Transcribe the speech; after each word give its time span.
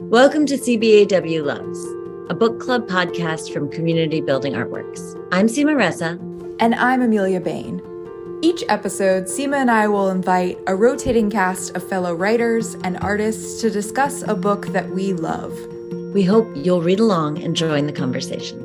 Welcome 0.00 0.46
to 0.46 0.56
CBAW 0.56 1.44
Loves, 1.44 1.84
a 2.30 2.34
book 2.34 2.60
club 2.60 2.88
podcast 2.88 3.52
from 3.52 3.68
Community 3.68 4.20
Building 4.20 4.54
Artworks. 4.54 5.14
I'm 5.32 5.48
Seema 5.48 5.76
Reza. 5.76 6.18
And 6.60 6.76
I'm 6.76 7.02
Amelia 7.02 7.40
Bain. 7.40 7.82
Each 8.40 8.62
episode, 8.68 9.24
Seema 9.24 9.56
and 9.56 9.70
I 9.70 9.88
will 9.88 10.08
invite 10.08 10.56
a 10.68 10.76
rotating 10.76 11.28
cast 11.28 11.76
of 11.76 11.86
fellow 11.86 12.14
writers 12.14 12.74
and 12.84 12.96
artists 12.98 13.60
to 13.60 13.70
discuss 13.70 14.22
a 14.22 14.36
book 14.36 14.68
that 14.68 14.88
we 14.90 15.12
love. 15.12 15.52
We 16.14 16.22
hope 16.22 16.48
you'll 16.54 16.80
read 16.80 17.00
along 17.00 17.42
and 17.42 17.56
join 17.56 17.86
the 17.86 17.92
conversation. 17.92 18.64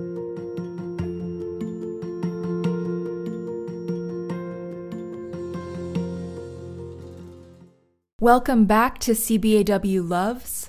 Welcome 8.19 8.65
back 8.65 8.99
to 8.99 9.11
CBAW 9.13 10.07
Loves. 10.07 10.62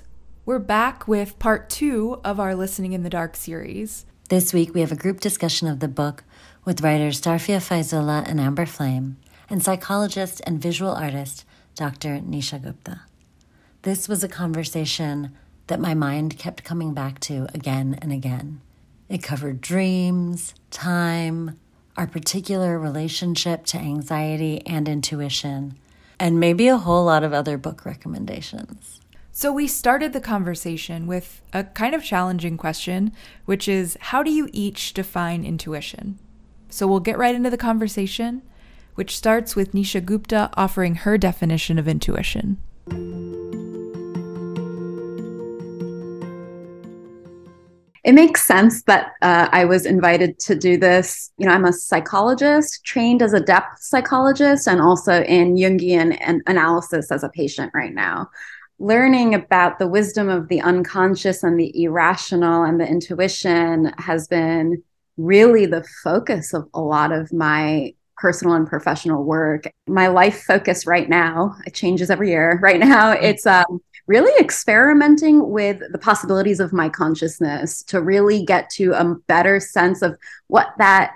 We're 0.47 0.59
back 0.59 1.07
with 1.07 1.39
part 1.39 1.71
two 1.71 2.21
of 2.23 2.39
our 2.39 2.53
Listening 2.53 2.93
in 2.93 3.01
the 3.01 3.09
Dark 3.09 3.35
series. 3.35 4.05
This 4.29 4.53
week, 4.53 4.75
we 4.75 4.81
have 4.81 4.91
a 4.91 4.95
group 4.95 5.19
discussion 5.19 5.67
of 5.67 5.79
the 5.79 5.87
book 5.87 6.23
with 6.63 6.81
writers 6.81 7.19
Tarfia 7.19 7.57
Faizullah 7.57 8.29
and 8.29 8.39
Amber 8.39 8.67
Flame, 8.67 9.17
and 9.49 9.63
psychologist 9.63 10.41
and 10.45 10.61
visual 10.61 10.91
artist 10.91 11.45
Dr. 11.73 12.19
Nisha 12.19 12.61
Gupta. 12.61 13.01
This 13.81 14.07
was 14.07 14.23
a 14.23 14.27
conversation 14.27 15.35
that 15.65 15.79
my 15.79 15.95
mind 15.95 16.37
kept 16.37 16.63
coming 16.63 16.93
back 16.93 17.19
to 17.21 17.47
again 17.55 17.97
and 17.99 18.11
again. 18.11 18.61
It 19.09 19.23
covered 19.23 19.61
dreams, 19.61 20.53
time, 20.69 21.59
our 21.97 22.05
particular 22.05 22.77
relationship 22.77 23.65
to 23.65 23.79
anxiety 23.79 24.61
and 24.67 24.87
intuition 24.87 25.79
and 26.19 26.39
maybe 26.39 26.67
a 26.67 26.77
whole 26.77 27.05
lot 27.05 27.23
of 27.23 27.33
other 27.33 27.57
book 27.57 27.83
recommendations. 27.83 29.01
So, 29.37 29.51
we 29.51 29.67
started 29.67 30.13
the 30.13 30.21
conversation 30.21 31.07
with 31.07 31.41
a 31.51 31.65
kind 31.65 31.93
of 31.93 32.01
challenging 32.01 32.55
question, 32.55 33.11
which 33.43 33.67
is 33.67 33.97
how 33.99 34.23
do 34.23 34.31
you 34.31 34.47
each 34.53 34.93
define 34.93 35.43
intuition? 35.43 36.17
So, 36.69 36.87
we'll 36.87 37.01
get 37.01 37.17
right 37.17 37.35
into 37.35 37.49
the 37.49 37.57
conversation, 37.57 38.43
which 38.93 39.13
starts 39.13 39.53
with 39.53 39.73
Nisha 39.73 40.05
Gupta 40.05 40.49
offering 40.55 40.95
her 40.95 41.17
definition 41.17 41.77
of 41.77 41.85
intuition. 41.85 42.59
it 48.05 48.13
makes 48.13 48.43
sense 48.43 48.83
that 48.83 49.13
uh, 49.23 49.49
I 49.51 49.65
was 49.65 49.87
invited 49.87 50.37
to 50.41 50.55
do 50.55 50.77
this. 50.77 51.31
You 51.39 51.47
know, 51.47 51.53
I'm 51.53 51.65
a 51.65 51.73
psychologist, 51.73 52.85
trained 52.85 53.23
as 53.23 53.33
a 53.33 53.39
depth 53.39 53.81
psychologist, 53.81 54.67
and 54.67 54.79
also 54.79 55.23
in 55.23 55.55
Jungian 55.55 56.15
an- 56.21 56.43
analysis 56.45 57.11
as 57.11 57.23
a 57.23 57.29
patient 57.29 57.71
right 57.73 57.93
now. 57.93 58.29
Learning 58.77 59.33
about 59.33 59.79
the 59.79 59.87
wisdom 59.87 60.27
of 60.27 60.49
the 60.49 60.61
unconscious 60.61 61.43
and 61.43 61.59
the 61.59 61.83
irrational 61.83 62.63
and 62.63 62.79
the 62.79 62.87
intuition 62.87 63.93
has 63.97 64.27
been 64.27 64.83
really 65.17 65.65
the 65.65 65.83
focus 66.03 66.53
of 66.53 66.67
a 66.73 66.81
lot 66.81 67.11
of 67.11 67.31
my 67.31 67.93
personal 68.17 68.55
and 68.55 68.67
professional 68.67 69.23
work. 69.23 69.71
My 69.87 70.07
life 70.07 70.43
focus 70.43 70.85
right 70.85 71.07
now, 71.07 71.55
it 71.65 71.73
changes 71.73 72.09
every 72.09 72.29
year. 72.29 72.59
Right 72.61 72.79
now, 72.79 73.11
it's 73.11 73.45
um, 73.45 73.81
really 74.07 74.31
experimenting 74.39 75.49
with 75.49 75.81
the 75.91 75.97
possibilities 75.97 76.59
of 76.59 76.73
my 76.73 76.89
consciousness 76.89 77.83
to 77.83 78.01
really 78.01 78.43
get 78.43 78.69
to 78.71 78.93
a 78.93 79.15
better 79.27 79.59
sense 79.59 80.01
of 80.01 80.17
what 80.47 80.73
that 80.77 81.13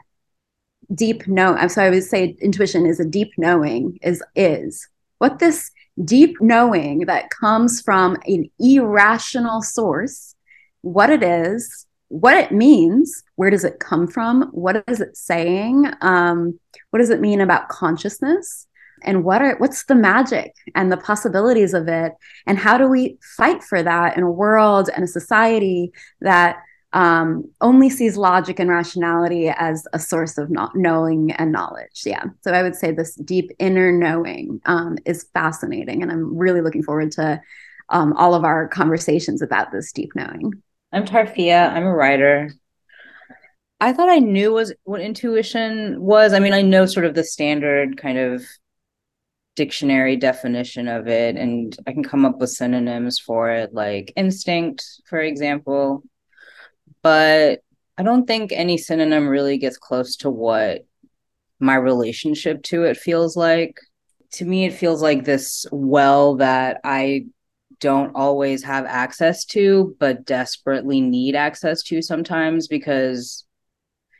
deep 0.96 1.28
know 1.28 1.56
so 1.68 1.84
i 1.84 1.90
would 1.92 2.04
say 2.04 2.36
intuition 2.42 2.84
is 2.88 3.00
a 3.00 3.06
deep 3.06 3.32
knowing 3.38 4.00
is 4.02 4.24
is 4.36 4.88
what 5.20 5.38
this 5.38 5.70
deep 6.04 6.38
knowing 6.42 7.00
that 7.06 7.30
comes 7.30 7.82
from 7.82 8.18
an 8.26 8.50
irrational 8.60 9.62
source 9.62 10.36
what 10.82 11.10
it 11.10 11.24
is 11.24 11.86
what 12.08 12.38
it 12.38 12.52
means 12.52 13.24
where 13.36 13.50
does 13.50 13.64
it 13.64 13.80
come 13.80 14.08
from 14.08 14.44
what 14.52 14.84
is 14.88 15.02
it 15.02 15.16
saying 15.16 15.86
um, 16.02 16.60
what 16.90 17.00
does 17.00 17.10
it 17.10 17.22
mean 17.22 17.42
about 17.42 17.70
consciousness 17.70 18.66
and 19.04 19.24
what 19.24 19.42
are 19.42 19.56
what's 19.58 19.86
the 19.86 19.96
magic 19.96 20.54
and 20.76 20.92
the 20.92 20.98
possibilities 20.98 21.74
of 21.74 21.88
it 21.88 22.14
and 22.48 22.58
how 22.58 22.78
do 22.78 22.88
we 22.88 23.18
fight 23.38 23.64
for 23.64 23.82
that 23.84 24.18
in 24.18 24.24
a 24.24 24.32
world 24.32 24.90
and 24.94 25.04
a 25.04 25.08
society 25.08 25.92
that 26.22 26.58
um, 26.94 27.44
only 27.62 27.90
sees 27.90 28.18
logic 28.18 28.60
and 28.60 28.70
rationality 28.70 29.50
as 29.50 29.88
a 29.94 30.00
source 30.00 30.38
of 30.38 30.50
not 30.50 30.76
knowing 30.76 31.32
and 31.34 31.52
knowledge. 31.52 32.02
Yeah. 32.06 32.24
So 32.42 32.52
i 32.52 32.64
would 32.64 32.76
say 32.76 32.92
this 32.92 33.16
deep 33.16 33.52
inner 33.60 33.92
knowing 33.92 34.60
um, 34.66 34.98
is 35.06 35.28
fascinating 35.34 36.02
and 36.02 36.12
i'm 36.12 36.36
really 36.36 36.62
looking 36.62 36.84
forward 36.84 37.12
to 37.14 37.42
um, 37.90 38.14
all 38.14 38.34
of 38.34 38.44
our 38.44 38.68
conversations 38.68 39.42
about 39.42 39.72
this 39.72 39.92
deep 39.92 40.12
knowing. 40.16 40.54
I'm 40.92 41.06
tarfia. 41.06 41.72
I'm 41.72 41.84
a 41.84 41.94
writer. 41.94 42.54
I 43.80 43.94
thought 43.94 44.10
I 44.10 44.20
knew 44.20 44.52
was 44.52 44.74
what 44.84 45.02
intuition 45.02 46.02
was. 46.02 46.34
I 46.34 46.40
mean, 46.40 46.54
I 46.54 46.62
know 46.62 46.86
sort 46.86 47.06
of 47.06 47.16
the 47.16 47.24
standard 47.24 47.98
kind 47.98 48.18
of 48.18 48.44
dictionary 49.56 50.16
definition 50.16 50.88
of 50.88 51.08
it 51.10 51.36
and 51.36 51.76
I 51.86 51.92
can 51.92 52.04
come 52.04 52.24
up 52.24 52.38
with 52.38 52.50
synonyms 52.50 53.20
for 53.20 53.52
it 53.52 53.74
like 53.74 54.14
instinct 54.16 54.86
for 55.06 55.20
example 55.20 56.02
but 57.02 57.62
I 57.98 58.04
don't 58.04 58.26
think 58.26 58.52
any 58.52 58.78
synonym 58.78 59.28
really 59.28 59.58
gets 59.58 59.78
close 59.78 60.16
to 60.18 60.30
what 60.30 60.86
my 61.60 61.76
relationship 61.76 62.64
to 62.64 62.84
it 62.84 62.98
feels 62.98 63.36
like 63.36 63.80
to 64.32 64.46
me 64.46 64.66
it 64.66 64.74
feels 64.74 65.02
like 65.02 65.26
this 65.26 65.66
well 65.72 66.38
that 66.38 66.80
I 66.84 67.26
don't 67.80 68.16
always 68.16 68.64
have 68.64 68.86
access 68.86 69.44
to 69.46 69.96
but 70.00 70.26
desperately 70.26 71.02
need 71.02 71.36
access 71.36 71.84
to 71.84 72.02
sometimes 72.02 72.68
because 72.68 73.46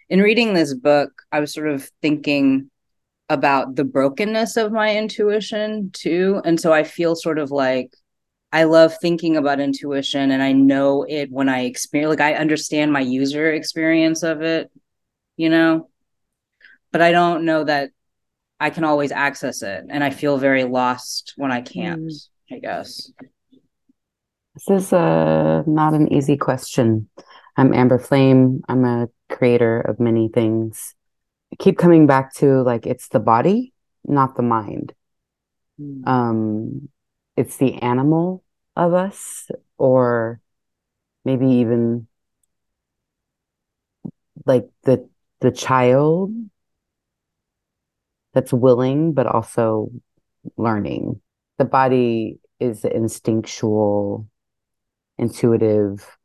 in 0.10 0.22
reading 0.22 0.54
this 0.54 0.74
book 0.74 1.12
I 1.32 1.40
was 1.40 1.54
sort 1.54 1.70
of 1.70 1.90
thinking 2.02 2.70
about 3.30 3.76
the 3.76 3.84
brokenness 3.84 4.58
of 4.58 4.72
my 4.72 4.98
intuition 4.98 5.92
too. 5.94 6.42
And 6.44 6.60
so 6.60 6.74
I 6.74 6.84
feel 6.84 7.16
sort 7.16 7.38
of 7.38 7.52
like 7.52 7.94
I 8.52 8.64
love 8.64 8.96
thinking 9.00 9.38
about 9.38 9.60
intuition 9.60 10.32
and 10.32 10.42
I 10.42 10.54
know 10.54 11.06
it 11.08 11.32
when 11.32 11.50
I 11.50 11.62
experience 11.62 12.10
like 12.10 12.22
I 12.22 12.34
understand 12.34 12.92
my 12.92 13.02
user 13.02 13.52
experience 13.52 14.24
of 14.24 14.42
it, 14.42 14.72
you 15.38 15.50
know. 15.50 15.90
But 16.92 17.02
I 17.02 17.12
don't 17.12 17.46
know 17.46 17.64
that 17.64 17.92
I 18.60 18.72
can 18.72 18.84
always 18.84 19.12
access 19.12 19.62
it 19.62 19.86
and 19.90 20.04
I 20.04 20.10
feel 20.10 20.38
very 20.38 20.64
lost 20.64 21.34
when 21.38 21.52
I 21.52 21.62
can't, 21.62 22.02
mm. 22.02 22.28
I 22.52 22.60
guess. 22.60 23.12
This 24.56 24.86
is 24.86 24.94
uh, 24.94 25.64
not 25.68 25.94
an 25.94 26.12
easy 26.12 26.36
question. 26.36 27.08
I'm 27.56 27.74
Amber 27.74 28.00
Flame. 28.00 28.62
I'm 28.68 28.84
a 28.84 29.10
creator 29.30 29.80
of 29.80 30.00
many 30.00 30.28
things 30.28 30.96
keep 31.58 31.78
coming 31.78 32.06
back 32.06 32.34
to 32.36 32.62
like 32.62 32.86
it's 32.86 33.08
the 33.08 33.20
body, 33.20 33.74
not 34.06 34.36
the 34.36 34.44
mind. 34.44 34.94
Mm. 35.80 36.08
Um, 36.08 36.90
it's 37.40 37.56
the 37.56 37.76
animal 37.82 38.44
of 38.76 38.94
us, 38.94 39.50
or 39.78 40.42
maybe 41.24 41.48
even 41.48 42.06
like 44.46 44.68
the 44.84 45.08
the 45.40 45.52
child 45.52 46.34
that's 48.34 48.52
willing 48.52 49.14
but 49.14 49.26
also 49.26 49.90
learning. 50.58 51.22
The 51.60 51.66
body 51.66 52.40
is 52.60 52.84
instinctual, 52.84 54.28
intuitive. 55.18 56.18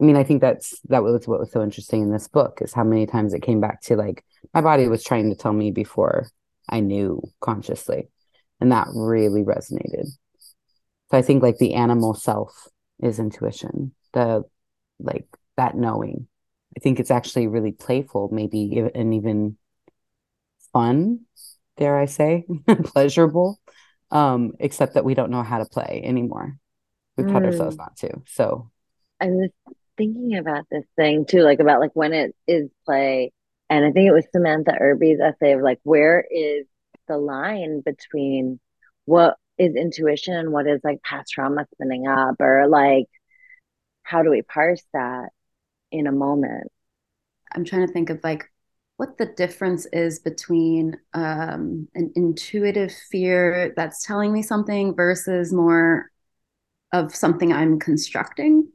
I 0.00 0.04
mean, 0.04 0.16
I 0.16 0.24
think 0.24 0.40
that's 0.40 0.80
that 0.88 1.02
was 1.02 1.28
what 1.28 1.40
was 1.40 1.52
so 1.52 1.62
interesting 1.62 2.00
in 2.00 2.10
this 2.10 2.26
book 2.26 2.60
is 2.62 2.72
how 2.72 2.84
many 2.84 3.04
times 3.04 3.34
it 3.34 3.42
came 3.42 3.60
back 3.60 3.82
to 3.82 3.96
like 3.96 4.24
my 4.54 4.62
body 4.62 4.88
was 4.88 5.04
trying 5.04 5.28
to 5.28 5.36
tell 5.36 5.52
me 5.52 5.72
before 5.72 6.30
I 6.70 6.80
knew 6.80 7.20
consciously. 7.42 8.08
And 8.62 8.72
that 8.72 8.88
really 8.94 9.42
resonated. 9.42 10.06
So 11.10 11.18
I 11.18 11.22
think 11.22 11.42
like 11.42 11.58
the 11.58 11.74
animal 11.74 12.14
self 12.14 12.68
is 13.00 13.18
intuition, 13.18 13.92
the 14.12 14.44
like 14.98 15.26
that 15.56 15.76
knowing. 15.76 16.26
I 16.76 16.80
think 16.80 16.98
it's 16.98 17.10
actually 17.10 17.46
really 17.46 17.72
playful, 17.72 18.30
maybe 18.32 18.82
and 18.94 19.14
even 19.14 19.56
fun, 20.72 21.20
dare 21.76 21.98
I 21.98 22.06
say, 22.06 22.46
pleasurable. 22.84 23.60
Um, 24.10 24.52
except 24.60 24.94
that 24.94 25.04
we 25.04 25.14
don't 25.14 25.30
know 25.30 25.42
how 25.42 25.58
to 25.58 25.64
play 25.64 26.02
anymore. 26.04 26.56
We've 27.16 27.26
taught 27.26 27.42
mm. 27.42 27.46
ourselves 27.46 27.76
not 27.76 27.96
to. 27.98 28.22
So 28.26 28.70
I 29.20 29.26
was 29.26 29.50
thinking 29.96 30.36
about 30.36 30.66
this 30.70 30.84
thing 30.94 31.26
too, 31.26 31.42
like 31.42 31.58
about 31.58 31.80
like 31.80 31.92
when 31.94 32.12
it 32.12 32.34
is 32.46 32.68
play 32.84 33.32
and 33.70 33.84
I 33.84 33.92
think 33.92 34.08
it 34.08 34.12
was 34.12 34.26
Samantha 34.30 34.76
Irby's 34.78 35.20
essay 35.20 35.52
of 35.52 35.62
like, 35.62 35.80
where 35.82 36.24
is 36.30 36.66
the 37.08 37.16
line 37.16 37.80
between 37.80 38.60
what 39.04 39.36
is 39.58 39.74
intuition 39.76 40.34
and 40.34 40.52
what 40.52 40.66
is 40.66 40.80
like 40.82 41.02
past 41.02 41.32
trauma 41.32 41.66
spinning 41.72 42.06
up, 42.06 42.36
or 42.40 42.66
like, 42.68 43.06
how 44.02 44.22
do 44.22 44.30
we 44.30 44.42
parse 44.42 44.82
that 44.92 45.30
in 45.90 46.06
a 46.06 46.12
moment? 46.12 46.70
I'm 47.54 47.64
trying 47.64 47.86
to 47.86 47.92
think 47.92 48.10
of 48.10 48.20
like 48.24 48.44
what 48.96 49.18
the 49.18 49.26
difference 49.26 49.86
is 49.86 50.18
between 50.20 50.96
um, 51.14 51.88
an 51.94 52.12
intuitive 52.14 52.92
fear 53.10 53.72
that's 53.76 54.04
telling 54.04 54.32
me 54.32 54.42
something 54.42 54.94
versus 54.94 55.52
more 55.52 56.10
of 56.92 57.14
something 57.14 57.52
I'm 57.52 57.78
constructing. 57.78 58.68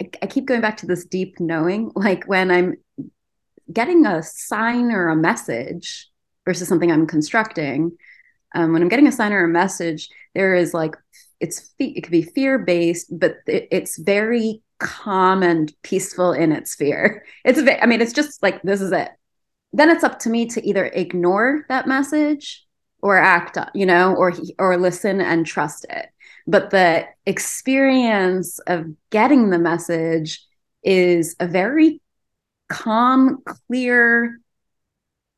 I, 0.00 0.10
I 0.22 0.26
keep 0.26 0.46
going 0.46 0.60
back 0.60 0.76
to 0.78 0.86
this 0.86 1.04
deep 1.04 1.38
knowing, 1.38 1.92
like 1.94 2.24
when 2.24 2.50
I'm 2.50 2.74
getting 3.72 4.06
a 4.06 4.22
sign 4.22 4.90
or 4.90 5.08
a 5.08 5.16
message 5.16 6.08
versus 6.44 6.66
something 6.66 6.90
I'm 6.90 7.06
constructing. 7.06 7.96
Um, 8.54 8.72
when 8.72 8.82
I'm 8.82 8.88
getting 8.88 9.06
a 9.06 9.12
sign 9.12 9.32
or 9.32 9.44
a 9.44 9.48
message, 9.48 10.08
there 10.34 10.54
is 10.54 10.74
like 10.74 10.96
it's 11.40 11.72
it 11.78 12.02
could 12.02 12.10
be 12.10 12.22
fear 12.22 12.58
based, 12.58 13.06
but 13.18 13.36
it, 13.46 13.68
it's 13.70 13.98
very 13.98 14.62
calm 14.78 15.42
and 15.42 15.72
peaceful 15.82 16.32
in 16.32 16.52
its 16.52 16.74
fear. 16.74 17.24
It's 17.44 17.58
I 17.58 17.86
mean, 17.86 18.00
it's 18.00 18.12
just 18.12 18.42
like 18.42 18.62
this 18.62 18.80
is 18.80 18.92
it. 18.92 19.10
Then 19.72 19.90
it's 19.90 20.04
up 20.04 20.18
to 20.20 20.30
me 20.30 20.46
to 20.46 20.66
either 20.66 20.86
ignore 20.86 21.64
that 21.68 21.86
message 21.86 22.66
or 23.02 23.16
act, 23.16 23.56
you 23.74 23.86
know, 23.86 24.14
or 24.14 24.32
or 24.58 24.76
listen 24.76 25.20
and 25.20 25.46
trust 25.46 25.86
it. 25.88 26.08
But 26.46 26.70
the 26.70 27.06
experience 27.26 28.58
of 28.60 28.86
getting 29.10 29.50
the 29.50 29.58
message 29.58 30.44
is 30.82 31.36
a 31.40 31.46
very 31.46 32.00
calm, 32.68 33.42
clear 33.44 34.38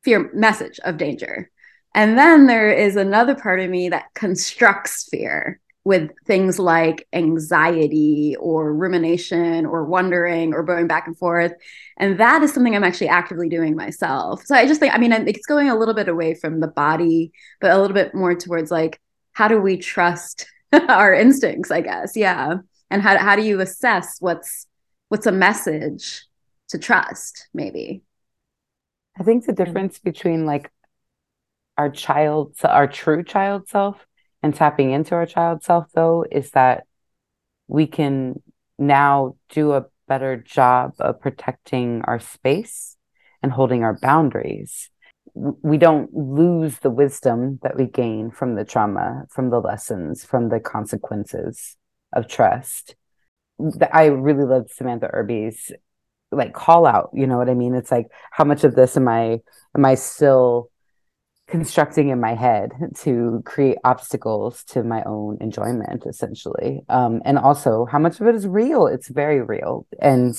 fear 0.04 0.30
message 0.34 0.80
of 0.84 0.96
danger. 0.96 1.50
And 1.94 2.16
then 2.16 2.46
there 2.46 2.72
is 2.72 2.96
another 2.96 3.34
part 3.34 3.60
of 3.60 3.68
me 3.70 3.90
that 3.90 4.06
constructs 4.14 5.08
fear 5.10 5.60
with 5.84 6.10
things 6.26 6.58
like 6.58 7.08
anxiety 7.12 8.36
or 8.38 8.72
rumination 8.72 9.66
or 9.66 9.84
wondering 9.84 10.54
or 10.54 10.62
going 10.62 10.86
back 10.86 11.06
and 11.06 11.18
forth. 11.18 11.52
And 11.96 12.18
that 12.20 12.42
is 12.42 12.52
something 12.52 12.76
I'm 12.76 12.84
actually 12.84 13.08
actively 13.08 13.48
doing 13.48 13.74
myself. 13.74 14.46
So 14.46 14.54
I 14.54 14.66
just 14.66 14.78
think, 14.78 14.94
I 14.94 14.98
mean, 14.98 15.12
it's 15.12 15.46
going 15.46 15.68
a 15.68 15.76
little 15.76 15.94
bit 15.94 16.08
away 16.08 16.34
from 16.34 16.60
the 16.60 16.68
body, 16.68 17.32
but 17.60 17.72
a 17.72 17.80
little 17.80 17.94
bit 17.94 18.14
more 18.14 18.34
towards 18.34 18.70
like, 18.70 19.00
how 19.32 19.48
do 19.48 19.60
we 19.60 19.76
trust 19.76 20.46
our 20.72 21.12
instincts, 21.12 21.70
I 21.70 21.80
guess? 21.80 22.16
Yeah. 22.16 22.58
And 22.90 23.02
how, 23.02 23.18
how 23.18 23.34
do 23.34 23.42
you 23.42 23.60
assess 23.60 24.18
what's 24.20 24.66
what's 25.08 25.26
a 25.26 25.32
message 25.32 26.24
to 26.68 26.78
trust, 26.78 27.48
maybe? 27.52 28.02
I 29.18 29.24
think 29.24 29.44
the 29.44 29.52
hmm. 29.52 29.64
difference 29.64 29.98
between 29.98 30.46
like 30.46 30.70
our 31.76 31.90
child, 31.90 32.54
our 32.64 32.86
true 32.86 33.24
child 33.24 33.68
self 33.68 34.06
and 34.42 34.54
tapping 34.54 34.90
into 34.90 35.14
our 35.14 35.26
child 35.26 35.62
self, 35.62 35.86
though, 35.94 36.24
is 36.30 36.50
that 36.50 36.84
we 37.68 37.86
can 37.86 38.42
now 38.78 39.36
do 39.48 39.72
a 39.72 39.86
better 40.08 40.36
job 40.36 40.92
of 40.98 41.20
protecting 41.20 42.02
our 42.04 42.18
space 42.18 42.96
and 43.42 43.52
holding 43.52 43.84
our 43.84 43.98
boundaries. 43.98 44.90
We 45.34 45.78
don't 45.78 46.12
lose 46.12 46.78
the 46.78 46.90
wisdom 46.90 47.58
that 47.62 47.76
we 47.76 47.86
gain 47.86 48.30
from 48.30 48.54
the 48.54 48.64
trauma, 48.64 49.24
from 49.30 49.50
the 49.50 49.60
lessons, 49.60 50.24
from 50.24 50.48
the 50.48 50.60
consequences 50.60 51.76
of 52.12 52.28
trust. 52.28 52.96
I 53.92 54.06
really 54.06 54.44
love 54.44 54.70
Samantha 54.70 55.06
Irby's 55.06 55.72
like 56.32 56.52
call 56.52 56.86
out. 56.86 57.10
You 57.14 57.26
know 57.26 57.38
what 57.38 57.48
I 57.48 57.54
mean? 57.54 57.74
It's 57.74 57.90
like 57.90 58.08
how 58.30 58.44
much 58.44 58.64
of 58.64 58.74
this 58.74 58.96
am 58.96 59.08
I 59.08 59.40
am 59.76 59.84
I 59.84 59.94
still 59.94 60.70
constructing 61.52 62.08
in 62.08 62.18
my 62.18 62.34
head 62.34 62.72
to 62.96 63.42
create 63.44 63.76
obstacles 63.84 64.64
to 64.64 64.82
my 64.82 65.02
own 65.04 65.36
enjoyment 65.42 66.04
essentially. 66.06 66.80
Um, 66.88 67.20
and 67.26 67.38
also 67.38 67.84
how 67.84 67.98
much 67.98 68.18
of 68.20 68.26
it 68.26 68.34
is 68.34 68.46
real? 68.46 68.86
It's 68.86 69.08
very 69.08 69.42
real. 69.42 69.86
And 70.00 70.34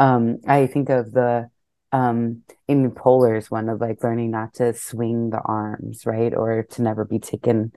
um, 0.00 0.38
i 0.48 0.66
think 0.66 0.90
of 0.90 1.12
the 1.12 1.48
um, 1.92 2.42
amy 2.68 2.88
poehler's 2.88 3.50
one 3.50 3.68
of 3.68 3.80
like 3.80 4.02
learning 4.02 4.32
not 4.32 4.54
to 4.54 4.74
swing 4.74 5.30
the 5.30 5.40
arms 5.40 6.04
right? 6.04 6.34
Or 6.34 6.64
to 6.72 6.82
never 6.82 7.04
be 7.04 7.20
taken 7.20 7.72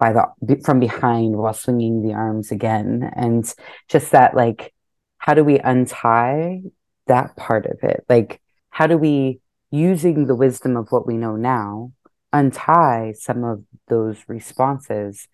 by 0.00 0.12
the 0.12 0.60
from 0.64 0.80
behind 0.80 1.36
while 1.36 1.54
swinging 1.54 2.02
the 2.02 2.14
arms 2.14 2.50
again. 2.50 3.08
And 3.14 3.44
just 3.88 4.10
that 4.10 4.34
like 4.34 4.74
how 5.18 5.34
do 5.34 5.44
we 5.44 5.60
untie 5.60 6.62
that 7.06 7.36
part 7.36 7.64
of 7.66 7.78
it? 7.84 8.04
Like 8.08 8.40
how 8.70 8.88
do 8.88 8.98
we 8.98 9.38
using 9.70 10.26
the 10.26 10.34
wisdom 10.34 10.76
of 10.76 10.88
what 10.90 11.06
we 11.06 11.16
know 11.16 11.36
now 11.36 11.92
untie 12.32 13.14
some 13.16 13.44
of 13.44 13.64
those 13.88 14.18
responses 14.28 15.28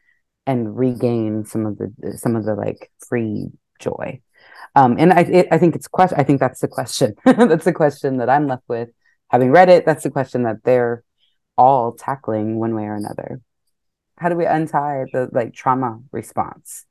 and 0.46 0.76
regain 0.76 1.44
some 1.44 1.66
of 1.66 1.78
the 1.78 2.18
some 2.18 2.36
of 2.36 2.44
the 2.44 2.54
like 2.54 2.90
free 3.08 3.48
joy. 3.78 4.20
Um 4.74 4.96
and 4.98 5.12
i 5.12 5.20
it, 5.20 5.48
i 5.50 5.58
think 5.58 5.74
it's 5.74 5.88
question 5.88 6.18
i 6.18 6.24
think 6.24 6.40
that's 6.40 6.60
the 6.60 6.68
question. 6.68 7.14
That's 7.24 7.64
the 7.64 7.72
question 7.72 8.18
that 8.18 8.28
i'm 8.28 8.46
left 8.46 8.64
with. 8.68 8.90
Having 9.30 9.50
read 9.50 9.68
it 9.68 9.86
that's 9.86 10.04
the 10.04 10.10
question 10.10 10.44
that 10.44 10.62
they're 10.64 11.02
all 11.56 11.92
tackling 11.92 12.58
one 12.58 12.74
way 12.74 12.84
or 12.84 12.94
another. 12.94 13.40
How 14.18 14.28
do 14.28 14.36
we 14.36 14.46
untie 14.46 15.04
the 15.12 15.28
like 15.32 15.54
trauma 15.54 16.00
response 16.12 16.84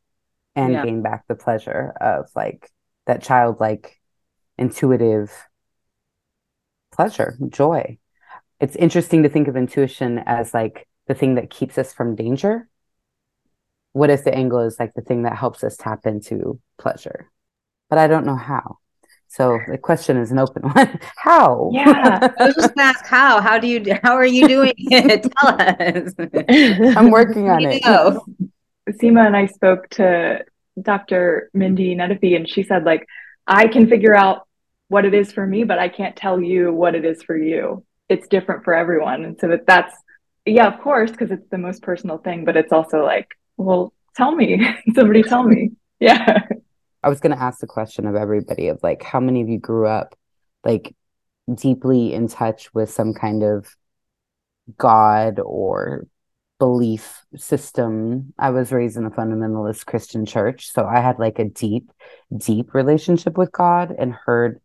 and 0.55 0.73
yeah. 0.73 0.83
gain 0.83 1.01
back 1.01 1.25
the 1.27 1.35
pleasure 1.35 1.93
of 1.99 2.29
like 2.35 2.69
that 3.05 3.21
childlike 3.21 3.99
intuitive 4.57 5.31
pleasure 6.91 7.37
joy 7.49 7.97
it's 8.63 8.77
interesting 8.77 9.23
to 9.23 9.29
think 9.29 9.49
of 9.49 9.57
intuition 9.57 10.23
as 10.25 10.53
like 10.53 10.87
the 11.07 11.13
thing 11.13 11.35
that 11.35 11.49
keeps 11.49 11.77
us 11.77 11.91
from 11.91 12.15
danger. 12.15 12.69
What 13.91 14.09
if 14.09 14.23
the 14.23 14.33
angle 14.33 14.61
is 14.61 14.77
like 14.79 14.93
the 14.93 15.01
thing 15.01 15.23
that 15.23 15.35
helps 15.35 15.65
us 15.65 15.75
tap 15.75 16.05
into 16.05 16.61
pleasure? 16.77 17.29
But 17.89 17.99
i 17.99 18.07
don't 18.07 18.25
know 18.25 18.37
how. 18.37 18.77
So 19.27 19.59
the 19.67 19.77
question 19.77 20.15
is 20.15 20.31
an 20.31 20.39
open 20.39 20.61
one. 20.71 20.97
How? 21.17 21.71
Yeah 21.73 22.29
i 22.39 22.45
was 22.45 22.55
just 22.55 22.73
gonna 22.73 22.87
ask 22.87 23.05
how. 23.05 23.41
How 23.41 23.59
do 23.59 23.67
you 23.67 23.83
how 24.01 24.13
are 24.13 24.25
you 24.25 24.47
doing 24.47 24.73
it? 24.77 25.23
Tell 25.37 25.49
us. 25.59 26.95
I'm 26.97 27.11
working 27.11 27.49
on 27.49 27.65
it. 27.65 27.83
Know. 27.83 28.23
seema 28.91 29.25
and 29.27 29.35
i 29.35 29.45
spoke 29.45 29.89
to 29.89 30.43
dr 30.81 31.49
mindy 31.53 31.95
Nettifee 31.95 32.37
and 32.37 32.49
she 32.49 32.63
said 32.63 32.85
like 32.85 33.05
i 33.45 33.67
can 33.67 33.87
figure 33.87 34.15
out 34.15 34.47
what 34.87 35.03
it 35.05 35.13
is 35.13 35.33
for 35.33 35.45
me 35.45 35.65
but 35.65 35.79
i 35.79 35.89
can't 35.89 36.15
tell 36.15 36.39
you 36.41 36.73
what 36.73 36.95
it 36.95 37.05
is 37.05 37.23
for 37.23 37.37
you 37.37 37.83
it's 38.13 38.27
different 38.27 38.63
for 38.63 38.73
everyone. 38.75 39.25
And 39.25 39.37
so 39.39 39.47
that 39.47 39.65
that's 39.65 39.93
yeah 40.45 40.67
of 40.67 40.79
course 40.81 41.11
because 41.11 41.31
it's 41.31 41.47
the 41.49 41.57
most 41.57 41.81
personal 41.81 42.17
thing 42.17 42.43
but 42.43 42.57
it's 42.57 42.73
also 42.73 42.97
like 42.97 43.29
well 43.55 43.93
tell 44.15 44.35
me 44.35 44.65
somebody 44.95 45.23
tell 45.23 45.43
me. 45.43 45.71
Yeah. 45.99 46.39
I 47.01 47.09
was 47.09 47.19
going 47.19 47.35
to 47.35 47.41
ask 47.41 47.59
the 47.59 47.67
question 47.67 48.07
of 48.07 48.15
everybody 48.15 48.67
of 48.67 48.79
like 48.83 49.03
how 49.03 49.19
many 49.19 49.41
of 49.41 49.49
you 49.49 49.59
grew 49.59 49.87
up 49.87 50.15
like 50.63 50.95
deeply 51.53 52.13
in 52.13 52.27
touch 52.27 52.73
with 52.73 52.89
some 52.89 53.13
kind 53.13 53.43
of 53.43 53.75
god 54.77 55.39
or 55.39 56.07
belief 56.59 57.25
system? 57.35 58.33
I 58.37 58.51
was 58.51 58.71
raised 58.71 58.95
in 58.97 59.05
a 59.05 59.11
fundamentalist 59.11 59.85
christian 59.85 60.25
church 60.25 60.71
so 60.71 60.85
i 60.85 60.99
had 61.01 61.19
like 61.19 61.39
a 61.39 61.45
deep 61.45 61.91
deep 62.35 62.73
relationship 62.73 63.37
with 63.37 63.51
god 63.51 63.93
and 63.97 64.13
heard 64.13 64.61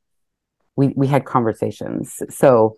we 0.79 0.93
we 0.95 1.09
had 1.09 1.25
conversations. 1.25 2.23
So 2.31 2.77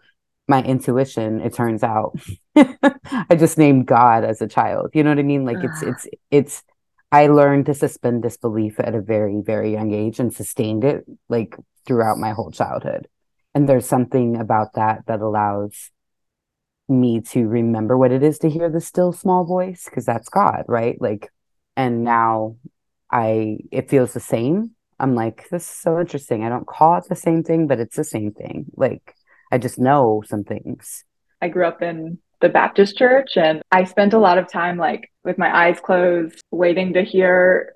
my 0.51 0.63
intuition 0.65 1.41
it 1.41 1.55
turns 1.55 1.83
out. 1.83 2.19
I 2.57 3.37
just 3.37 3.57
named 3.57 3.87
god 3.87 4.25
as 4.25 4.43
a 4.43 4.49
child. 4.49 4.91
You 4.93 5.05
know 5.05 5.11
what 5.11 5.21
i 5.21 5.23
mean? 5.23 5.45
Like 5.47 5.63
it's 5.63 5.83
it's 5.83 6.07
it's 6.31 6.65
i 7.13 7.29
learned 7.29 7.67
to 7.67 7.75
suspend 7.75 8.23
disbelief 8.23 8.79
at 8.81 8.95
a 8.95 9.01
very 9.01 9.41
very 9.41 9.73
young 9.73 9.93
age 9.95 10.19
and 10.19 10.35
sustained 10.35 10.85
it 10.85 11.07
like 11.29 11.57
throughout 11.87 12.19
my 12.19 12.33
whole 12.33 12.51
childhood. 12.51 13.07
And 13.55 13.69
there's 13.69 13.87
something 13.87 14.37
about 14.37 14.75
that 14.75 15.07
that 15.07 15.21
allows 15.21 15.91
me 16.89 17.21
to 17.21 17.47
remember 17.47 17.97
what 17.97 18.13
it 18.13 18.23
is 18.23 18.39
to 18.41 18.51
hear 18.51 18.69
the 18.69 18.81
still 18.81 19.13
small 19.13 19.45
voice 19.45 19.85
because 19.85 20.05
that's 20.05 20.29
god 20.29 20.65
right? 20.67 21.01
Like 21.01 21.33
and 21.77 22.03
now 22.03 22.57
i 23.11 23.59
it 23.71 23.89
feels 23.89 24.13
the 24.13 24.21
same. 24.35 24.73
I'm 24.99 25.15
like 25.15 25.49
this 25.51 25.63
is 25.63 25.79
so 25.87 26.01
interesting. 26.01 26.43
I 26.43 26.49
don't 26.49 26.67
call 26.67 26.99
it 26.99 27.05
the 27.09 27.15
same 27.15 27.45
thing 27.45 27.69
but 27.69 27.79
it's 27.79 27.97
the 27.97 28.11
same 28.17 28.33
thing. 28.33 28.67
Like 28.75 29.15
I 29.51 29.59
just 29.59 29.79
know 29.79 30.23
some 30.27 30.45
things. 30.45 31.05
I 31.43 31.49
grew 31.49 31.67
up 31.67 31.83
in 31.83 32.19
the 32.41 32.49
Baptist 32.49 32.97
church 32.97 33.37
and 33.37 33.63
I 33.71 33.85
spent 33.85 34.15
a 34.15 34.19
lot 34.19 34.39
of 34.39 34.51
time 34.51 34.77
like 34.79 35.11
with 35.25 35.39
my 35.39 35.55
eyes 35.55 35.79
closed, 35.81 36.43
waiting 36.51 36.95
to 36.95 37.03
hear 37.03 37.75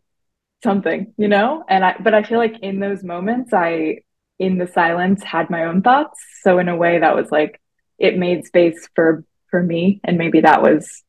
something, 0.63 1.13
you 1.17 1.29
know? 1.29 1.65
And 1.69 1.85
I, 1.85 1.97
but 2.01 2.15
I 2.15 2.23
feel 2.23 2.39
like 2.39 2.59
in 2.61 2.81
those 2.81 3.03
moments, 3.03 3.53
I, 3.53 3.99
in 4.39 4.59
the 4.59 4.67
silence, 4.67 5.23
had 5.23 5.51
my 5.51 5.65
own 5.65 5.83
thoughts. 5.83 6.19
So 6.43 6.59
in 6.59 6.69
a 6.69 6.77
way 6.77 6.99
that 6.99 7.15
was 7.15 7.31
like, 7.31 7.61
it 7.99 8.19
made 8.19 8.47
space 8.47 8.89
for, 8.95 9.25
for 9.51 9.63
me. 9.63 10.01
And 10.03 10.19
maybe 10.19 10.41
that 10.41 10.63
was 10.63 11.03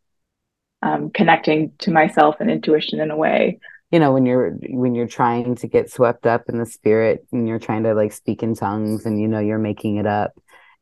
um, 0.82 1.10
connecting 1.10 1.72
to 1.80 1.92
myself 1.92 2.36
and 2.40 2.52
intuition 2.52 3.00
in 3.00 3.12
a 3.12 3.18
way 3.18 3.60
you 3.92 4.00
know 4.00 4.12
when 4.12 4.26
you're 4.26 4.52
when 4.70 4.96
you're 4.96 5.08
trying 5.08 5.56
to 5.56 5.68
get 5.68 5.92
swept 5.92 6.26
up 6.26 6.50
in 6.50 6.58
the 6.58 6.66
spirit 6.66 7.26
and 7.32 7.48
you're 7.48 7.60
trying 7.60 7.84
to 7.84 7.94
like 7.94 8.12
speak 8.12 8.44
in 8.44 8.56
tongues 8.56 9.06
and 9.06 9.22
you 9.22 9.28
know 9.28 9.40
you're 9.40 9.58
making 9.58 9.98
it 9.98 10.06
up 10.06 10.34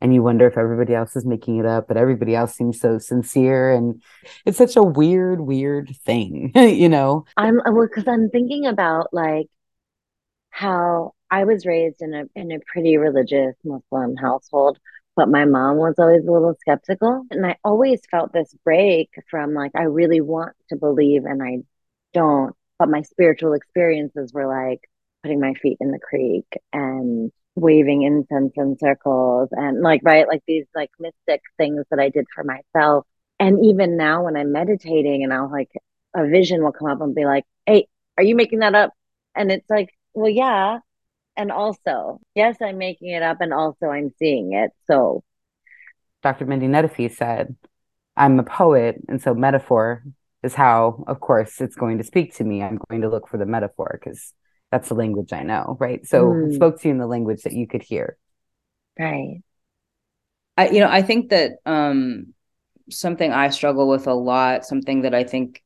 and 0.04 0.12
you 0.12 0.22
wonder 0.22 0.46
if 0.46 0.58
everybody 0.58 0.94
else 0.94 1.16
is 1.16 1.24
making 1.24 1.56
it 1.56 1.64
up 1.64 1.88
but 1.88 1.96
everybody 1.96 2.34
else 2.34 2.54
seems 2.54 2.78
so 2.78 2.98
sincere 2.98 3.72
and 3.72 4.02
it's 4.44 4.58
such 4.58 4.76
a 4.76 4.82
weird 4.82 5.40
weird 5.40 5.96
thing 6.04 6.52
you 6.54 6.90
know? 6.90 7.24
I'm 7.38 7.58
uh, 7.60 7.72
well 7.72 7.86
because 7.88 8.06
i'm 8.06 8.28
thinking 8.28 8.66
about 8.66 9.08
like 9.12 9.46
how 10.50 11.14
i 11.30 11.44
was 11.44 11.64
raised 11.64 12.02
in 12.02 12.12
a 12.12 12.24
in 12.36 12.52
a 12.52 12.58
pretty 12.70 12.98
religious 12.98 13.56
muslim 13.64 14.14
household 14.16 14.78
but 15.16 15.30
my 15.30 15.46
mom 15.46 15.78
was 15.78 15.94
always 15.98 16.22
a 16.26 16.30
little 16.30 16.54
skeptical 16.60 17.24
and 17.30 17.46
i 17.46 17.56
always 17.64 18.00
felt 18.10 18.32
this 18.32 18.54
break 18.62 19.08
from 19.30 19.54
like 19.54 19.72
i 19.74 19.84
really 19.84 20.20
want 20.20 20.54
to 20.68 20.76
believe 20.76 21.24
and 21.24 21.42
i 21.42 21.56
don't 22.12 22.54
but 22.78 22.90
my 22.90 23.00
spiritual 23.00 23.54
experiences 23.54 24.34
were 24.34 24.46
like 24.46 24.82
putting 25.22 25.40
my 25.40 25.54
feet 25.54 25.78
in 25.80 25.90
the 25.90 25.98
creek 25.98 26.46
and 26.74 27.32
waving 27.56 28.02
incense 28.02 28.52
in 28.56 28.76
circles 28.78 29.48
and 29.52 29.80
like 29.80 30.00
right 30.02 30.26
like 30.26 30.42
these 30.46 30.66
like 30.74 30.90
mystic 30.98 31.40
things 31.56 31.84
that 31.90 32.00
I 32.00 32.08
did 32.08 32.26
for 32.34 32.44
myself. 32.44 33.06
And 33.38 33.64
even 33.64 33.96
now 33.96 34.24
when 34.24 34.36
I'm 34.36 34.52
meditating 34.52 35.22
and 35.22 35.32
I'll 35.32 35.50
like 35.50 35.70
a 36.14 36.26
vision 36.26 36.62
will 36.62 36.72
come 36.72 36.88
up 36.88 37.00
and 37.00 37.14
be 37.14 37.24
like 37.24 37.44
hey 37.66 37.86
are 38.16 38.24
you 38.24 38.34
making 38.34 38.60
that 38.60 38.74
up? 38.74 38.92
And 39.34 39.52
it's 39.52 39.68
like 39.70 39.90
well 40.14 40.30
yeah. 40.30 40.78
And 41.36 41.52
also 41.52 42.20
yes 42.34 42.56
I'm 42.60 42.78
making 42.78 43.10
it 43.10 43.22
up 43.22 43.40
and 43.40 43.52
also 43.52 43.86
I'm 43.86 44.12
seeing 44.18 44.52
it. 44.52 44.70
So 44.86 45.22
Dr. 46.22 46.46
Mindy 46.46 46.66
Nettifee 46.66 47.14
said 47.14 47.54
I'm 48.16 48.38
a 48.38 48.44
poet 48.44 48.96
and 49.08 49.22
so 49.22 49.34
metaphor 49.34 50.02
is 50.42 50.54
how 50.54 51.04
of 51.06 51.20
course 51.20 51.60
it's 51.60 51.76
going 51.76 51.98
to 51.98 52.04
speak 52.04 52.34
to 52.36 52.44
me. 52.44 52.62
I'm 52.62 52.80
going 52.88 53.02
to 53.02 53.08
look 53.08 53.28
for 53.28 53.38
the 53.38 53.46
metaphor 53.46 53.98
because 54.00 54.32
that's 54.74 54.88
the 54.88 54.94
language 54.96 55.32
I 55.32 55.44
know, 55.44 55.76
right? 55.78 56.04
So 56.04 56.26
mm. 56.26 56.52
spoke 56.52 56.80
to 56.80 56.88
you 56.88 56.92
in 56.92 56.98
the 56.98 57.06
language 57.06 57.42
that 57.42 57.52
you 57.52 57.68
could 57.68 57.82
hear. 57.82 58.16
Right. 58.98 59.40
I 60.56 60.68
you 60.70 60.80
know, 60.80 60.88
I 60.90 61.02
think 61.02 61.30
that 61.30 61.58
um 61.64 62.34
something 62.90 63.32
I 63.32 63.50
struggle 63.50 63.88
with 63.88 64.08
a 64.08 64.14
lot, 64.14 64.66
something 64.66 65.02
that 65.02 65.14
I 65.14 65.22
think 65.22 65.62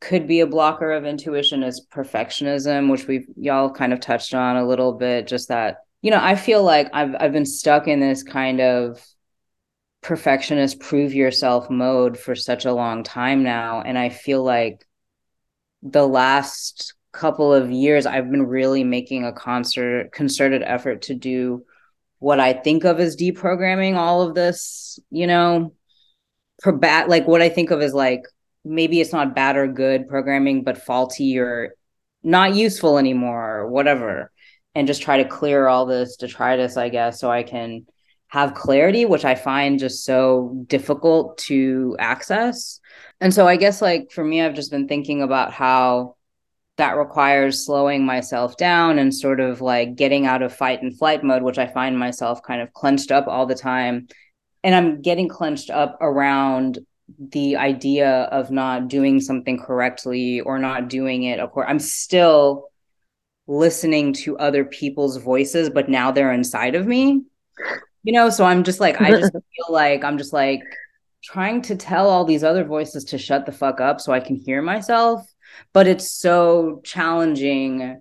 could 0.00 0.26
be 0.26 0.40
a 0.40 0.46
blocker 0.46 0.92
of 0.92 1.04
intuition 1.04 1.62
is 1.62 1.86
perfectionism, 1.92 2.90
which 2.90 3.06
we've 3.06 3.26
y'all 3.36 3.70
kind 3.70 3.92
of 3.92 4.00
touched 4.00 4.32
on 4.32 4.56
a 4.56 4.66
little 4.66 4.94
bit, 4.94 5.26
just 5.26 5.48
that, 5.48 5.84
you 6.00 6.10
know, 6.10 6.20
I 6.20 6.34
feel 6.34 6.64
like 6.64 6.88
I've 6.94 7.14
I've 7.20 7.32
been 7.32 7.44
stuck 7.44 7.86
in 7.86 8.00
this 8.00 8.22
kind 8.22 8.62
of 8.62 9.06
perfectionist 10.00 10.80
prove 10.80 11.12
yourself 11.12 11.68
mode 11.68 12.18
for 12.18 12.34
such 12.34 12.64
a 12.64 12.72
long 12.72 13.04
time 13.04 13.42
now 13.42 13.82
and 13.82 13.96
I 13.96 14.08
feel 14.08 14.42
like 14.42 14.84
the 15.82 16.08
last 16.08 16.94
couple 17.12 17.52
of 17.52 17.70
years 17.70 18.06
I've 18.06 18.30
been 18.30 18.46
really 18.46 18.84
making 18.84 19.24
a 19.24 19.32
concert 19.32 20.12
concerted 20.12 20.62
effort 20.62 21.02
to 21.02 21.14
do 21.14 21.64
what 22.18 22.40
I 22.40 22.52
think 22.52 22.84
of 22.84 23.00
as 23.00 23.16
deprogramming 23.16 23.96
all 23.96 24.22
of 24.22 24.34
this, 24.34 24.98
you 25.10 25.26
know, 25.26 25.74
for 26.62 26.72
bad 26.72 27.08
like 27.08 27.26
what 27.26 27.42
I 27.42 27.48
think 27.48 27.70
of 27.70 27.82
as 27.82 27.92
like 27.92 28.22
maybe 28.64 29.00
it's 29.00 29.12
not 29.12 29.34
bad 29.34 29.56
or 29.56 29.66
good 29.66 30.08
programming, 30.08 30.62
but 30.62 30.78
faulty 30.78 31.38
or 31.38 31.74
not 32.22 32.54
useful 32.54 32.98
anymore 32.98 33.58
or 33.58 33.68
whatever. 33.68 34.30
And 34.74 34.86
just 34.86 35.02
try 35.02 35.22
to 35.22 35.28
clear 35.28 35.66
all 35.66 35.84
this 35.84 36.16
detritus, 36.16 36.76
I 36.76 36.88
guess, 36.88 37.20
so 37.20 37.30
I 37.30 37.42
can 37.42 37.86
have 38.28 38.54
clarity, 38.54 39.04
which 39.04 39.26
I 39.26 39.34
find 39.34 39.78
just 39.78 40.04
so 40.04 40.64
difficult 40.66 41.36
to 41.38 41.94
access. 41.98 42.80
And 43.20 43.34
so 43.34 43.46
I 43.46 43.56
guess 43.56 43.82
like 43.82 44.10
for 44.10 44.24
me, 44.24 44.40
I've 44.40 44.54
just 44.54 44.70
been 44.70 44.88
thinking 44.88 45.20
about 45.20 45.52
how 45.52 46.16
that 46.78 46.96
requires 46.96 47.64
slowing 47.64 48.04
myself 48.04 48.56
down 48.56 48.98
and 48.98 49.14
sort 49.14 49.40
of 49.40 49.60
like 49.60 49.94
getting 49.94 50.26
out 50.26 50.42
of 50.42 50.54
fight 50.54 50.82
and 50.82 50.96
flight 50.96 51.22
mode, 51.22 51.42
which 51.42 51.58
I 51.58 51.66
find 51.66 51.98
myself 51.98 52.42
kind 52.42 52.62
of 52.62 52.72
clenched 52.72 53.10
up 53.10 53.26
all 53.28 53.46
the 53.46 53.54
time. 53.54 54.08
And 54.64 54.74
I'm 54.74 55.02
getting 55.02 55.28
clenched 55.28 55.70
up 55.70 55.98
around 56.00 56.78
the 57.18 57.56
idea 57.56 58.22
of 58.24 58.50
not 58.50 58.88
doing 58.88 59.20
something 59.20 59.58
correctly 59.58 60.40
or 60.40 60.58
not 60.58 60.88
doing 60.88 61.24
it. 61.24 61.40
Of 61.40 61.52
course, 61.52 61.66
I'm 61.68 61.78
still 61.78 62.68
listening 63.46 64.12
to 64.14 64.38
other 64.38 64.64
people's 64.64 65.18
voices, 65.18 65.68
but 65.68 65.88
now 65.88 66.10
they're 66.10 66.32
inside 66.32 66.74
of 66.74 66.86
me. 66.86 67.22
You 68.04 68.12
know, 68.12 68.30
so 68.30 68.44
I'm 68.44 68.64
just 68.64 68.80
like, 68.80 69.00
I 69.00 69.10
just 69.10 69.32
feel 69.32 69.66
like 69.68 70.04
I'm 70.04 70.16
just 70.16 70.32
like 70.32 70.62
trying 71.22 71.60
to 71.62 71.76
tell 71.76 72.08
all 72.08 72.24
these 72.24 72.44
other 72.44 72.64
voices 72.64 73.04
to 73.04 73.18
shut 73.18 73.46
the 73.46 73.52
fuck 73.52 73.80
up 73.80 74.00
so 74.00 74.12
I 74.12 74.20
can 74.20 74.36
hear 74.36 74.62
myself 74.62 75.31
but 75.72 75.86
it's 75.86 76.10
so 76.10 76.80
challenging 76.84 78.00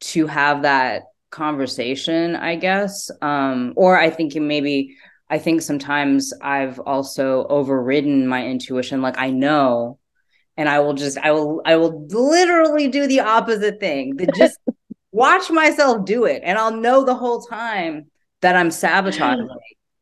to 0.00 0.26
have 0.26 0.62
that 0.62 1.04
conversation 1.30 2.34
i 2.36 2.56
guess. 2.56 3.10
Um 3.22 3.72
or 3.76 3.98
i 3.98 4.10
think 4.10 4.34
maybe 4.34 4.96
i 5.28 5.38
think 5.38 5.62
sometimes 5.62 6.32
i've 6.42 6.80
also 6.80 7.46
overridden 7.48 8.26
my 8.26 8.44
intuition 8.44 9.00
like 9.00 9.18
i 9.18 9.30
know 9.30 9.98
and 10.56 10.68
i 10.68 10.80
will 10.80 10.94
just 10.94 11.18
i 11.18 11.30
will 11.30 11.62
i 11.64 11.76
will 11.76 12.06
literally 12.08 12.88
do 12.88 13.06
the 13.06 13.20
opposite 13.20 13.80
thing 13.80 14.16
that 14.16 14.34
just 14.36 14.58
watch 15.12 15.50
myself 15.50 16.04
do 16.04 16.24
it 16.24 16.42
and 16.44 16.58
i'll 16.58 16.76
know 16.76 17.04
the 17.04 17.14
whole 17.14 17.40
time 17.42 18.10
that 18.40 18.56
i'm 18.56 18.70
sabotaging 18.70 19.48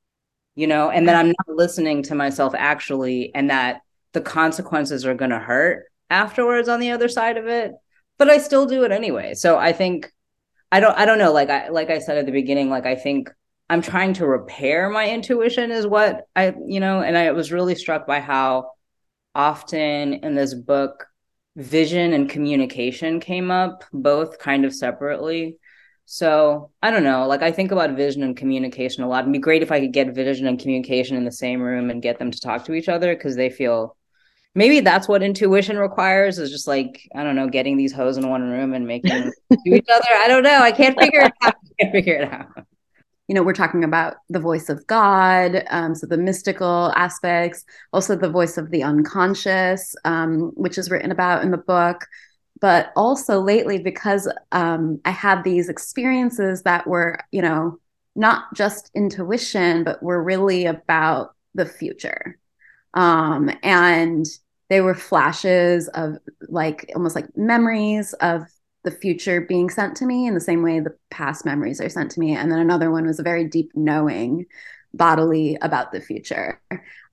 you 0.55 0.67
know 0.67 0.91
and 0.91 1.09
that 1.09 1.17
i'm 1.17 1.29
not 1.29 1.57
listening 1.57 2.03
to 2.03 2.15
myself 2.15 2.55
actually 2.57 3.31
and 3.35 3.51
that 3.51 3.81
the 4.13 4.21
consequences 4.21 5.07
are 5.07 5.15
going 5.15 5.31
to 5.31 5.39
hurt 5.39 5.85
afterwards 6.11 6.69
on 6.69 6.81
the 6.81 6.91
other 6.91 7.09
side 7.09 7.37
of 7.37 7.47
it 7.47 7.73
but 8.19 8.29
i 8.29 8.39
still 8.39 8.67
do 8.67 8.85
it 8.85 8.93
anyway. 8.93 9.35
So 9.35 9.57
i 9.59 9.73
think 9.73 10.13
i 10.71 10.81
don't 10.81 10.97
i 10.99 11.07
don't 11.07 11.19
know 11.19 11.33
like 11.33 11.49
i 11.49 11.69
like 11.69 11.89
i 11.89 11.99
said 11.99 12.19
at 12.19 12.27
the 12.27 12.33
beginning 12.33 12.69
like 12.69 12.85
i 12.85 12.95
think 12.95 13.31
i'm 13.71 13.81
trying 13.81 14.13
to 14.15 14.27
repair 14.27 14.91
my 14.91 15.09
intuition 15.09 15.71
is 15.71 15.87
what 15.87 16.27
i 16.37 16.55
you 16.67 16.81
know 16.81 17.01
and 17.01 17.17
i 17.17 17.31
was 17.33 17.53
really 17.53 17.75
struck 17.75 18.07
by 18.07 18.21
how 18.21 18.71
often 19.35 20.15
in 20.15 20.35
this 20.35 20.53
book 20.53 21.07
vision 21.57 22.13
and 22.13 22.29
communication 22.29 23.19
came 23.19 23.51
up 23.51 23.85
both 23.93 24.39
kind 24.39 24.65
of 24.65 24.75
separately. 24.75 25.57
So 26.07 26.71
i 26.83 26.91
don't 26.91 27.05
know 27.05 27.27
like 27.27 27.43
i 27.43 27.53
think 27.53 27.71
about 27.71 27.97
vision 27.97 28.23
and 28.23 28.37
communication 28.37 29.03
a 29.03 29.09
lot. 29.09 29.25
It'd 29.25 29.33
be 29.33 29.39
great 29.39 29.63
if 29.63 29.73
i 29.73 29.81
could 29.81 29.93
get 29.93 30.15
vision 30.15 30.47
and 30.47 30.59
communication 30.59 31.17
in 31.17 31.25
the 31.25 31.33
same 31.33 31.61
room 31.61 31.91
and 31.91 32.03
get 32.03 32.19
them 32.19 32.31
to 32.31 32.41
talk 32.41 32.65
to 32.65 32.75
each 32.75 32.89
other 32.89 33.15
because 33.15 33.37
they 33.37 33.51
feel 33.51 33.97
maybe 34.55 34.81
that's 34.81 35.09
what 35.09 35.23
intuition 35.23 35.79
requires 35.79 36.39
is 36.39 36.51
just 36.51 36.67
like 36.67 37.09
i 37.15 37.23
don't 37.23 37.37
know 37.37 37.49
getting 37.49 37.77
these 37.77 37.93
hoes 37.93 38.17
in 38.17 38.29
one 38.29 38.43
room 38.43 38.75
and 38.75 38.87
making 38.87 39.31
do 39.65 39.75
each 39.75 39.87
other. 39.93 40.05
I 40.11 40.29
don't 40.29 40.43
know. 40.43 40.59
I 40.61 40.73
can't 40.73 40.99
figure 40.99 41.21
it 41.21 41.33
out. 41.43 41.55
I 41.55 41.83
can't 41.83 41.93
figure 41.93 42.15
it 42.17 42.33
out. 42.33 42.47
You 43.27 43.35
know 43.35 43.43
we're 43.43 43.53
talking 43.53 43.85
about 43.85 44.17
the 44.31 44.41
voice 44.41 44.71
of 44.71 44.87
god 44.87 45.63
um, 45.69 45.95
so 45.95 46.07
the 46.07 46.17
mystical 46.17 46.93
aspects 46.97 47.65
also 47.93 48.17
the 48.17 48.31
voice 48.31 48.57
of 48.57 48.71
the 48.71 48.83
unconscious 48.83 49.95
um, 50.07 50.53
which 50.55 50.79
is 50.79 50.91
written 50.91 51.13
about 51.13 51.43
in 51.43 51.51
the 51.51 51.59
book. 51.59 52.07
But 52.61 52.91
also 52.97 53.41
lately 53.41 53.79
because 53.79 54.29
um, 54.51 55.01
i 55.05 55.11
had 55.11 55.45
these 55.45 55.69
experiences 55.69 56.63
that 56.63 56.87
were 56.87 57.21
you 57.31 57.43
know 57.43 57.79
not 58.17 58.55
just 58.55 58.91
intuition 58.95 59.85
but 59.85 60.03
were 60.03 60.23
really 60.23 60.65
about 60.65 61.35
the 61.55 61.67
future 61.67 62.39
um, 62.99 63.49
and 63.63 64.27
they 64.71 64.81
were 64.81 64.95
flashes 64.95 65.87
of 65.95 66.19
like 66.49 66.91
almost 66.97 67.15
like 67.15 67.29
memories 67.37 68.13
of 68.15 68.43
the 68.83 68.91
future 68.91 69.41
being 69.41 69.71
sent 69.71 69.97
to 69.99 70.05
me 70.05 70.27
in 70.27 70.35
the 70.35 70.41
same 70.41 70.65
way 70.65 70.81
the 70.81 70.97
past 71.09 71.45
memories 71.45 71.81
are 71.81 71.89
sent 71.89 72.11
to 72.11 72.19
me. 72.19 72.35
And 72.35 72.51
then 72.51 72.59
another 72.59 72.91
one 72.91 73.07
was 73.07 73.21
a 73.21 73.23
very 73.23 73.45
deep 73.45 73.71
knowing 73.77 74.47
bodily 74.99 75.57
about 75.63 75.93
the 75.93 76.01
future. 76.01 76.61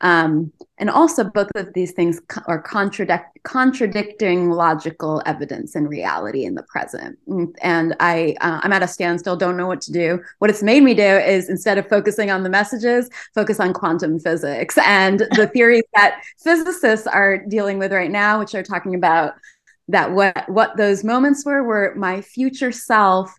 Um, 0.02 0.52
and 0.78 0.90
also, 0.90 1.24
both 1.24 1.50
of 1.56 1.74
these 1.74 1.94
things 1.94 2.20
co- 2.28 2.42
are 2.48 2.62
contradict- 2.62 3.42
contradicting 3.44 4.50
logical 4.50 5.22
evidence 5.26 5.76
and 5.76 5.88
reality 5.88 6.44
in 6.44 6.56
the 6.56 6.64
present. 6.64 7.18
And 7.62 7.96
I, 8.02 8.36
uh, 8.42 8.60
I'm 8.62 8.74
at 8.74 8.84
a 8.84 8.88
standstill, 8.88 9.38
don't 9.38 9.56
know 9.56 9.68
what 9.68 9.80
to 9.82 9.94
do. 9.94 10.22
What 10.40 10.50
it's 10.50 10.62
made 10.62 10.84
me 10.84 10.94
do 10.94 11.02
is 11.02 11.50
instead 11.50 11.78
of 11.78 11.88
focusing 11.88 12.30
on 12.30 12.44
the 12.44 12.50
messages, 12.50 13.10
focus 13.34 13.62
on 13.62 13.72
quantum 13.72 14.20
physics 14.20 14.78
and 14.80 15.20
the 15.20 15.48
theories 15.54 15.84
that 15.94 16.22
physicists 16.44 17.08
are 17.08 17.38
dealing 17.38 17.80
with 17.80 17.94
right 17.94 18.12
now, 18.12 18.40
which 18.40 18.54
are 18.54 18.64
talking 18.64 18.96
about 18.96 19.36
that 19.88 20.12
what 20.12 20.50
what 20.50 20.78
those 20.78 21.04
moments 21.04 21.46
were 21.46 21.64
were 21.64 21.94
my 21.96 22.22
future 22.22 22.72
self 22.72 23.34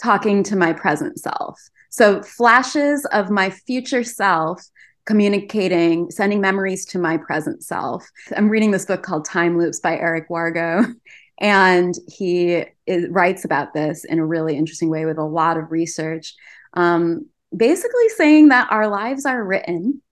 talking 0.00 0.42
to 0.42 0.56
my 0.56 0.72
present 0.72 1.18
self 1.18 1.70
so, 1.88 2.22
flashes 2.22 3.04
of 3.06 3.30
my 3.30 3.50
future 3.50 4.04
self 4.04 4.62
communicating, 5.08 6.10
sending 6.10 6.38
memories 6.38 6.84
to 6.84 6.98
my 6.98 7.16
present 7.16 7.64
self. 7.64 8.06
I'm 8.36 8.50
reading 8.50 8.72
this 8.72 8.84
book 8.84 9.02
called 9.02 9.24
Time 9.24 9.56
Loops 9.58 9.80
by 9.80 9.96
Eric 9.96 10.28
Wargo. 10.28 10.94
And 11.40 11.94
he 12.08 12.64
is, 12.84 13.08
writes 13.10 13.44
about 13.44 13.72
this 13.72 14.04
in 14.04 14.18
a 14.18 14.26
really 14.26 14.56
interesting 14.56 14.90
way 14.90 15.04
with 15.06 15.18
a 15.18 15.24
lot 15.24 15.56
of 15.56 15.70
research. 15.70 16.34
Um, 16.74 17.26
basically, 17.56 18.08
saying 18.08 18.48
that 18.48 18.72
our 18.72 18.88
lives 18.88 19.24
are 19.24 19.44
written, 19.44 20.02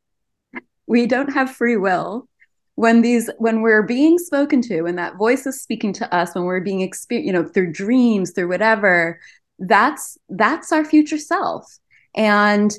we 0.87 1.09
don't 1.09 1.33
have 1.33 1.51
free 1.51 1.77
will. 1.77 2.29
When 2.77 3.03
these, 3.03 3.29
when 3.39 3.63
we're 3.63 3.83
being 3.83 4.19
spoken 4.19 4.63
to, 4.63 4.83
when 4.83 4.95
that 4.97 5.17
voice 5.17 5.47
is 5.47 5.61
speaking 5.61 5.93
to 5.95 6.15
us, 6.15 6.33
when 6.33 6.45
we're 6.45 6.61
being 6.61 6.83
experienced, 6.83 7.27
you 7.27 7.33
know, 7.33 7.49
through 7.49 7.73
dreams, 7.73 8.31
through 8.31 8.49
whatever, 8.49 9.19
that's 9.59 10.19
that's 10.29 10.73
our 10.73 10.85
future 10.85 11.19
self 11.19 11.79
and 12.15 12.77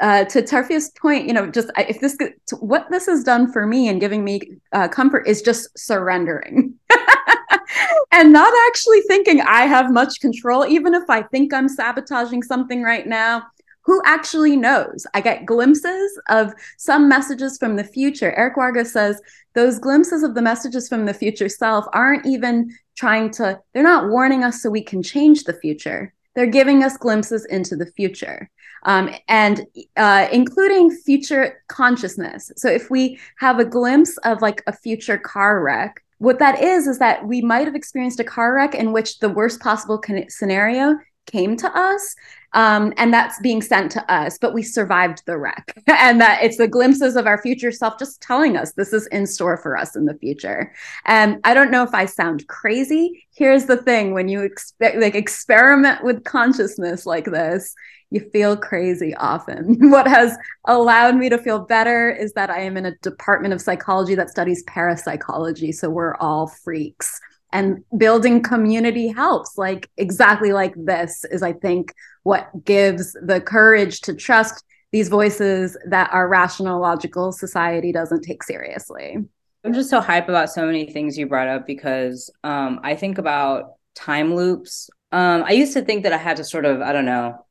uh, 0.00 0.24
to 0.26 0.42
Tarfia's 0.42 0.90
point, 0.90 1.26
you 1.26 1.32
know, 1.32 1.50
just 1.50 1.70
if 1.76 2.00
this 2.00 2.16
what 2.60 2.88
this 2.90 3.06
has 3.06 3.24
done 3.24 3.52
for 3.52 3.66
me 3.66 3.88
and 3.88 4.00
giving 4.00 4.22
me 4.22 4.40
uh, 4.72 4.88
comfort 4.88 5.26
is 5.26 5.42
just 5.42 5.76
surrendering 5.76 6.74
and 8.12 8.32
not 8.32 8.52
actually 8.68 9.00
thinking 9.02 9.40
I 9.40 9.62
have 9.62 9.92
much 9.92 10.20
control, 10.20 10.66
even 10.66 10.94
if 10.94 11.08
I 11.08 11.22
think 11.22 11.52
I'm 11.52 11.68
sabotaging 11.68 12.42
something 12.42 12.82
right 12.82 13.06
now. 13.06 13.42
Who 13.88 14.02
actually 14.04 14.54
knows? 14.54 15.06
I 15.14 15.22
get 15.22 15.46
glimpses 15.46 16.20
of 16.28 16.52
some 16.76 17.08
messages 17.08 17.56
from 17.56 17.76
the 17.76 17.84
future. 17.84 18.34
Eric 18.34 18.56
Wargo 18.56 18.86
says 18.86 19.18
those 19.54 19.78
glimpses 19.78 20.22
of 20.22 20.34
the 20.34 20.42
messages 20.42 20.90
from 20.90 21.06
the 21.06 21.14
future 21.14 21.48
self 21.48 21.86
aren't 21.94 22.26
even 22.26 22.70
trying 22.98 23.30
to, 23.30 23.58
they're 23.72 23.82
not 23.82 24.10
warning 24.10 24.44
us 24.44 24.60
so 24.62 24.68
we 24.68 24.82
can 24.82 25.02
change 25.02 25.44
the 25.44 25.54
future. 25.54 26.12
They're 26.34 26.44
giving 26.44 26.84
us 26.84 26.98
glimpses 26.98 27.46
into 27.46 27.76
the 27.76 27.86
future. 27.86 28.50
Um, 28.82 29.08
and 29.26 29.66
uh, 29.96 30.28
including 30.30 30.90
future 30.90 31.62
consciousness. 31.68 32.52
So, 32.56 32.68
if 32.68 32.90
we 32.90 33.18
have 33.38 33.58
a 33.58 33.64
glimpse 33.64 34.18
of 34.18 34.40
like 34.40 34.62
a 34.66 34.72
future 34.72 35.18
car 35.18 35.62
wreck, 35.62 36.04
what 36.18 36.38
that 36.38 36.62
is 36.62 36.86
is 36.86 36.98
that 36.98 37.26
we 37.26 37.40
might 37.40 37.66
have 37.66 37.74
experienced 37.74 38.20
a 38.20 38.24
car 38.24 38.54
wreck 38.54 38.74
in 38.74 38.92
which 38.92 39.18
the 39.18 39.28
worst 39.28 39.60
possible 39.60 40.00
scenario 40.28 40.96
came 41.28 41.56
to 41.56 41.78
us 41.78 42.16
um, 42.54 42.92
and 42.96 43.12
that's 43.12 43.38
being 43.40 43.62
sent 43.62 43.92
to 43.92 44.12
us 44.12 44.38
but 44.38 44.54
we 44.54 44.62
survived 44.62 45.22
the 45.26 45.38
wreck 45.38 45.80
and 45.86 46.20
that 46.20 46.42
it's 46.42 46.56
the 46.56 46.66
glimpses 46.66 47.14
of 47.14 47.26
our 47.26 47.40
future 47.40 47.70
self 47.70 47.98
just 47.98 48.20
telling 48.20 48.56
us 48.56 48.72
this 48.72 48.92
is 48.92 49.06
in 49.08 49.26
store 49.26 49.56
for 49.56 49.76
us 49.76 49.94
in 49.94 50.06
the 50.06 50.14
future 50.14 50.72
and 51.04 51.38
i 51.44 51.54
don't 51.54 51.70
know 51.70 51.82
if 51.82 51.94
i 51.94 52.04
sound 52.04 52.46
crazy 52.48 53.26
here's 53.34 53.66
the 53.66 53.76
thing 53.76 54.12
when 54.12 54.28
you 54.28 54.42
expect 54.42 54.96
like 54.96 55.14
experiment 55.14 56.02
with 56.02 56.24
consciousness 56.24 57.06
like 57.06 57.26
this 57.26 57.74
you 58.10 58.20
feel 58.32 58.56
crazy 58.56 59.14
often. 59.16 59.76
what 59.90 60.06
has 60.06 60.36
allowed 60.66 61.16
me 61.16 61.28
to 61.28 61.38
feel 61.38 61.60
better 61.60 62.10
is 62.10 62.32
that 62.32 62.50
I 62.50 62.60
am 62.60 62.76
in 62.76 62.86
a 62.86 62.96
department 62.98 63.54
of 63.54 63.60
psychology 63.60 64.14
that 64.14 64.30
studies 64.30 64.62
parapsychology. 64.64 65.72
So 65.72 65.90
we're 65.90 66.16
all 66.16 66.46
freaks 66.46 67.20
and 67.52 67.82
building 67.96 68.42
community 68.42 69.08
helps. 69.08 69.56
Like 69.56 69.90
exactly 69.96 70.52
like 70.52 70.74
this 70.76 71.24
is 71.30 71.42
i 71.42 71.52
think 71.52 71.94
what 72.22 72.48
gives 72.64 73.16
the 73.22 73.40
courage 73.40 74.00
to 74.02 74.14
trust 74.14 74.64
these 74.92 75.08
voices 75.08 75.76
that 75.86 76.10
our 76.12 76.28
rational 76.28 76.80
logical 76.80 77.32
society 77.32 77.92
doesn't 77.92 78.22
take 78.22 78.42
seriously. 78.42 79.18
I'm 79.64 79.74
just 79.74 79.90
so 79.90 80.00
hype 80.00 80.28
about 80.28 80.50
so 80.50 80.64
many 80.64 80.90
things 80.90 81.18
you 81.18 81.26
brought 81.26 81.48
up 81.48 81.66
because 81.66 82.30
um, 82.44 82.80
i 82.82 82.94
think 82.94 83.18
about 83.18 83.74
time 83.94 84.34
loops. 84.34 84.90
Um, 85.12 85.44
i 85.44 85.52
used 85.52 85.72
to 85.74 85.82
think 85.82 86.04
that 86.04 86.12
i 86.12 86.18
had 86.18 86.36
to 86.38 86.44
sort 86.44 86.64
of 86.64 86.80
i 86.80 86.92
don't 86.92 87.06
know 87.06 87.44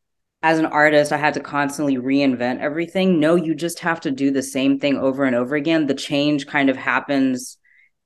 as 0.44 0.60
an 0.60 0.68
artist 0.68 1.12
i 1.12 1.18
had 1.18 1.34
to 1.34 1.40
constantly 1.40 1.98
reinvent 1.98 2.60
everything. 2.60 3.20
No 3.20 3.36
you 3.36 3.56
just 3.56 3.80
have 3.80 4.00
to 4.02 4.12
do 4.12 4.32
the 4.32 4.44
same 4.44 4.80
thing 4.80 4.98
over 4.98 5.24
and 5.26 5.36
over 5.36 5.56
again. 5.56 5.88
The 5.88 5.96
change 5.96 6.48
kind 6.48 6.70
of 6.70 6.78
happens 6.78 7.58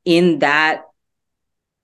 in 0.05 0.39
that 0.39 0.83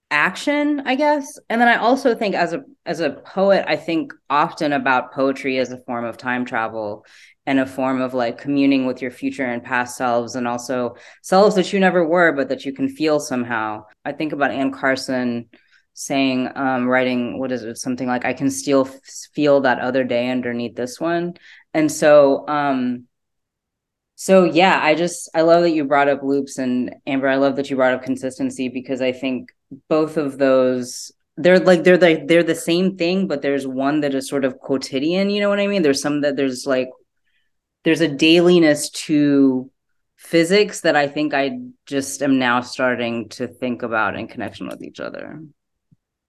action 0.09 0.81
i 0.85 0.95
guess. 0.95 1.37
And 1.49 1.59
then 1.59 1.67
i 1.67 1.75
also 1.75 2.15
think 2.15 2.33
as 2.33 2.53
a 2.53 2.63
as 2.85 3.01
a 3.01 3.11
poet 3.11 3.65
i 3.67 3.75
think 3.75 4.13
often 4.29 4.71
about 4.73 5.11
poetry 5.13 5.57
as 5.57 5.71
a 5.71 5.81
form 5.81 6.05
of 6.05 6.17
time 6.17 6.45
travel 6.45 7.05
and 7.45 7.59
a 7.59 7.65
form 7.65 8.01
of 8.01 8.13
like 8.13 8.37
communing 8.37 8.85
with 8.85 9.01
your 9.01 9.11
future 9.11 9.45
and 9.45 9.63
past 9.63 9.97
selves 9.97 10.35
and 10.35 10.47
also 10.47 10.95
selves 11.23 11.55
that 11.55 11.73
you 11.73 11.79
never 11.79 12.05
were 12.05 12.31
but 12.31 12.49
that 12.49 12.65
you 12.65 12.73
can 12.73 12.89
feel 12.89 13.19
somehow. 13.19 13.85
I 14.05 14.11
think 14.13 14.33
about 14.33 14.51
anne 14.51 14.71
carson 14.71 15.49
saying 15.93 16.49
um 16.55 16.87
writing 16.87 17.39
what 17.39 17.51
is 17.51 17.63
it? 17.63 17.77
Something 17.77 18.07
like 18.07 18.23
i 18.23 18.33
can 18.33 18.49
still 18.49 18.87
f- 18.87 18.99
feel 19.33 19.61
that 19.61 19.79
other 19.79 20.03
day 20.05 20.29
underneath 20.29 20.75
this 20.75 20.99
one. 21.01 21.33
And 21.73 21.91
so 21.91 22.47
um 22.47 23.07
so 24.15 24.45
yeah 24.45 24.79
i 24.81 24.95
just 24.95 25.29
i 25.35 25.41
love 25.41 25.61
that 25.61 25.71
you 25.71 25.85
brought 25.85 26.09
up 26.09 26.23
loops 26.23 26.57
and 26.57 26.95
amber 27.05 27.27
i 27.27 27.35
love 27.35 27.55
that 27.55 27.69
you 27.69 27.75
brought 27.75 27.93
up 27.93 28.03
consistency 28.03 28.67
because 28.67 28.99
i 28.99 29.11
think 29.11 29.51
both 29.89 30.17
of 30.17 30.38
those 30.38 31.12
they're 31.38 31.59
like 31.59 31.83
they're 31.83 31.97
the, 31.97 32.24
they're 32.25 32.43
the 32.43 32.55
same 32.55 32.97
thing 32.97 33.27
but 33.27 33.41
there's 33.41 33.67
one 33.67 34.01
that 34.01 34.15
is 34.15 34.27
sort 34.27 34.43
of 34.43 34.57
quotidian 34.59 35.29
you 35.29 35.39
know 35.39 35.50
what 35.50 35.59
i 35.59 35.67
mean? 35.67 35.83
There's 35.83 36.01
some 36.01 36.21
that 36.21 36.36
there's 36.36 36.65
like 36.65 36.89
there's 37.83 38.01
a 38.01 38.07
dailiness 38.07 38.89
to 38.89 39.69
physics 40.17 40.81
that 40.81 40.95
i 40.95 41.07
think 41.07 41.33
i 41.36 41.51
just 41.86 42.24
am 42.24 42.39
now 42.39 42.59
starting 42.59 43.29
to 43.29 43.47
think 43.47 43.83
about 43.83 44.17
in 44.17 44.27
connection 44.27 44.67
with 44.67 44.81
each 44.83 45.00
other. 45.00 45.39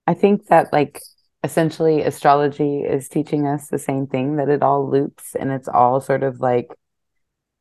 I 0.06 0.14
think 0.14 0.46
that 0.48 0.72
like 0.72 1.00
essentially 1.42 2.02
astrology 2.02 2.80
is 2.80 3.08
teaching 3.08 3.46
us 3.46 3.68
the 3.68 3.78
same 3.78 4.06
thing 4.06 4.36
that 4.36 4.48
it 4.50 4.62
all 4.62 4.90
loops 4.90 5.34
and 5.34 5.50
it's 5.50 5.68
all 5.68 6.00
sort 6.00 6.22
of 6.22 6.40
like 6.40 6.68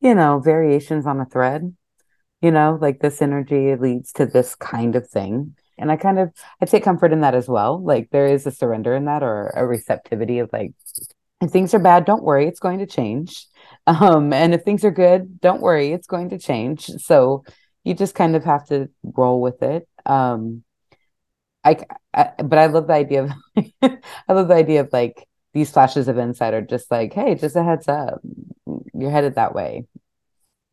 you 0.02 0.14
know 0.14 0.40
variations 0.40 1.08
on 1.08 1.22
a 1.22 1.26
thread. 1.26 1.74
You 2.42 2.52
know 2.52 2.78
like 2.80 3.00
this 3.00 3.22
energy 3.22 3.74
leads 3.76 4.12
to 4.14 4.26
this 4.26 4.54
kind 4.54 4.98
of 4.98 5.10
thing 5.10 5.56
and 5.78 5.92
i 5.92 5.96
kind 5.96 6.20
of 6.20 6.32
i 6.62 6.66
take 6.66 6.84
comfort 6.84 7.14
in 7.14 7.22
that 7.22 7.36
as 7.36 7.48
well. 7.48 7.82
Like 7.84 8.10
there 8.12 8.28
is 8.28 8.46
a 8.48 8.52
surrender 8.52 8.96
in 8.96 9.06
that 9.06 9.24
or 9.24 9.50
a 9.56 9.66
receptivity 9.66 10.40
of 10.40 10.50
like 10.54 10.74
if 11.42 11.52
things 11.52 11.74
are 11.74 11.80
bad 11.80 12.06
don't 12.06 12.24
worry 12.24 12.48
it's 12.48 12.60
going 12.60 12.80
to 12.80 12.86
change. 12.88 13.46
Um 13.88 14.34
and 14.34 14.54
if 14.54 14.64
things 14.64 14.84
are 14.84 14.92
good 14.92 15.40
don't 15.40 15.62
worry 15.62 15.94
it's 15.94 16.08
going 16.08 16.30
to 16.30 16.40
change. 16.40 16.86
So 16.86 17.46
you 17.84 17.94
just 17.94 18.16
kind 18.16 18.36
of 18.36 18.44
have 18.44 18.68
to 18.68 18.90
roll 19.04 19.42
with 19.42 19.62
it. 19.64 19.88
Um 20.06 20.64
i, 21.64 21.78
I 22.14 22.32
but 22.44 22.60
i 22.60 22.66
love 22.68 22.88
the 22.88 22.94
idea 22.94 23.24
of 23.24 23.32
i 24.30 24.34
love 24.34 24.48
the 24.48 24.54
idea 24.56 24.82
of 24.82 24.90
like 24.94 25.28
these 25.54 25.72
flashes 25.72 26.08
of 26.08 26.18
insight 26.18 26.54
are 26.54 26.62
just 26.62 26.92
like 26.92 27.14
hey 27.14 27.36
just 27.36 27.56
a 27.56 27.64
heads 27.64 27.88
up 27.88 28.22
you're 28.94 29.12
headed 29.12 29.36
that 29.36 29.56
way. 29.56 29.86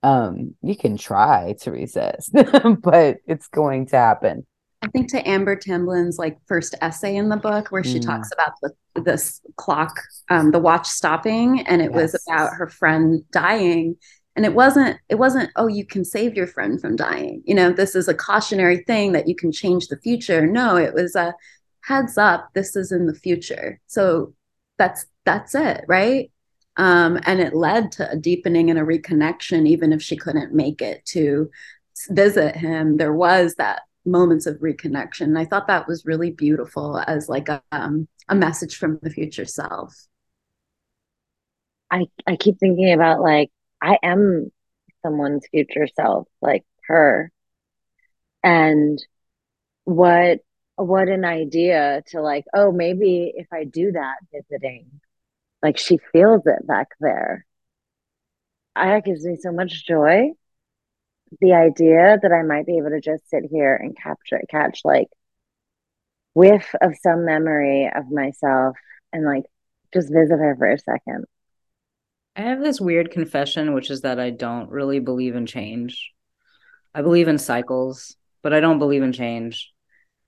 Um 0.03 0.55
you 0.63 0.77
can 0.77 0.97
try 0.97 1.55
to 1.63 1.71
resist 1.71 2.33
but 2.83 3.19
it's 3.27 3.49
going 3.49 3.87
to 3.87 3.97
happen 3.97 4.47
I 4.85 4.89
think 4.89 5.09
to 5.11 5.29
Amber 5.29 5.57
Tamblyn's 5.57 6.19
like 6.19 6.39
first 6.47 6.75
essay 6.83 7.17
in 7.17 7.29
the 7.29 7.37
book 7.37 7.69
where 7.69 7.85
she 7.85 7.99
mm. 7.99 8.05
talks 8.05 8.31
about 8.33 8.53
the 8.63 8.73
this 9.03 9.41
clock, 9.57 10.01
um, 10.31 10.51
the 10.51 10.59
watch 10.59 10.87
stopping, 10.87 11.67
and 11.67 11.83
it 11.83 11.91
yes. 11.93 12.13
was 12.13 12.27
about 12.29 12.55
her 12.55 12.69
friend 12.69 13.25
dying. 13.33 13.97
And 14.37 14.45
it 14.45 14.55
wasn't, 14.55 14.99
it 15.09 15.15
wasn't, 15.15 15.51
oh, 15.55 15.69
you 15.69 15.87
can 15.87 16.05
save 16.05 16.37
your 16.37 16.49
friend 16.49 16.81
from 16.81 16.97
dying. 16.97 17.43
You 17.45 17.55
know, 17.55 17.73
this 17.73 17.95
is 17.95 18.09
a 18.09 18.15
cautionary 18.15 18.79
thing 18.79 19.13
that 19.13 19.29
you 19.29 19.37
can 19.37 19.53
change 19.53 19.87
the 19.87 19.99
future. 19.99 20.45
No, 20.45 20.77
it 20.77 20.93
was 20.93 21.15
a 21.15 21.35
heads 21.83 22.19
up, 22.19 22.51
this 22.53 22.75
is 22.75 22.91
in 22.91 23.07
the 23.07 23.15
future. 23.15 23.81
So 23.87 24.35
that's 24.77 25.07
that's 25.25 25.55
it, 25.55 25.85
right? 25.87 26.31
Um, 26.77 27.21
and 27.25 27.41
it 27.41 27.55
led 27.55 27.93
to 27.93 28.11
a 28.11 28.17
deepening 28.17 28.71
and 28.71 28.79
a 28.79 28.83
reconnection, 28.83 29.69
even 29.69 29.93
if 29.93 30.03
she 30.03 30.17
couldn't 30.17 30.53
make 30.53 30.83
it 30.83 31.05
to 31.07 31.49
visit 32.11 32.57
him. 32.57 32.97
There 32.97 33.15
was 33.15 33.55
that 33.57 33.83
moments 34.05 34.47
of 34.47 34.57
reconnection. 34.57 35.39
I 35.39 35.45
thought 35.45 35.67
that 35.69 35.89
was 35.89 36.05
really 36.05 36.31
beautiful 36.31 37.03
as 37.07 37.29
like 37.29 37.49
a, 37.49 37.63
um, 37.73 38.09
a 38.29 38.35
message 38.35 38.77
from 38.77 38.99
the 39.03 39.11
future 39.11 39.45
self. 39.45 39.95
I, 41.91 42.07
I 42.27 42.37
keep 42.37 42.59
thinking 42.59 42.93
about 42.93 43.21
like, 43.21 43.51
I 43.81 43.99
am 44.03 44.51
someone's 45.03 45.47
future 45.51 45.87
self, 45.95 46.27
like 46.41 46.65
her. 46.87 47.31
And 48.43 49.03
what, 49.85 50.41
what 50.77 51.09
an 51.09 51.25
idea 51.25 52.03
to 52.09 52.21
like, 52.21 52.45
oh, 52.53 52.73
maybe 52.73 53.33
if 53.35 53.47
I 53.53 53.65
do 53.65 53.93
that 53.93 54.17
visiting, 54.33 55.01
like 55.63 55.79
she 55.79 55.99
feels 56.13 56.43
it 56.47 56.67
back 56.67 56.89
there. 57.01 57.47
That 58.75 59.05
gives 59.05 59.25
me 59.25 59.37
so 59.41 59.53
much 59.53 59.87
joy 59.87 60.33
the 61.41 61.53
idea 61.53 62.19
that 62.21 62.33
I 62.33 62.43
might 62.43 62.67
be 62.67 62.79
able 62.79 62.91
to 62.91 63.01
just 63.01 63.29
sit 63.29 63.45
here 63.51 63.75
and 63.75 63.97
capture 63.97 64.41
catch 64.51 64.81
like 64.85 65.09
whiff 66.35 66.75
of 66.81 66.93
some 67.03 67.25
memory 67.25 67.91
of 67.95 68.11
myself 68.11 68.77
and 69.13 69.25
like 69.25 69.45
just 69.93 70.13
visit 70.13 70.37
her 70.37 70.57
for 70.57 70.71
a 70.71 70.79
second. 70.79 71.25
I 72.37 72.43
have 72.43 72.61
this 72.61 72.81
weird 72.81 73.13
confession, 73.13 73.75
which 73.75 73.91
is 73.91 74.01
that 74.01 74.19
I 74.19 74.31
don't 74.31 74.69
really 74.71 74.99
believe 74.99 75.37
in 75.37 75.47
change. 75.47 76.11
I 76.93 77.03
believe 77.03 77.29
in 77.29 77.39
cycles, 77.39 78.17
but 78.43 78.53
I 78.53 78.61
don't 78.61 78.81
believe 78.81 79.03
in 79.03 79.13
change. 79.13 79.71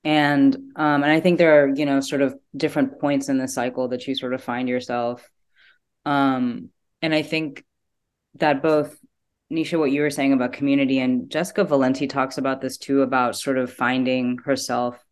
And 0.05 0.55
um, 0.77 1.03
and 1.03 1.07
I 1.11 1.19
think 1.19 1.39
there 1.39 1.65
are, 1.65 1.75
you 1.75 1.85
know, 1.85 2.01
sort 2.01 2.23
of 2.23 2.37
different 2.57 3.01
points 3.01 3.29
in 3.29 3.39
the 3.39 3.49
cycle 3.49 3.89
that 3.89 4.07
you 4.07 4.15
sort 4.15 4.35
of 4.35 4.43
find 4.43 4.69
yourself. 4.69 5.29
Um, 6.05 6.71
and 7.03 7.13
I 7.13 7.23
think 7.23 7.65
that 8.37 8.63
both 8.63 8.97
Nisha, 9.51 9.79
what 9.79 9.93
you 9.93 10.03
were 10.03 10.11
saying 10.11 10.33
about 10.33 10.53
community, 10.53 10.99
and 10.99 11.31
Jessica 11.31 11.65
Valenti 11.65 12.09
talks 12.09 12.37
about 12.37 12.61
this 12.61 12.77
too 12.77 13.03
about 13.03 13.37
sort 13.37 13.59
of 13.59 13.73
finding 13.73 14.39
herself 14.39 15.03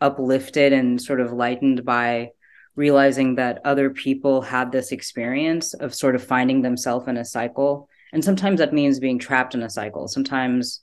uplifted 0.00 0.72
and 0.72 1.02
sort 1.02 1.20
of 1.20 1.32
lightened 1.32 1.84
by 1.84 2.30
realizing 2.76 3.36
that 3.36 3.60
other 3.64 3.90
people 3.90 4.42
had 4.42 4.70
this 4.70 4.92
experience 4.92 5.74
of 5.74 5.94
sort 5.94 6.14
of 6.14 6.22
finding 6.22 6.62
themselves 6.62 7.08
in 7.08 7.16
a 7.16 7.24
cycle. 7.24 7.88
And 8.12 8.22
sometimes 8.22 8.60
that 8.60 8.74
means 8.74 9.00
being 9.00 9.18
trapped 9.18 9.54
in 9.54 9.62
a 9.62 9.70
cycle. 9.70 10.06
Sometimes 10.06 10.80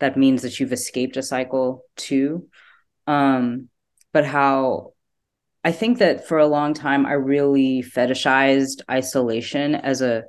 that 0.00 0.16
means 0.16 0.42
that 0.42 0.60
you've 0.60 0.72
escaped 0.72 1.16
a 1.16 1.22
cycle 1.22 1.84
too. 1.96 2.48
Um, 3.06 3.68
but 4.12 4.26
how 4.26 4.92
I 5.64 5.72
think 5.72 5.98
that 5.98 6.26
for 6.28 6.38
a 6.38 6.46
long 6.46 6.74
time, 6.74 7.06
I 7.06 7.12
really 7.12 7.82
fetishized 7.82 8.82
isolation 8.90 9.74
as 9.74 10.02
a 10.02 10.24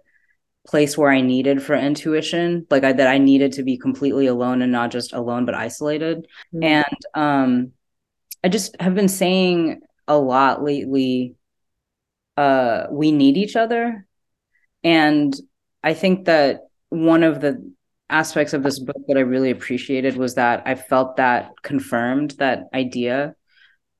place 0.68 0.98
where 0.98 1.12
I 1.12 1.22
needed 1.22 1.64
for 1.64 1.76
intuition, 1.76 2.68
like 2.70 2.84
I, 2.84 2.94
that 2.94 3.08
I 3.08 3.18
needed 3.18 3.54
to 3.54 3.64
be 3.64 3.78
completely 3.78 4.28
alone 4.28 4.62
and 4.62 4.72
not 4.72 4.92
just 4.92 5.14
alone 5.14 5.46
but 5.46 5.56
isolated. 5.56 6.28
Mm-hmm. 6.54 6.64
And 6.64 6.98
um, 7.16 7.72
I 8.44 8.50
just 8.50 8.80
have 8.80 8.96
been 8.96 9.08
saying 9.08 9.82
a 10.08 10.18
lot 10.18 10.64
lately 10.64 11.36
uh 12.36 12.88
we 12.90 13.12
need 13.12 13.38
each 13.38 13.56
other 13.56 14.06
and 14.84 15.36
i 15.84 15.94
think 15.94 16.26
that 16.26 16.62
one 16.90 17.22
of 17.24 17.42
the 17.42 17.72
aspects 18.10 18.54
of 18.54 18.64
this 18.64 18.80
book 18.80 18.98
that 19.08 19.18
i 19.18 19.22
really 19.22 19.52
appreciated 19.52 20.18
was 20.18 20.36
that 20.36 20.64
i 20.66 20.74
felt 20.74 21.18
that 21.18 21.52
confirmed 21.62 22.32
that 22.40 22.64
idea 22.74 23.36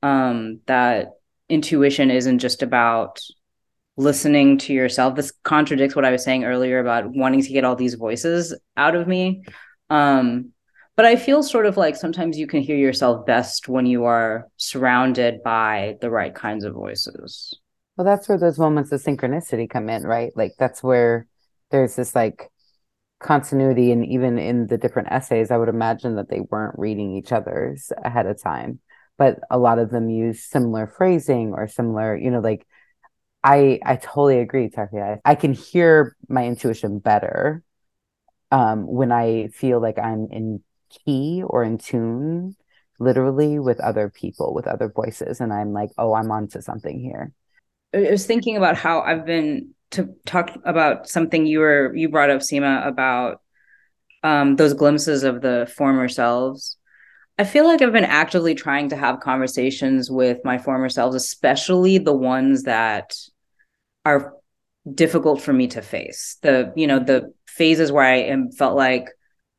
um 0.02 0.62
that 0.66 1.12
intuition 1.50 2.10
isn't 2.10 2.40
just 2.40 2.64
about 2.64 3.20
listening 4.00 4.58
to 4.58 4.74
yourself. 4.74 5.16
This 5.16 5.34
contradicts 5.44 5.96
what 5.96 6.06
i 6.06 6.12
was 6.12 6.24
saying 6.24 6.46
earlier 6.46 6.80
about 6.80 7.14
wanting 7.14 7.44
to 7.44 7.50
get 7.50 7.66
all 7.66 7.76
these 7.76 7.96
voices 7.96 8.58
out 8.78 8.96
of 8.96 9.08
me. 9.08 9.44
Um 9.90 10.54
but 10.96 11.06
i 11.06 11.16
feel 11.16 11.44
sort 11.44 11.66
of 11.66 11.78
like 11.78 11.96
sometimes 11.96 12.38
you 12.38 12.48
can 12.48 12.62
hear 12.62 12.78
yourself 12.78 13.26
best 13.26 13.68
when 13.68 13.86
you 13.86 14.06
are 14.06 14.48
surrounded 14.58 15.44
by 15.44 15.98
the 16.02 16.10
right 16.10 16.34
kinds 16.34 16.64
of 16.64 16.74
voices. 16.74 17.60
Well 17.98 18.06
that's 18.06 18.30
where 18.30 18.38
those 18.38 18.58
moments 18.58 18.92
of 18.94 19.04
synchronicity 19.04 19.70
come 19.70 19.90
in 19.90 20.04
right? 20.04 20.32
Like 20.34 20.54
that's 20.58 20.82
where 20.82 21.28
there's 21.70 21.96
this 21.96 22.16
like 22.16 22.50
continuity 23.20 23.92
and 23.92 24.06
even 24.06 24.40
in 24.40 24.68
the 24.68 24.78
different 24.78 25.10
essays 25.12 25.52
i 25.52 25.58
would 25.58 25.68
imagine 25.68 26.16
that 26.16 26.30
they 26.30 26.40
weren't 26.40 26.80
reading 26.80 27.14
each 27.18 27.34
other's 27.34 27.92
ahead 28.06 28.26
of 28.26 28.42
time. 28.42 28.80
But 29.18 29.40
a 29.52 29.58
lot 29.58 29.80
of 29.80 29.90
them 29.90 30.10
use 30.10 30.42
similar 30.46 30.88
phrasing 30.88 31.52
or 31.54 31.68
similar 31.68 32.16
you 32.16 32.32
know 32.32 32.40
like 32.40 32.66
I 33.44 33.80
I 33.86 33.96
totally 33.96 34.40
agree, 34.40 34.70
Tarfia. 34.70 35.20
I 35.24 35.36
can 35.36 35.54
hear 35.54 36.16
my 36.28 36.46
intuition 36.46 37.00
better 37.00 37.64
um, 38.52 38.86
when 38.86 39.12
I 39.12 39.48
feel 39.48 39.82
like 39.82 39.98
I'm 39.98 40.28
in 40.32 40.62
key 40.90 41.44
or 41.46 41.64
in 41.64 41.78
tune, 41.78 42.56
literally 43.00 43.60
with 43.60 43.80
other 43.80 44.10
people, 44.10 44.54
with 44.54 44.68
other 44.68 44.90
voices, 44.90 45.40
and 45.40 45.54
I'm 45.54 45.72
like, 45.72 45.92
oh, 45.98 46.14
I'm 46.14 46.32
onto 46.32 46.62
something 46.62 47.00
here. 47.00 47.32
I 47.94 48.12
was 48.12 48.26
thinking 48.26 48.58
about 48.58 48.76
how 48.76 49.02
I've 49.02 49.26
been 49.26 49.74
to 49.92 50.16
talk 50.26 50.52
about 50.66 51.10
something 51.10 51.46
you 51.46 51.60
were 51.60 51.96
you 51.96 52.10
brought 52.10 52.30
up, 52.30 52.42
Seema, 52.42 52.86
about 52.88 53.42
um, 54.24 54.56
those 54.58 54.74
glimpses 54.74 55.24
of 55.24 55.42
the 55.42 55.72
former 55.76 56.08
selves. 56.08 56.78
I 57.40 57.46
feel 57.46 57.64
like 57.64 57.82
I've 57.82 57.94
been 57.94 58.04
actively 58.04 58.54
trying 58.54 58.90
to 58.90 58.98
have 58.98 59.22
conversations 59.22 60.12
with 60.12 60.44
my 60.44 60.58
former 60.58 60.90
selves, 60.90 61.16
especially 61.16 61.98
the 61.98 62.14
ones 62.14 62.64
that 62.64 63.16
are 64.04 64.34
difficult 64.94 65.42
for 65.42 65.54
me 65.54 65.68
to 65.68 65.82
face. 65.82 66.36
The, 66.42 66.74
you 66.76 66.86
know, 66.86 67.00
the 67.00 67.34
phases 67.48 67.94
where 67.94 68.04
I 68.04 68.18
am 68.18 68.52
felt 68.52 68.76
like 68.76 69.08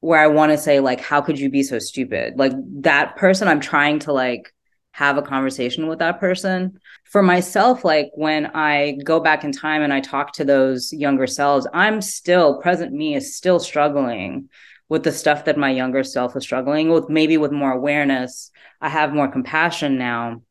where 0.01 0.21
I 0.21 0.27
want 0.27 0.53
to 0.53 0.59
say 0.59 0.81
like 0.81 1.01
how 1.01 1.23
could 1.23 1.39
you 1.39 1.49
be 1.49 1.63
so 1.63 1.79
stupid? 1.79 2.39
Like 2.39 2.53
that 2.83 3.17
person 3.17 3.49
I'm 3.49 3.61
trying 3.61 4.01
to 4.01 4.13
like 4.13 4.53
have 4.93 5.17
a 5.17 5.23
conversation 5.23 5.87
with 5.87 6.01
that 6.01 6.21
person. 6.21 6.79
For 7.05 7.23
myself 7.23 7.83
like 7.83 8.11
when 8.15 8.47
I 8.55 8.99
go 9.05 9.21
back 9.21 9.43
in 9.43 9.53
time 9.53 9.81
and 9.81 9.93
I 9.93 10.01
talk 10.01 10.35
to 10.35 10.45
those 10.45 10.93
younger 10.93 11.27
selves, 11.27 11.67
I'm 11.73 12.03
still 12.03 12.61
present 12.61 12.93
me 12.93 13.15
is 13.15 13.37
still 13.37 13.59
struggling 13.59 14.51
with 14.91 15.05
the 15.05 15.13
stuff 15.13 15.47
that 15.47 15.57
my 15.57 15.71
younger 15.71 16.03
self 16.03 16.35
was 16.35 16.43
struggling 16.45 16.91
with, 16.91 17.09
maybe 17.09 17.39
with 17.39 17.53
more 17.53 17.73
awareness. 17.73 18.51
I 18.81 18.91
have 18.91 19.15
more 19.15 19.29
compassion 19.29 19.97
now. 19.97 20.43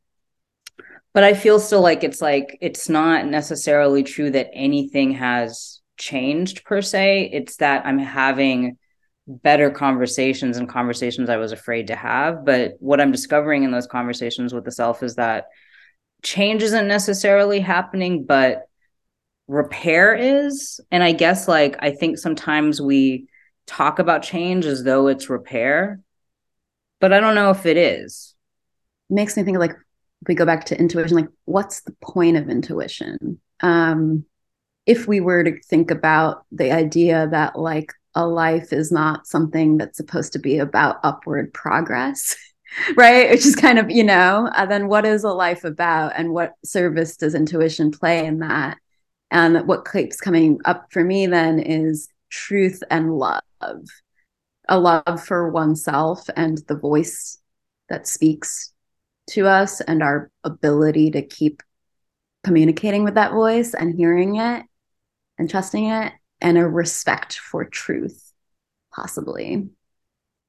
But 1.14 1.26
I 1.26 1.34
feel 1.34 1.60
still 1.60 1.82
like 1.82 2.04
it's 2.04 2.22
like 2.22 2.58
it's 2.62 2.88
not 2.88 3.26
necessarily 3.28 4.02
true 4.02 4.32
that 4.32 4.50
anything 4.54 5.12
has 5.12 5.82
changed 5.98 6.64
per 6.64 6.82
se. 6.82 7.32
It's 7.34 7.58
that 7.58 7.86
I'm 7.86 8.00
having 8.00 8.78
better 9.28 9.70
conversations 9.70 10.58
and 10.58 10.70
conversations 10.70 11.30
I 11.30 11.38
was 11.38 11.52
afraid 11.52 11.88
to 11.88 11.96
have. 11.96 12.46
But 12.46 12.76
what 12.80 13.02
I'm 13.02 13.12
discovering 13.12 13.64
in 13.64 13.72
those 13.72 13.88
conversations 13.88 14.54
with 14.54 14.64
the 14.64 14.72
self 14.72 15.04
is 15.04 15.16
that 15.16 15.48
change 16.24 16.64
isn't 16.64 16.88
necessarily 16.88 17.60
happening, 17.60 18.24
but 18.24 18.68
repair 19.48 20.16
is. 20.16 20.80
And 20.92 21.04
I 21.04 21.12
guess 21.12 21.48
like 21.50 21.76
I 21.80 21.92
think 21.92 22.18
sometimes 22.18 22.80
we 22.80 23.28
talk 23.70 24.00
about 24.00 24.24
change 24.24 24.66
as 24.66 24.84
though 24.84 25.08
it's 25.08 25.30
repair, 25.30 26.02
but 27.00 27.14
I 27.14 27.20
don't 27.20 27.36
know 27.36 27.52
if 27.52 27.66
it 27.66 27.78
is. 27.78 28.36
Makes 29.10 29.38
me 29.38 29.44
think 29.44 29.60
like 29.60 29.76
we 30.28 30.36
go 30.36 30.46
back 30.46 30.66
to 30.66 30.80
intuition, 30.80 31.16
like 31.16 31.30
what's 31.46 31.82
the 31.82 31.96
point 32.02 32.36
of 32.36 32.50
intuition? 32.50 33.40
Um, 33.62 34.26
if 34.86 35.08
we 35.08 35.20
were 35.20 35.44
to 35.44 35.62
think 35.62 35.92
about 35.92 36.46
the 36.52 36.72
idea 36.72 37.28
that 37.32 37.58
like 37.58 37.94
a 38.16 38.26
life 38.26 38.74
is 38.74 38.92
not 38.92 39.28
something 39.28 39.78
that's 39.78 39.98
supposed 39.98 40.34
to 40.34 40.40
be 40.40 40.58
about 40.58 40.98
upward 41.04 41.54
progress, 41.54 42.36
right? 42.96 43.30
Which 43.30 43.46
is 43.46 43.56
kind 43.56 43.78
of, 43.78 43.92
you 43.92 44.04
know, 44.04 44.50
uh, 44.56 44.66
then 44.66 44.88
what 44.88 45.06
is 45.06 45.24
a 45.24 45.30
life 45.30 45.64
about 45.64 46.14
and 46.16 46.32
what 46.32 46.54
service 46.66 47.18
does 47.18 47.36
intuition 47.36 47.92
play 47.92 48.26
in 48.26 48.40
that? 48.40 48.78
And 49.32 49.68
what 49.68 49.90
keeps 49.90 50.20
coming 50.20 50.60
up 50.66 50.92
for 50.92 51.04
me 51.04 51.28
then 51.28 51.60
is 51.60 52.10
truth 52.30 52.84
and 52.90 53.14
love 53.14 53.42
a 54.70 54.80
love 54.80 55.24
for 55.26 55.50
oneself 55.50 56.30
and 56.36 56.60
the 56.68 56.78
voice 56.78 57.40
that 57.90 58.08
speaks 58.08 58.72
to 59.28 59.48
us 59.48 59.82
and 59.82 60.04
our 60.04 60.32
ability 60.44 61.12
to 61.12 61.24
keep 61.24 61.64
communicating 62.44 63.04
with 63.04 63.16
that 63.16 63.32
voice 63.32 63.74
and 63.74 63.96
hearing 63.96 64.36
it 64.36 64.64
and 65.38 65.50
trusting 65.50 65.90
it 65.90 66.14
and 66.40 66.58
a 66.58 66.68
respect 66.68 67.40
for 67.40 67.66
truth 67.66 68.32
possibly. 68.94 69.70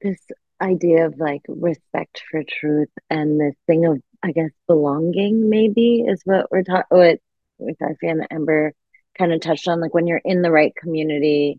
This 0.02 0.20
idea 0.60 1.06
of 1.06 1.18
like 1.18 1.42
respect 1.48 2.22
for 2.30 2.42
truth 2.46 2.90
and 3.08 3.40
this 3.40 3.54
thing 3.66 3.86
of 3.86 3.98
i 4.22 4.30
guess 4.30 4.50
belonging 4.66 5.48
maybe 5.48 6.04
is 6.06 6.20
what 6.24 6.50
we're 6.50 6.62
talking 6.62 6.84
what 6.90 7.18
with 7.58 7.80
our 7.80 7.94
fan 7.96 8.26
Amber 8.30 8.74
kind 9.16 9.32
of 9.32 9.40
touched 9.40 9.68
on 9.68 9.80
like 9.80 9.94
when 9.94 10.06
you're 10.06 10.20
in 10.22 10.42
the 10.42 10.50
right 10.50 10.74
community 10.76 11.58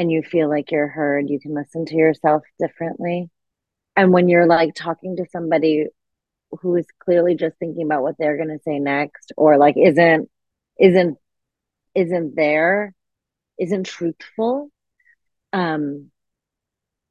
and 0.00 0.10
you 0.10 0.22
feel 0.22 0.48
like 0.48 0.70
you're 0.70 0.88
heard, 0.88 1.28
you 1.28 1.38
can 1.38 1.52
listen 1.54 1.84
to 1.84 1.94
yourself 1.94 2.42
differently. 2.58 3.28
And 3.94 4.14
when 4.14 4.30
you're 4.30 4.46
like 4.46 4.74
talking 4.74 5.16
to 5.16 5.26
somebody 5.30 5.88
who 6.62 6.74
is 6.76 6.86
clearly 7.00 7.34
just 7.34 7.58
thinking 7.58 7.84
about 7.84 8.02
what 8.02 8.14
they're 8.18 8.38
going 8.38 8.48
to 8.48 8.62
say 8.64 8.78
next 8.78 9.34
or 9.36 9.58
like 9.58 9.76
isn't 9.76 10.30
isn't 10.78 11.18
isn't 11.94 12.34
there 12.34 12.94
isn't 13.58 13.84
truthful 13.84 14.70
um 15.52 16.10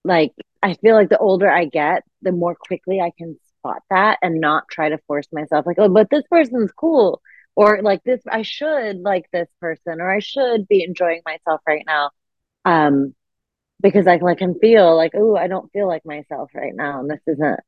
like 0.04 0.34
i 0.64 0.74
feel 0.74 0.96
like 0.96 1.10
the 1.10 1.18
older 1.20 1.50
i 1.50 1.66
get 1.66 2.04
the 2.24 2.32
more 2.32 2.56
quickly 2.56 3.00
i 3.00 3.12
can 3.18 3.38
spot 3.60 3.84
that 3.92 4.18
and 4.24 4.42
not 4.42 4.64
try 4.70 4.90
to 4.90 4.98
force 5.06 5.28
myself 5.32 5.66
like 5.68 5.78
oh 5.78 5.90
but 5.90 6.10
this 6.10 6.24
person's 6.30 6.72
cool 6.72 7.22
or 7.56 7.82
like 7.84 8.04
this 8.04 8.22
i 8.30 8.42
should 8.42 8.98
like 8.98 9.26
this 9.32 9.48
person 9.62 10.02
or 10.02 10.12
i 10.12 10.20
should 10.20 10.68
be 10.68 10.84
enjoying 10.84 11.22
myself 11.24 11.62
right 11.68 11.84
now 11.86 12.10
um 12.70 13.16
because 13.82 14.08
I, 14.08 14.20
can 14.36 14.60
feel 14.60 14.96
like 14.96 15.14
oh 15.16 15.36
I 15.36 15.48
don't 15.48 15.72
feel 15.72 15.88
like 15.88 16.06
myself 16.06 16.52
right 16.54 16.74
now. 16.76 17.00
And 17.00 17.10
this 17.10 17.22
isn't 17.28 17.60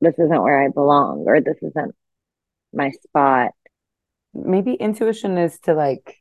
this 0.00 0.14
isn't 0.18 0.42
where 0.42 0.62
I 0.62 0.68
belong 0.68 1.24
or 1.26 1.40
this 1.40 1.56
isn't 1.62 1.94
my 2.72 2.90
spot. 2.90 3.52
Maybe 4.34 4.74
intuition 4.74 5.38
is 5.38 5.58
to 5.60 5.74
like 5.74 6.16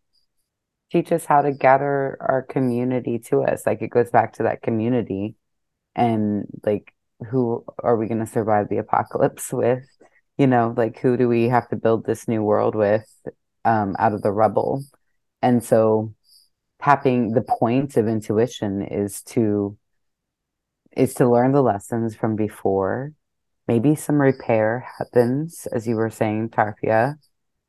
teach 0.91 1.11
us 1.11 1.25
how 1.25 1.41
to 1.41 1.51
gather 1.51 2.17
our 2.21 2.43
community 2.43 3.19
to 3.19 3.43
us. 3.43 3.65
Like 3.65 3.81
it 3.81 3.89
goes 3.89 4.09
back 4.09 4.33
to 4.33 4.43
that 4.43 4.61
community 4.61 5.35
and 5.95 6.45
like 6.65 6.93
who 7.29 7.65
are 7.83 7.97
we 7.97 8.07
going 8.07 8.19
to 8.25 8.31
survive 8.31 8.69
the 8.69 8.77
apocalypse 8.77 9.51
with? 9.61 9.83
You 10.37 10.47
know 10.47 10.73
like 10.75 10.99
who 10.99 11.15
do 11.17 11.27
we 11.27 11.49
have 11.49 11.69
to 11.69 11.75
build 11.75 12.05
this 12.05 12.27
new 12.27 12.41
world 12.41 12.75
with 12.75 13.05
um 13.65 13.95
out 13.99 14.13
of 14.13 14.21
the 14.21 14.31
rubble? 14.31 14.83
And 15.41 15.63
so 15.63 16.15
tapping 16.85 17.31
the 17.31 17.41
point 17.41 17.97
of 17.97 18.07
intuition 18.07 18.83
is 18.83 19.23
to 19.23 19.75
is 20.95 21.15
to 21.15 21.27
learn 21.27 21.51
the 21.51 21.63
lessons 21.63 22.15
from 22.15 22.35
before. 22.35 23.11
Maybe 23.67 23.95
some 23.95 24.21
repair 24.21 24.87
happens 24.99 25.67
as 25.73 25.87
you 25.87 25.95
were 25.95 26.11
saying 26.11 26.49
tarfia 26.49 27.15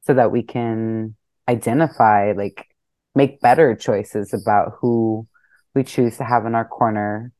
so 0.02 0.12
that 0.12 0.30
we 0.30 0.42
can 0.42 1.16
identify 1.48 2.32
like 2.32 2.66
make 3.14 3.40
better 3.40 3.74
choices 3.74 4.34
about 4.34 4.74
who 4.80 5.26
we 5.74 5.82
choose 5.82 6.18
to 6.18 6.24
have 6.24 6.44
in 6.44 6.54
our 6.54 6.66
corner 6.66 7.32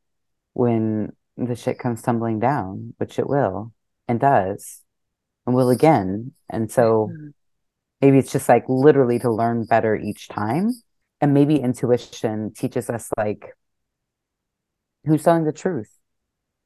when 0.53 1.11
the 1.37 1.55
shit 1.55 1.77
comes 1.77 2.01
tumbling 2.01 2.39
down 2.39 2.95
which 2.97 3.19
it 3.19 3.29
will 3.29 3.71
and 4.07 4.19
does 4.19 4.81
and 5.45 5.55
will 5.55 5.69
again. 5.69 6.33
And 6.49 6.71
so 6.71 7.11
mm-hmm. 7.11 7.27
maybe 8.01 8.17
it's 8.17 8.31
just 8.31 8.49
like 8.49 8.65
literally 8.67 9.19
to 9.19 9.31
learn 9.31 9.65
better 9.65 9.95
each 9.95 10.27
time 10.27 10.71
and 11.21 11.33
maybe 11.33 11.57
intuition 11.57 12.53
teaches 12.53 12.89
us 12.89 13.09
like 13.17 13.55
who's 15.05 15.23
telling 15.23 15.45
the 15.45 15.53
truth? 15.53 15.89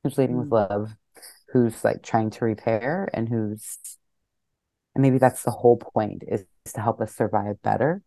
Who's 0.03 0.17
leading 0.17 0.35
mm. 0.35 0.39
with 0.41 0.51
love? 0.51 0.95
Who's 1.53 1.83
like 1.83 2.03
trying 2.03 2.31
to 2.31 2.45
repair? 2.45 3.09
And 3.13 3.29
who's 3.29 3.77
and 4.93 5.01
maybe 5.01 5.17
that's 5.17 5.43
the 5.43 5.51
whole 5.51 5.77
point 5.77 6.23
is, 6.27 6.43
is 6.65 6.73
to 6.73 6.81
help 6.81 6.99
us 6.99 7.15
survive 7.15 7.61
better 7.61 8.01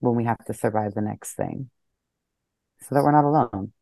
when 0.00 0.14
we 0.14 0.24
have 0.24 0.44
to 0.44 0.54
survive 0.54 0.94
the 0.94 1.00
next 1.00 1.34
thing. 1.34 1.70
So 2.80 2.94
that 2.94 3.02
we're 3.02 3.12
not 3.12 3.24
alone. 3.24 3.72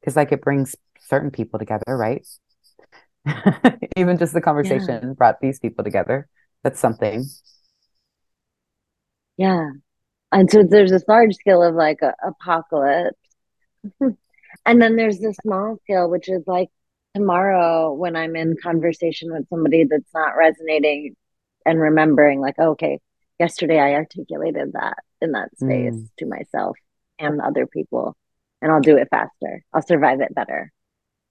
Because 0.00 0.16
like 0.16 0.30
it 0.32 0.40
brings 0.40 0.76
certain 1.00 1.30
people 1.30 1.58
together 1.58 1.96
right? 1.96 2.26
Even 3.96 4.18
just 4.18 4.32
the 4.32 4.40
conversation 4.40 5.00
yeah. 5.02 5.12
brought 5.16 5.40
these 5.40 5.58
people 5.58 5.84
together. 5.84 6.28
That's 6.62 6.78
something. 6.78 7.24
Yeah. 9.42 9.70
And 10.30 10.48
so 10.48 10.62
there's 10.62 10.92
this 10.92 11.02
large 11.08 11.34
scale 11.34 11.64
of 11.64 11.74
like 11.74 12.00
a 12.00 12.14
apocalypse. 12.24 13.18
and 14.00 14.80
then 14.80 14.94
there's 14.94 15.18
the 15.18 15.34
small 15.42 15.78
scale, 15.82 16.08
which 16.08 16.28
is 16.28 16.44
like 16.46 16.68
tomorrow 17.12 17.92
when 17.92 18.14
I'm 18.14 18.36
in 18.36 18.54
conversation 18.62 19.32
with 19.32 19.48
somebody 19.48 19.82
that's 19.82 20.14
not 20.14 20.36
resonating 20.36 21.16
and 21.66 21.80
remembering, 21.80 22.40
like, 22.40 22.56
okay, 22.56 23.00
yesterday 23.40 23.80
I 23.80 23.94
articulated 23.94 24.74
that 24.74 24.98
in 25.20 25.32
that 25.32 25.50
space 25.56 25.94
mm. 25.94 26.08
to 26.18 26.26
myself 26.26 26.76
and 27.18 27.40
other 27.40 27.66
people, 27.66 28.16
and 28.60 28.70
I'll 28.70 28.80
do 28.80 28.98
it 28.98 29.08
faster. 29.10 29.64
I'll 29.74 29.82
survive 29.82 30.20
it 30.20 30.36
better. 30.36 30.72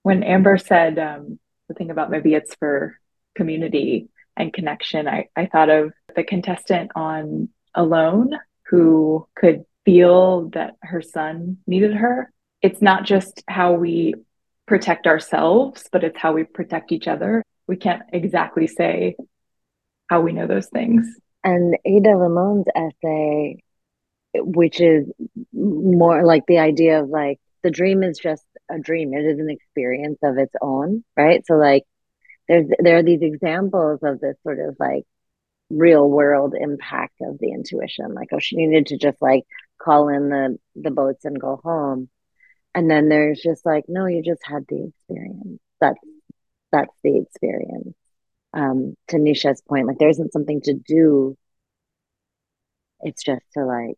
When 0.02 0.22
Amber 0.22 0.58
said 0.58 0.98
um, 0.98 1.38
the 1.68 1.74
thing 1.74 1.90
about 1.90 2.10
maybe 2.10 2.34
it's 2.34 2.54
for 2.56 2.98
community 3.34 4.10
and 4.36 4.52
connection, 4.52 5.08
I, 5.08 5.28
I 5.34 5.46
thought 5.46 5.70
of 5.70 5.94
the 6.14 6.24
contestant 6.24 6.90
on 6.94 7.48
Alone 7.74 8.30
who 8.66 9.26
could 9.34 9.64
feel 9.84 10.48
that 10.50 10.76
her 10.82 11.02
son 11.02 11.58
needed 11.66 11.94
her. 11.94 12.32
It's 12.60 12.80
not 12.80 13.04
just 13.04 13.42
how 13.48 13.74
we 13.74 14.14
protect 14.66 15.06
ourselves, 15.06 15.88
but 15.92 16.04
it's 16.04 16.18
how 16.18 16.32
we 16.32 16.44
protect 16.44 16.92
each 16.92 17.08
other. 17.08 17.42
We 17.66 17.76
can't 17.76 18.02
exactly 18.12 18.66
say 18.66 19.16
how 20.08 20.20
we 20.20 20.32
know 20.32 20.46
those 20.46 20.68
things. 20.68 21.06
And 21.44 21.76
Ada 21.84 22.10
Limon's 22.10 22.66
essay, 22.74 23.62
which 24.34 24.80
is 24.80 25.10
more 25.52 26.24
like 26.24 26.44
the 26.46 26.58
idea 26.58 27.02
of 27.02 27.08
like 27.08 27.40
the 27.62 27.70
dream 27.70 28.02
is 28.02 28.18
just 28.18 28.44
a 28.70 28.78
dream, 28.78 29.12
it 29.14 29.24
is 29.24 29.38
an 29.38 29.50
experience 29.50 30.18
of 30.22 30.38
its 30.38 30.54
own, 30.60 31.04
right? 31.16 31.44
So, 31.46 31.54
like, 31.54 31.84
there's 32.48 32.66
there 32.78 32.98
are 32.98 33.02
these 33.02 33.22
examples 33.22 34.00
of 34.02 34.20
this 34.20 34.36
sort 34.42 34.58
of 34.58 34.76
like 34.78 35.04
real 35.72 36.08
world 36.08 36.54
impact 36.58 37.20
of 37.22 37.38
the 37.38 37.52
intuition. 37.52 38.14
Like 38.14 38.28
oh 38.32 38.38
she 38.40 38.56
needed 38.56 38.86
to 38.88 38.98
just 38.98 39.20
like 39.22 39.44
call 39.80 40.08
in 40.08 40.28
the 40.28 40.58
the 40.76 40.90
boats 40.90 41.24
and 41.24 41.40
go 41.40 41.60
home. 41.62 42.08
And 42.74 42.90
then 42.90 43.08
there's 43.08 43.40
just 43.42 43.66
like 43.66 43.84
no 43.88 44.06
you 44.06 44.22
just 44.22 44.42
had 44.44 44.64
the 44.68 44.86
experience. 44.88 45.60
That's 45.80 46.00
that's 46.72 46.94
the 47.04 47.18
experience. 47.18 47.94
Um 48.54 48.96
to 49.08 49.18
nisha's 49.18 49.62
point 49.62 49.86
like 49.88 49.98
there 49.98 50.10
isn't 50.10 50.32
something 50.32 50.60
to 50.62 50.74
do. 50.74 51.36
It's 53.00 53.22
just 53.24 53.44
to 53.54 53.64
like 53.64 53.96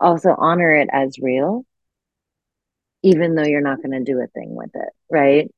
also 0.00 0.34
honor 0.36 0.74
it 0.74 0.88
as 0.92 1.18
real 1.20 1.64
even 3.02 3.34
though 3.34 3.44
you're 3.44 3.60
not 3.60 3.78
going 3.82 3.92
to 3.92 4.12
do 4.12 4.20
a 4.20 4.26
thing 4.28 4.54
with 4.54 4.70
it 4.74 4.92
right? 5.10 5.50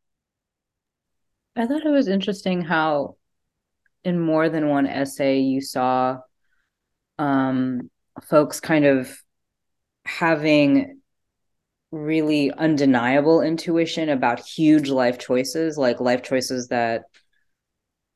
I 1.57 1.66
thought 1.66 1.85
it 1.87 1.90
was 1.90 2.09
interesting 2.09 2.62
how 2.62 3.16
in 4.05 4.19
more 4.19 4.49
than 4.49 4.69
one 4.69 4.87
essay 4.87 5.41
you 5.41 5.61
saw 5.61 6.19
um, 7.19 7.91
folks 8.29 8.61
kind 8.61 8.85
of 8.85 9.17
having 10.05 11.01
really 11.91 12.51
undeniable 12.51 13.43
intuition 13.43 14.09
about 14.09 14.41
huge 14.41 14.88
life 14.88 15.19
choices 15.19 15.77
like 15.77 16.01
life 16.01 16.23
choices 16.23 16.69
that 16.69 17.05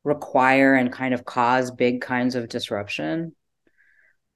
require 0.02 0.74
and 0.74 0.92
kind 0.92 1.12
of 1.12 1.24
cause 1.24 1.70
big 1.70 2.00
kinds 2.00 2.34
of 2.34 2.48
disruption. 2.48 3.34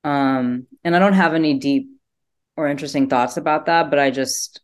Um 0.05 0.67
and 0.83 0.97
i 0.97 0.99
don't 0.99 1.13
have 1.13 1.35
any 1.35 1.59
deep 1.59 1.89
or 2.57 2.69
interesting 2.69 3.09
thoughts 3.09 3.37
about 3.37 3.67
that 3.67 3.91
but 3.91 3.99
i 3.99 4.11
just 4.11 4.61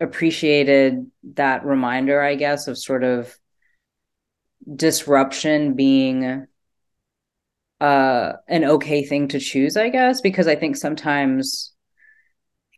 appreciated 0.00 1.10
that 1.34 1.64
reminder 1.64 2.22
i 2.22 2.34
guess 2.34 2.68
of 2.68 2.78
sort 2.78 3.04
of 3.04 3.36
disruption 4.74 5.74
being 5.74 6.46
uh 7.80 8.32
an 8.48 8.64
okay 8.64 9.04
thing 9.04 9.28
to 9.28 9.38
choose 9.38 9.76
i 9.76 9.88
guess 9.88 10.20
because 10.20 10.48
i 10.48 10.56
think 10.56 10.76
sometimes 10.76 11.72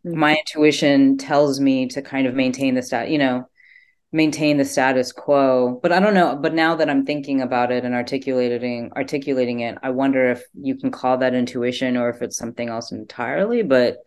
mm-hmm. 0.06 0.18
my 0.18 0.36
intuition 0.36 1.16
tells 1.16 1.58
me 1.58 1.86
to 1.86 2.02
kind 2.02 2.26
of 2.26 2.34
maintain 2.34 2.74
the 2.74 2.82
stat 2.82 3.10
you 3.10 3.18
know 3.18 3.48
maintain 4.12 4.56
the 4.56 4.64
status 4.64 5.12
quo 5.12 5.78
but 5.82 5.92
i 5.92 6.00
don't 6.00 6.14
know 6.14 6.36
but 6.36 6.52
now 6.52 6.74
that 6.74 6.90
i'm 6.90 7.06
thinking 7.06 7.40
about 7.40 7.72
it 7.72 7.84
and 7.84 7.94
articulating 7.94 8.90
articulating 8.96 9.60
it 9.60 9.78
i 9.82 9.88
wonder 9.88 10.30
if 10.30 10.42
you 10.54 10.76
can 10.76 10.90
call 10.90 11.16
that 11.16 11.34
intuition 11.34 11.96
or 11.96 12.10
if 12.10 12.20
it's 12.20 12.36
something 12.36 12.68
else 12.68 12.92
entirely 12.92 13.62
but 13.62 13.98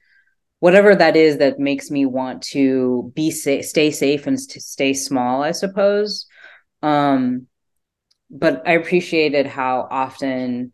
whatever 0.60 0.94
that 0.94 1.16
is 1.16 1.38
that 1.38 1.58
makes 1.58 1.90
me 1.90 2.06
want 2.06 2.42
to 2.42 3.12
be 3.16 3.32
safe 3.32 3.66
stay 3.66 3.90
safe 3.90 4.28
and 4.28 4.38
to 4.38 4.62
stay 4.62 4.94
small 4.94 5.42
i 5.42 5.52
suppose 5.52 6.28
um 6.82 7.48
but 8.34 8.68
I 8.68 8.74
appreciated 8.74 9.46
how 9.46 9.88
often 9.90 10.74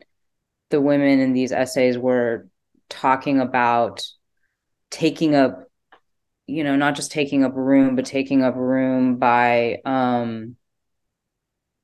the 0.70 0.80
women 0.80 1.20
in 1.20 1.34
these 1.34 1.52
essays 1.52 1.98
were 1.98 2.48
talking 2.90 3.40
about 3.40 4.02
taking 4.90 5.36
up 5.36 5.66
you 6.48 6.64
know 6.64 6.76
not 6.76 6.96
just 6.96 7.12
taking 7.12 7.44
up 7.44 7.56
room 7.56 7.96
but 7.96 8.06
taking 8.06 8.44
up 8.44 8.56
room 8.56 9.18
by 9.18 9.78
um 9.86 10.56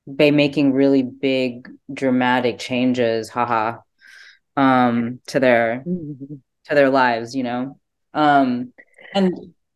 by 0.07 0.31
making 0.31 0.73
really 0.73 1.03
big 1.03 1.69
dramatic 1.93 2.57
changes 2.57 3.29
haha 3.29 3.77
um 4.57 5.19
to 5.27 5.39
their 5.39 5.83
mm-hmm. 5.85 6.35
to 6.63 6.75
their 6.75 6.89
lives 6.89 7.35
you 7.35 7.43
know 7.43 7.79
um 8.15 8.73
and 9.13 9.31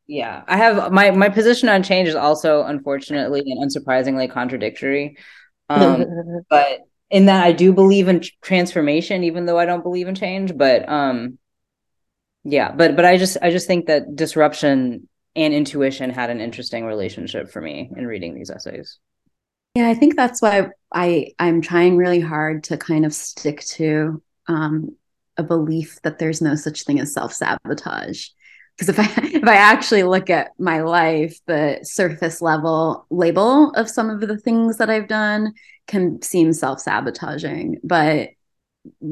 yeah 0.07 0.41
i 0.47 0.57
have 0.57 0.91
my 0.91 1.11
my 1.11 1.29
position 1.29 1.69
on 1.69 1.83
change 1.83 2.09
is 2.09 2.15
also 2.15 2.63
unfortunately 2.63 3.43
and 3.45 3.63
unsurprisingly 3.63 4.31
contradictory 4.31 5.17
um, 5.69 6.05
but 6.49 6.81
in 7.09 7.25
that 7.25 7.43
I 7.43 7.51
do 7.51 7.73
believe 7.73 8.07
in 8.07 8.23
transformation, 8.41 9.23
even 9.23 9.45
though 9.45 9.57
I 9.57 9.65
don't 9.65 9.83
believe 9.83 10.07
in 10.07 10.15
change. 10.15 10.55
But 10.55 10.87
um, 10.87 11.37
yeah, 12.43 12.71
but 12.71 12.95
but 12.95 13.05
I 13.05 13.17
just 13.17 13.37
I 13.41 13.51
just 13.51 13.67
think 13.67 13.87
that 13.87 14.15
disruption 14.15 15.07
and 15.35 15.53
intuition 15.53 16.09
had 16.09 16.29
an 16.29 16.41
interesting 16.41 16.85
relationship 16.85 17.49
for 17.49 17.61
me 17.61 17.89
in 17.95 18.07
reading 18.07 18.35
these 18.35 18.49
essays. 18.49 18.97
Yeah, 19.75 19.87
I 19.87 19.93
think 19.93 20.15
that's 20.15 20.41
why 20.41 20.69
I 20.93 21.33
I'm 21.39 21.61
trying 21.61 21.97
really 21.97 22.19
hard 22.19 22.63
to 22.65 22.77
kind 22.77 23.05
of 23.05 23.13
stick 23.13 23.61
to 23.61 24.21
um, 24.47 24.95
a 25.37 25.43
belief 25.43 26.01
that 26.03 26.19
there's 26.19 26.41
no 26.41 26.55
such 26.55 26.83
thing 26.83 26.99
as 26.99 27.13
self 27.13 27.33
sabotage 27.33 28.29
because 28.79 28.89
if 28.89 28.99
I 28.99 29.21
if 29.37 29.47
I 29.47 29.55
actually 29.55 30.03
look 30.03 30.29
at 30.29 30.51
my 30.57 30.81
life, 30.81 31.37
the 31.45 31.79
surface 31.83 32.41
level 32.41 33.05
label 33.09 33.71
of 33.71 33.89
some 33.89 34.09
of 34.09 34.21
the 34.21 34.37
things 34.37 34.77
that 34.77 34.89
I've 34.89 35.07
done 35.07 35.53
can 35.87 36.21
seem 36.21 36.53
self-sabotaging, 36.53 37.79
but 37.83 38.29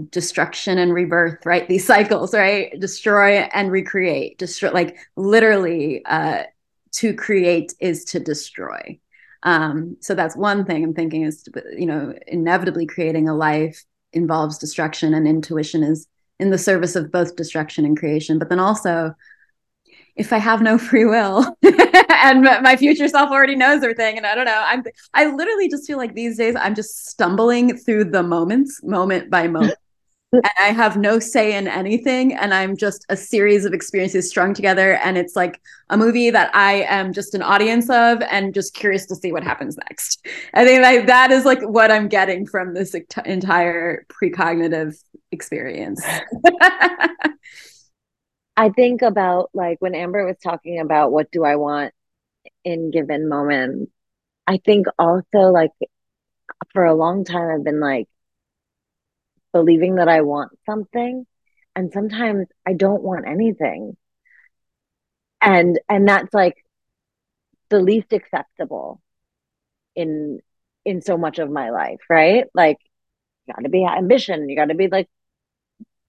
destruction 0.10 0.78
and 0.78 0.94
rebirth, 0.94 1.46
right? 1.46 1.68
These 1.68 1.86
cycles, 1.94 2.34
right? 2.34 2.80
Destroy 2.80 3.40
and 3.54 3.72
recreate. 3.72 4.38
Destroy 4.38 4.72
like 4.72 4.98
literally 5.16 6.04
uh 6.06 6.44
to 6.94 7.14
create 7.14 7.74
is 7.80 8.06
to 8.06 8.20
destroy. 8.20 9.00
Um, 9.44 9.98
so 10.00 10.16
that's 10.16 10.36
one 10.36 10.66
thing 10.66 10.84
I'm 10.84 10.94
thinking 10.94 11.24
is 11.24 11.48
you 11.78 11.86
know, 11.86 12.14
inevitably 12.26 12.88
creating 12.88 13.30
a 13.30 13.36
life 13.36 13.84
involves 14.14 14.58
destruction 14.58 15.14
and 15.14 15.28
intuition 15.28 15.84
is 15.84 16.08
in 16.40 16.50
the 16.50 16.58
service 16.58 16.96
of 16.96 17.12
both 17.12 17.36
destruction 17.36 17.86
and 17.86 17.98
creation, 17.98 18.40
but 18.40 18.50
then 18.50 18.60
also 18.60 19.14
if 20.18 20.34
I 20.34 20.38
have 20.38 20.62
no 20.62 20.78
free 20.78 21.06
will 21.06 21.56
and 21.64 22.44
my 22.44 22.76
future 22.76 23.08
self 23.08 23.32
already 23.32 23.56
knows 23.56 23.84
everything 23.84 24.18
and 24.18 24.26
I 24.26 24.36
don't 24.36 24.46
know 24.46 24.64
I'm 24.66 24.84
I 25.14 25.26
literally 25.26 25.70
just 25.70 25.86
feel 25.86 25.98
like 25.98 26.14
these 26.14 26.38
days 26.38 26.56
I'm 26.56 26.76
just 26.76 27.08
stumbling 27.08 27.78
through 27.78 28.06
the 28.06 28.24
moments 28.24 28.82
moment 28.84 29.30
by 29.30 29.48
moment 29.48 29.78
and 30.34 30.44
I 30.60 30.72
have 30.74 30.98
no 30.98 31.20
say 31.20 31.56
in 31.56 31.68
anything 31.68 32.34
and 32.34 32.54
I'm 32.54 32.76
just 32.76 33.06
a 33.10 33.16
series 33.16 33.64
of 33.64 33.74
experiences 33.74 34.30
strung 34.30 34.54
together 34.54 34.96
and 34.96 35.18
it's 35.18 35.36
like 35.36 35.62
a 35.90 35.98
movie 35.98 36.30
that 36.32 36.54
I 36.54 36.82
am 36.90 37.14
just 37.14 37.34
an 37.34 37.42
audience 37.42 37.90
of 37.90 38.22
and 38.24 38.54
just 38.54 38.74
curious 38.74 39.06
to 39.06 39.16
see 39.16 39.32
what 39.32 39.44
happens 39.44 39.78
next. 39.78 40.26
I 40.54 40.66
think 40.66 40.82
like 40.82 41.08
that 41.08 41.32
is 41.32 41.46
like 41.46 41.62
what 41.62 41.92
I'm 41.92 42.10
getting 42.10 42.46
from 42.46 42.74
this 42.74 42.94
entire 43.26 44.06
precognitive 44.10 45.02
experience. 45.32 46.06
I 48.58 48.70
think 48.70 49.04
about 49.04 49.52
like 49.54 49.78
when 49.82 49.96
Amber 49.96 50.26
was 50.26 50.38
talking 50.44 50.80
about 50.82 51.12
what 51.14 51.32
do 51.32 51.46
I 51.46 51.56
want 51.58 51.94
in 52.66 52.92
given 52.92 53.30
moments. 53.30 53.92
I 54.48 54.58
think 54.58 54.88
also 55.00 55.52
like 55.52 55.72
for 56.74 56.86
a 56.86 56.96
long 56.96 57.24
time 57.26 57.50
I've 57.50 57.64
been 57.66 57.80
like 57.80 58.08
believing 59.54 59.96
that 59.96 60.08
I 60.08 60.22
want 60.22 60.52
something 60.66 61.26
and 61.76 61.92
sometimes 61.92 62.48
I 62.66 62.74
don't 62.74 63.04
want 63.04 63.28
anything. 63.28 63.98
And 65.42 65.80
and 65.90 66.08
that's 66.08 66.34
like 66.34 66.56
the 67.70 67.80
least 67.80 68.14
acceptable 68.14 69.02
in 69.96 70.40
in 70.86 71.02
so 71.02 71.18
much 71.18 71.40
of 71.40 71.50
my 71.52 71.72
life, 71.72 72.00
right? 72.10 72.46
Like 72.56 72.78
you 73.48 73.54
got 73.56 73.64
to 73.64 73.70
be 73.70 73.86
ambition, 73.86 74.50
you 74.50 74.56
got 74.58 74.70
to 74.70 74.76
be 74.76 74.90
like 74.90 75.10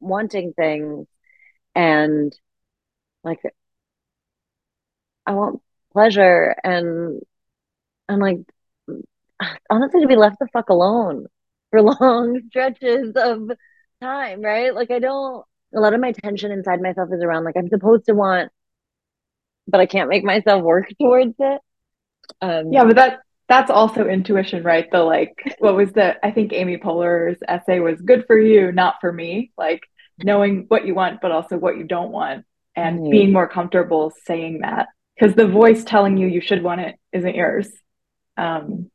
wanting 0.01 0.53
things 0.55 1.07
and 1.79 2.37
like 3.25 3.41
I 5.27 5.33
want 5.33 5.63
pleasure 5.93 6.57
and 6.65 7.23
I'm 8.09 8.21
like 8.21 8.39
honestly 9.71 10.01
to 10.03 10.09
be 10.09 10.17
left 10.17 10.39
the 10.41 10.49
fuck 10.53 10.71
alone. 10.71 11.27
for 11.71 11.83
long 12.01 12.41
stretches 12.49 13.15
of 13.17 13.51
time, 14.01 14.43
right? 14.43 14.75
Like 14.75 14.91
I 14.91 14.99
don't 14.99 15.45
a 15.75 15.81
lot 15.81 15.95
of 15.95 16.01
my 16.01 16.13
tension 16.13 16.51
inside 16.51 16.81
myself 16.81 17.11
is 17.13 17.23
around 17.23 17.45
like 17.45 17.57
I'm 17.57 17.69
supposed 17.69 18.07
to 18.07 18.15
want 18.15 18.51
but 19.69 19.81
I 19.81 19.87
can't 19.87 20.09
make 20.09 20.25
myself 20.25 20.63
work 20.63 20.89
towards 21.01 21.35
it. 21.39 21.61
Um, 22.41 22.73
yeah, 22.73 22.85
but 22.85 22.97
that 22.97 23.21
that's 23.49 23.71
also 23.71 24.07
intuition, 24.07 24.63
right? 24.63 24.91
The 24.91 25.03
like, 25.03 25.37
what 25.59 25.77
was 25.77 25.93
the? 25.93 26.25
I 26.25 26.31
think 26.31 26.53
Amy 26.53 26.77
Poehler's 26.79 27.39
essay 27.47 27.81
was 27.81 28.01
"Good 28.01 28.25
for 28.27 28.39
you, 28.39 28.73
not 28.73 28.97
for 29.01 29.13
me." 29.13 29.53
Like 29.57 29.83
knowing 30.23 30.65
what 30.69 30.87
you 30.87 30.95
want, 30.95 31.21
but 31.21 31.33
also 31.33 31.57
what 31.57 31.77
you 31.77 31.85
don't 31.85 32.13
want, 32.13 32.45
and 32.75 33.01
mm-hmm. 33.01 33.11
being 33.11 33.33
more 33.33 33.49
comfortable 33.49 34.13
saying 34.27 34.61
that 34.61 34.89
because 35.15 35.35
the 35.35 35.47
voice 35.47 35.85
telling 35.85 36.17
you 36.17 36.27
you 36.27 36.41
should 36.41 36.63
want 36.63 36.81
it 36.81 36.97
isn't 37.13 37.35
yours, 37.35 37.69
um, 38.37 38.91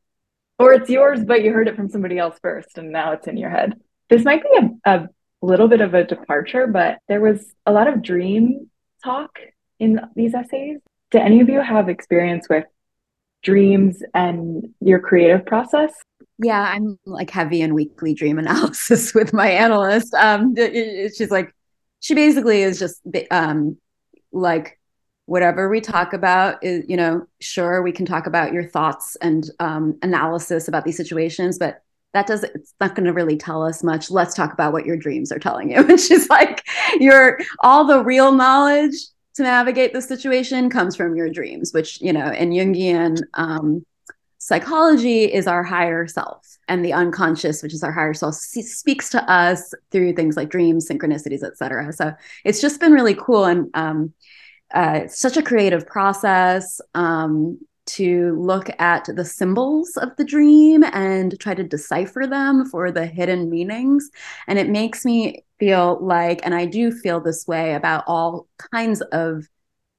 or 0.58 0.72
it's 0.72 0.88
yours, 0.88 1.24
but 1.24 1.42
you 1.42 1.52
heard 1.52 1.68
it 1.68 1.76
from 1.76 1.88
somebody 1.88 2.18
else 2.18 2.38
first, 2.42 2.78
and 2.78 2.92
now 2.92 3.12
it's 3.12 3.26
in 3.26 3.36
your 3.36 3.50
head. 3.50 3.74
This 4.08 4.24
might 4.24 4.42
be 4.42 4.68
a, 4.86 4.90
a 4.90 5.08
little 5.42 5.68
bit 5.68 5.80
of 5.80 5.94
a 5.94 6.04
departure, 6.04 6.66
but 6.66 6.98
there 7.08 7.20
was 7.20 7.44
a 7.66 7.72
lot 7.72 7.88
of 7.88 8.02
dream 8.02 8.70
talk 9.02 9.38
in 9.78 10.00
these 10.14 10.34
essays. 10.34 10.78
Do 11.10 11.18
any 11.18 11.40
of 11.40 11.48
you 11.48 11.60
have 11.60 11.88
experience 11.88 12.48
with 12.48 12.64
dreams 13.42 14.02
and 14.14 14.74
your 14.80 15.00
creative 15.00 15.44
process? 15.46 15.92
Yeah, 16.38 16.60
I'm 16.60 16.98
like 17.04 17.30
heavy 17.30 17.60
in 17.60 17.74
weekly 17.74 18.14
dream 18.14 18.38
analysis 18.40 19.14
with 19.14 19.32
my 19.32 19.50
analyst. 19.50 20.14
Um, 20.14 20.54
she's 20.56 21.30
like, 21.30 21.54
she 22.00 22.14
basically 22.14 22.62
is 22.62 22.78
just 22.78 23.00
um, 23.30 23.76
like 24.32 24.78
whatever 25.26 25.68
we 25.68 25.80
talk 25.80 26.12
about 26.12 26.62
is, 26.62 26.84
you 26.88 26.96
know, 26.96 27.26
sure 27.40 27.82
we 27.82 27.92
can 27.92 28.04
talk 28.04 28.26
about 28.26 28.52
your 28.52 28.64
thoughts 28.64 29.16
and 29.16 29.48
um, 29.58 29.98
analysis 30.02 30.68
about 30.68 30.84
these 30.84 30.96
situations, 30.96 31.58
but 31.58 31.82
that 32.12 32.26
does 32.26 32.44
it's 32.44 32.74
not 32.80 32.94
going 32.94 33.06
to 33.06 33.12
really 33.12 33.36
tell 33.36 33.62
us 33.62 33.82
much. 33.82 34.10
Let's 34.10 34.34
talk 34.34 34.52
about 34.52 34.72
what 34.72 34.86
your 34.86 34.96
dreams 34.96 35.32
are 35.32 35.38
telling 35.38 35.70
you. 35.70 35.78
And 35.88 35.98
she's 35.98 36.28
like, 36.28 36.62
your 37.00 37.38
all 37.60 37.84
the 37.84 38.04
real 38.04 38.32
knowledge 38.32 38.94
to 39.34 39.42
navigate 39.42 39.92
the 39.92 40.00
situation 40.00 40.70
comes 40.70 40.94
from 40.94 41.16
your 41.16 41.28
dreams, 41.28 41.72
which, 41.72 42.00
you 42.00 42.12
know, 42.12 42.30
in 42.30 42.50
Jungian 42.50 43.20
um, 43.34 43.84
psychology 44.44 45.24
is 45.24 45.46
our 45.46 45.62
higher 45.62 46.06
self. 46.06 46.58
And 46.68 46.84
the 46.84 46.92
unconscious, 46.92 47.62
which 47.62 47.72
is 47.72 47.82
our 47.82 47.92
higher 47.92 48.12
self, 48.12 48.34
speaks 48.34 49.08
to 49.10 49.30
us 49.30 49.72
through 49.90 50.12
things 50.12 50.36
like 50.36 50.50
dreams, 50.50 50.86
synchronicities, 50.86 51.42
etc. 51.42 51.92
So 51.94 52.12
it's 52.44 52.60
just 52.60 52.78
been 52.78 52.92
really 52.92 53.14
cool. 53.14 53.46
And 53.46 53.70
um, 53.72 54.12
uh, 54.74 55.00
it's 55.04 55.18
such 55.18 55.38
a 55.38 55.42
creative 55.42 55.86
process. 55.86 56.80
Um, 56.94 57.58
to 57.86 58.34
look 58.40 58.70
at 58.80 59.06
the 59.14 59.26
symbols 59.26 59.98
of 59.98 60.08
the 60.16 60.24
dream 60.24 60.82
and 60.84 61.38
try 61.38 61.52
to 61.52 61.62
decipher 61.62 62.26
them 62.26 62.64
for 62.64 62.90
the 62.90 63.04
hidden 63.04 63.50
meanings. 63.50 64.10
And 64.46 64.58
it 64.58 64.70
makes 64.70 65.04
me 65.04 65.44
feel 65.58 65.98
like, 66.00 66.40
and 66.44 66.54
I 66.54 66.64
do 66.64 66.90
feel 66.90 67.20
this 67.20 67.46
way 67.46 67.74
about 67.74 68.04
all 68.06 68.46
kinds 68.72 69.02
of 69.12 69.46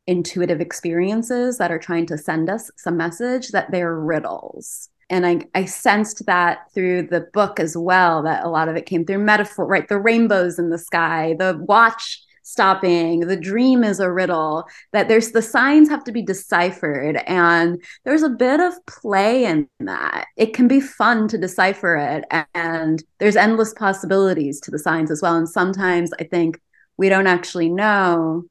intuitive 0.08 0.62
experiences 0.62 1.58
that 1.58 1.72
are 1.72 1.80
trying 1.80 2.06
to 2.08 2.18
send 2.18 2.50
us 2.50 2.70
some 2.78 2.98
message 2.98 3.50
that 3.50 3.72
they're 3.72 3.96
riddles. 3.96 4.90
And 5.10 5.26
I, 5.26 5.42
I 5.54 5.66
sensed 5.66 6.26
that 6.26 6.72
through 6.74 7.04
the 7.04 7.28
book 7.34 7.60
as 7.60 7.78
well, 7.78 8.24
that 8.24 8.44
a 8.44 8.50
lot 8.50 8.70
of 8.70 8.76
it 8.76 8.86
came 8.86 9.06
through 9.06 9.20
metaphor, 9.20 9.66
right? 9.66 9.88
The 9.88 10.00
rainbows 10.00 10.58
in 10.58 10.70
the 10.70 10.80
sky, 10.80 11.36
the 11.38 11.64
watch 11.68 12.22
stopping 12.46 13.22
the 13.22 13.36
dream 13.36 13.84
is 13.84 14.00
a 14.00 14.12
riddle 14.12 14.66
that 14.94 15.08
there's 15.08 15.32
the 15.32 15.42
signs 15.42 15.90
have 15.90 16.04
to 16.04 16.12
be 16.12 16.22
deciphered 16.22 17.18
and 17.26 17.84
there's 18.04 18.22
a 18.22 18.30
bit 18.30 18.60
of 18.60 18.74
play 18.86 19.46
in 19.46 19.68
that 19.80 20.28
it 20.38 20.54
can 20.54 20.68
be 20.68 20.80
fun 20.80 21.28
to 21.28 21.40
decipher 21.40 21.96
it 21.96 22.24
and 22.54 23.04
there's 23.18 23.36
endless 23.36 23.74
possibilities 23.74 24.62
to 24.62 24.70
the 24.70 24.78
signs 24.78 25.10
as 25.10 25.24
well 25.24 25.36
and 25.36 25.50
sometimes 25.50 26.12
i 26.20 26.24
think 26.24 26.60
we 26.98 27.10
don't 27.10 27.26
actually 27.26 27.68
know 27.68 28.44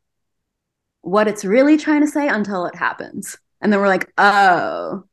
what 1.04 1.28
it's 1.28 1.44
really 1.44 1.76
trying 1.76 2.00
to 2.00 2.06
say 2.06 2.28
until 2.28 2.66
it 2.66 2.74
happens. 2.74 3.36
And 3.60 3.72
then 3.72 3.80
we're 3.80 3.88
like 3.88 4.12
oh. 4.18 5.04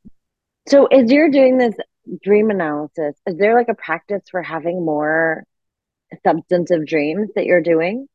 So 0.67 0.85
as 0.87 1.11
you're 1.11 1.31
doing 1.31 1.57
this 1.57 1.75
dream 2.23 2.49
analysis 2.49 3.15
is 3.27 3.37
there 3.37 3.55
like 3.55 3.69
a 3.69 3.75
practice 3.75 4.23
for 4.29 4.41
having 4.41 4.83
more 4.83 5.45
substantive 6.25 6.85
dreams 6.85 7.29
that 7.35 7.45
you're 7.45 7.61
doing? 7.61 8.07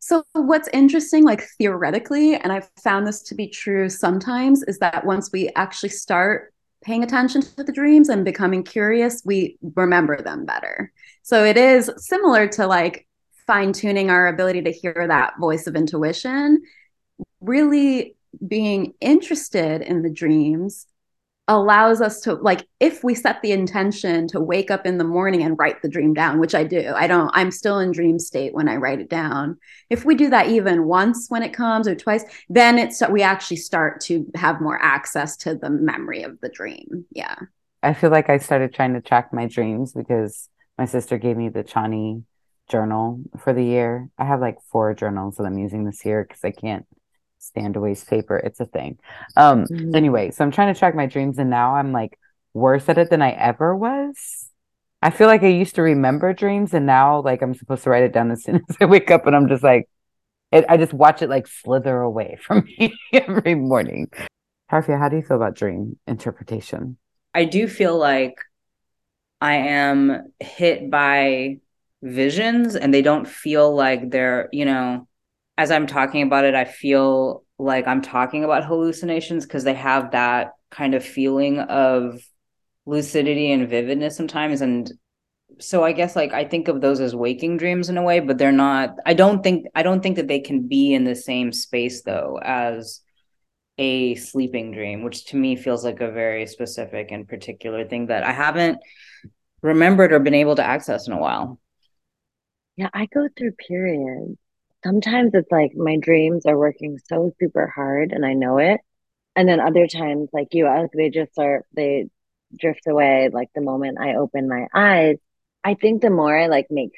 So, 0.00 0.24
what's 0.32 0.68
interesting, 0.72 1.24
like 1.24 1.42
theoretically, 1.58 2.36
and 2.36 2.52
I've 2.52 2.70
found 2.82 3.06
this 3.06 3.22
to 3.24 3.34
be 3.34 3.48
true 3.48 3.88
sometimes, 3.88 4.62
is 4.62 4.78
that 4.78 5.04
once 5.04 5.30
we 5.32 5.50
actually 5.56 5.88
start 5.88 6.54
paying 6.82 7.02
attention 7.02 7.42
to 7.42 7.64
the 7.64 7.72
dreams 7.72 8.08
and 8.08 8.24
becoming 8.24 8.62
curious, 8.62 9.22
we 9.24 9.58
remember 9.74 10.22
them 10.22 10.44
better. 10.44 10.92
So, 11.22 11.44
it 11.44 11.56
is 11.56 11.90
similar 11.96 12.46
to 12.48 12.66
like 12.68 13.07
fine 13.48 13.72
tuning 13.72 14.10
our 14.10 14.28
ability 14.28 14.62
to 14.62 14.70
hear 14.70 15.06
that 15.08 15.32
voice 15.40 15.66
of 15.66 15.74
intuition, 15.74 16.62
really 17.40 18.14
being 18.46 18.94
interested 19.00 19.82
in 19.82 20.02
the 20.02 20.10
dreams 20.10 20.86
allows 21.48 22.02
us 22.02 22.20
to 22.20 22.34
like 22.34 22.68
if 22.78 23.02
we 23.02 23.14
set 23.14 23.40
the 23.40 23.52
intention 23.52 24.28
to 24.28 24.38
wake 24.38 24.70
up 24.70 24.86
in 24.86 24.98
the 24.98 25.04
morning 25.04 25.42
and 25.42 25.58
write 25.58 25.80
the 25.80 25.88
dream 25.88 26.12
down 26.12 26.38
which 26.38 26.54
i 26.54 26.62
do 26.62 26.92
i 26.94 27.06
don't 27.06 27.30
i'm 27.32 27.50
still 27.50 27.78
in 27.78 27.90
dream 27.90 28.18
state 28.18 28.52
when 28.52 28.68
i 28.68 28.76
write 28.76 29.00
it 29.00 29.08
down. 29.08 29.56
If 29.88 30.04
we 30.04 30.14
do 30.14 30.28
that 30.28 30.48
even 30.48 30.84
once 30.84 31.30
when 31.30 31.42
it 31.42 31.54
comes 31.54 31.88
or 31.88 31.94
twice 31.94 32.24
then 32.50 32.78
it's 32.78 33.02
we 33.08 33.22
actually 33.22 33.56
start 33.56 34.02
to 34.02 34.30
have 34.34 34.60
more 34.60 34.78
access 34.80 35.38
to 35.38 35.54
the 35.54 35.70
memory 35.70 36.22
of 36.22 36.38
the 36.42 36.50
dream. 36.50 37.06
Yeah. 37.12 37.36
I 37.82 37.94
feel 37.94 38.10
like 38.10 38.28
i 38.28 38.36
started 38.36 38.74
trying 38.74 38.92
to 38.92 39.00
track 39.00 39.32
my 39.32 39.46
dreams 39.46 39.94
because 39.94 40.50
my 40.76 40.84
sister 40.84 41.16
gave 41.16 41.38
me 41.38 41.48
the 41.48 41.64
chani 41.64 42.24
journal 42.68 43.20
for 43.38 43.52
the 43.52 43.64
year 43.64 44.08
i 44.18 44.24
have 44.24 44.40
like 44.40 44.56
four 44.70 44.94
journals 44.94 45.36
that 45.36 45.44
i'm 45.44 45.58
using 45.58 45.84
this 45.84 46.04
year 46.04 46.24
because 46.24 46.44
i 46.44 46.50
can't 46.50 46.86
stand 47.38 47.74
to 47.74 47.80
waste 47.80 48.08
paper. 48.08 48.36
It's 48.36 48.60
a 48.60 48.66
thing. 48.66 48.98
Um, 49.36 49.64
mm-hmm. 49.64 49.94
anyway, 49.94 50.30
so 50.30 50.44
I'm 50.44 50.50
trying 50.50 50.72
to 50.72 50.78
track 50.78 50.94
my 50.94 51.06
dreams 51.06 51.38
and 51.38 51.50
now 51.50 51.74
I'm 51.74 51.92
like 51.92 52.18
worse 52.54 52.88
at 52.88 52.98
it 52.98 53.10
than 53.10 53.22
I 53.22 53.30
ever 53.30 53.74
was. 53.74 54.48
I 55.00 55.10
feel 55.10 55.28
like 55.28 55.42
I 55.42 55.48
used 55.48 55.76
to 55.76 55.82
remember 55.82 56.32
dreams 56.32 56.74
and 56.74 56.86
now 56.86 57.20
like 57.22 57.42
I'm 57.42 57.54
supposed 57.54 57.84
to 57.84 57.90
write 57.90 58.02
it 58.02 58.12
down 58.12 58.30
as 58.30 58.42
soon 58.42 58.56
as 58.68 58.76
I 58.80 58.84
wake 58.84 59.10
up 59.10 59.26
and 59.26 59.34
I'm 59.34 59.48
just 59.48 59.62
like 59.62 59.88
it, 60.50 60.64
I 60.68 60.76
just 60.76 60.92
watch 60.92 61.22
it 61.22 61.28
like 61.28 61.46
slither 61.46 62.00
away 62.00 62.38
from 62.42 62.66
me 62.78 62.94
every 63.12 63.54
morning. 63.54 64.10
Tarfia, 64.70 64.98
how 64.98 65.08
do 65.08 65.16
you 65.16 65.22
feel 65.22 65.36
about 65.36 65.54
dream 65.54 65.98
interpretation? 66.06 66.98
I 67.32 67.44
do 67.44 67.68
feel 67.68 67.96
like 67.96 68.36
I 69.40 69.54
am 69.54 70.32
hit 70.40 70.90
by 70.90 71.58
visions 72.02 72.76
and 72.76 72.92
they 72.92 73.02
don't 73.02 73.26
feel 73.26 73.74
like 73.74 74.10
they're, 74.10 74.48
you 74.52 74.64
know, 74.64 75.08
as 75.56 75.70
I'm 75.70 75.86
talking 75.86 76.22
about 76.22 76.44
it, 76.44 76.54
I 76.54 76.64
feel 76.64 77.44
like 77.58 77.86
I'm 77.88 78.02
talking 78.02 78.44
about 78.44 78.64
hallucinations 78.64 79.44
because 79.44 79.64
they 79.64 79.74
have 79.74 80.12
that 80.12 80.52
kind 80.70 80.94
of 80.94 81.04
feeling 81.04 81.58
of 81.58 82.20
lucidity 82.86 83.50
and 83.50 83.68
vividness 83.68 84.16
sometimes. 84.16 84.60
And 84.60 84.90
so 85.58 85.82
I 85.82 85.92
guess 85.92 86.14
like 86.14 86.32
I 86.32 86.44
think 86.44 86.68
of 86.68 86.80
those 86.80 87.00
as 87.00 87.14
waking 87.14 87.56
dreams 87.56 87.88
in 87.88 87.98
a 87.98 88.02
way, 88.02 88.20
but 88.20 88.38
they're 88.38 88.52
not. 88.52 88.96
I 89.04 89.14
don't 89.14 89.42
think 89.42 89.66
I 89.74 89.82
don't 89.82 90.02
think 90.02 90.16
that 90.16 90.28
they 90.28 90.40
can 90.40 90.68
be 90.68 90.94
in 90.94 91.04
the 91.04 91.16
same 91.16 91.52
space 91.52 92.02
though 92.02 92.38
as 92.42 93.00
a 93.78 94.14
sleeping 94.16 94.72
dream, 94.72 95.02
which 95.02 95.26
to 95.26 95.36
me 95.36 95.56
feels 95.56 95.84
like 95.84 96.00
a 96.00 96.10
very 96.10 96.46
specific 96.46 97.10
and 97.10 97.28
particular 97.28 97.84
thing 97.84 98.06
that 98.06 98.24
I 98.24 98.32
haven't 98.32 98.78
remembered 99.62 100.12
or 100.12 100.20
been 100.20 100.34
able 100.34 100.56
to 100.56 100.64
access 100.64 101.06
in 101.06 101.12
a 101.12 101.18
while. 101.18 101.58
Yeah, 102.78 102.88
I 102.94 103.06
go 103.06 103.28
through 103.36 103.52
periods 103.52 104.38
sometimes 104.84 105.32
it's 105.34 105.50
like 105.50 105.72
my 105.74 105.96
dreams 105.96 106.46
are 106.46 106.58
working 106.58 106.98
so 107.08 107.32
super 107.40 107.66
hard 107.66 108.12
and 108.12 108.24
I 108.24 108.34
know 108.34 108.58
it. 108.58 108.80
And 109.36 109.48
then 109.48 109.60
other 109.60 109.86
times, 109.86 110.28
like 110.32 110.48
you, 110.52 110.68
they 110.94 111.10
just 111.10 111.32
are, 111.38 111.64
they 111.74 112.08
drift 112.58 112.86
away 112.86 113.28
like 113.32 113.48
the 113.54 113.60
moment 113.60 113.98
I 114.00 114.14
open 114.14 114.48
my 114.48 114.66
eyes. 114.74 115.16
I 115.62 115.74
think 115.74 116.02
the 116.02 116.10
more 116.10 116.36
I 116.36 116.46
like 116.46 116.66
make 116.70 116.92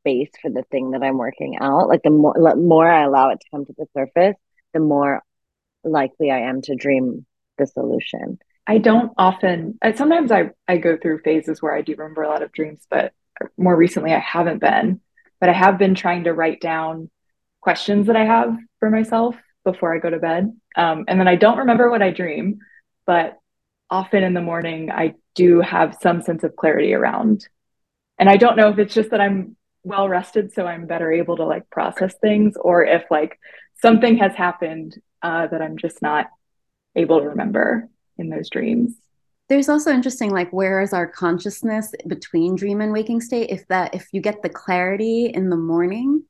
space 0.00 0.30
for 0.42 0.50
the 0.50 0.64
thing 0.70 0.90
that 0.90 1.02
I'm 1.02 1.18
working 1.18 1.56
out, 1.60 1.88
like 1.88 2.02
the 2.02 2.10
more, 2.10 2.34
the 2.34 2.56
more 2.56 2.88
I 2.90 3.04
allow 3.04 3.30
it 3.30 3.40
to 3.40 3.46
come 3.50 3.64
to 3.64 3.74
the 3.76 3.86
surface, 3.96 4.36
the 4.74 4.80
more 4.80 5.22
likely 5.84 6.30
I 6.30 6.40
am 6.40 6.62
to 6.62 6.74
dream 6.74 7.24
the 7.58 7.66
solution. 7.66 8.38
I 8.66 8.78
don't 8.78 9.12
often, 9.16 9.78
sometimes 9.94 10.32
I, 10.32 10.50
I 10.66 10.78
go 10.78 10.96
through 10.96 11.20
phases 11.20 11.62
where 11.62 11.72
I 11.72 11.82
do 11.82 11.94
remember 11.96 12.22
a 12.22 12.28
lot 12.28 12.42
of 12.42 12.52
dreams, 12.52 12.84
but 12.90 13.12
more 13.56 13.76
recently 13.76 14.12
I 14.12 14.18
haven't 14.18 14.60
been 14.60 15.00
but 15.40 15.48
I 15.48 15.52
have 15.52 15.78
been 15.78 15.94
trying 15.94 16.24
to 16.24 16.32
write 16.32 16.60
down 16.60 17.10
questions 17.60 18.06
that 18.06 18.16
I 18.16 18.24
have 18.24 18.56
for 18.78 18.90
myself 18.90 19.36
before 19.64 19.94
I 19.94 19.98
go 19.98 20.10
to 20.10 20.18
bed. 20.18 20.54
Um, 20.76 21.04
and 21.08 21.18
then 21.18 21.28
I 21.28 21.36
don't 21.36 21.58
remember 21.58 21.90
what 21.90 22.02
I 22.02 22.10
dream, 22.10 22.58
but 23.06 23.38
often 23.90 24.22
in 24.22 24.34
the 24.34 24.40
morning, 24.40 24.90
I 24.90 25.14
do 25.34 25.60
have 25.60 25.98
some 26.00 26.22
sense 26.22 26.44
of 26.44 26.56
clarity 26.56 26.94
around. 26.94 27.46
And 28.18 28.28
I 28.28 28.36
don't 28.36 28.56
know 28.56 28.70
if 28.70 28.78
it's 28.78 28.94
just 28.94 29.10
that 29.10 29.20
I'm 29.20 29.56
well 29.82 30.08
rested, 30.08 30.52
so 30.52 30.66
I'm 30.66 30.86
better 30.86 31.12
able 31.12 31.36
to 31.36 31.44
like 31.44 31.68
process 31.70 32.14
things, 32.20 32.56
or 32.56 32.84
if 32.84 33.04
like 33.10 33.38
something 33.80 34.18
has 34.18 34.34
happened 34.34 34.96
uh, 35.22 35.46
that 35.48 35.62
I'm 35.62 35.76
just 35.76 36.00
not 36.00 36.26
able 36.94 37.20
to 37.20 37.28
remember 37.28 37.88
in 38.16 38.30
those 38.30 38.48
dreams. 38.48 38.94
There's 39.48 39.68
also 39.68 39.92
interesting 39.92 40.30
like 40.30 40.52
where 40.52 40.80
is 40.82 40.92
our 40.92 41.06
consciousness 41.06 41.92
between 42.06 42.56
dream 42.56 42.80
and 42.80 42.92
waking 42.92 43.20
state? 43.20 43.50
If 43.50 43.66
that 43.68 43.94
if 43.94 44.08
you 44.12 44.20
get 44.20 44.42
the 44.42 44.48
clarity 44.48 45.26
in 45.26 45.50
the 45.50 45.56
morning 45.56 46.24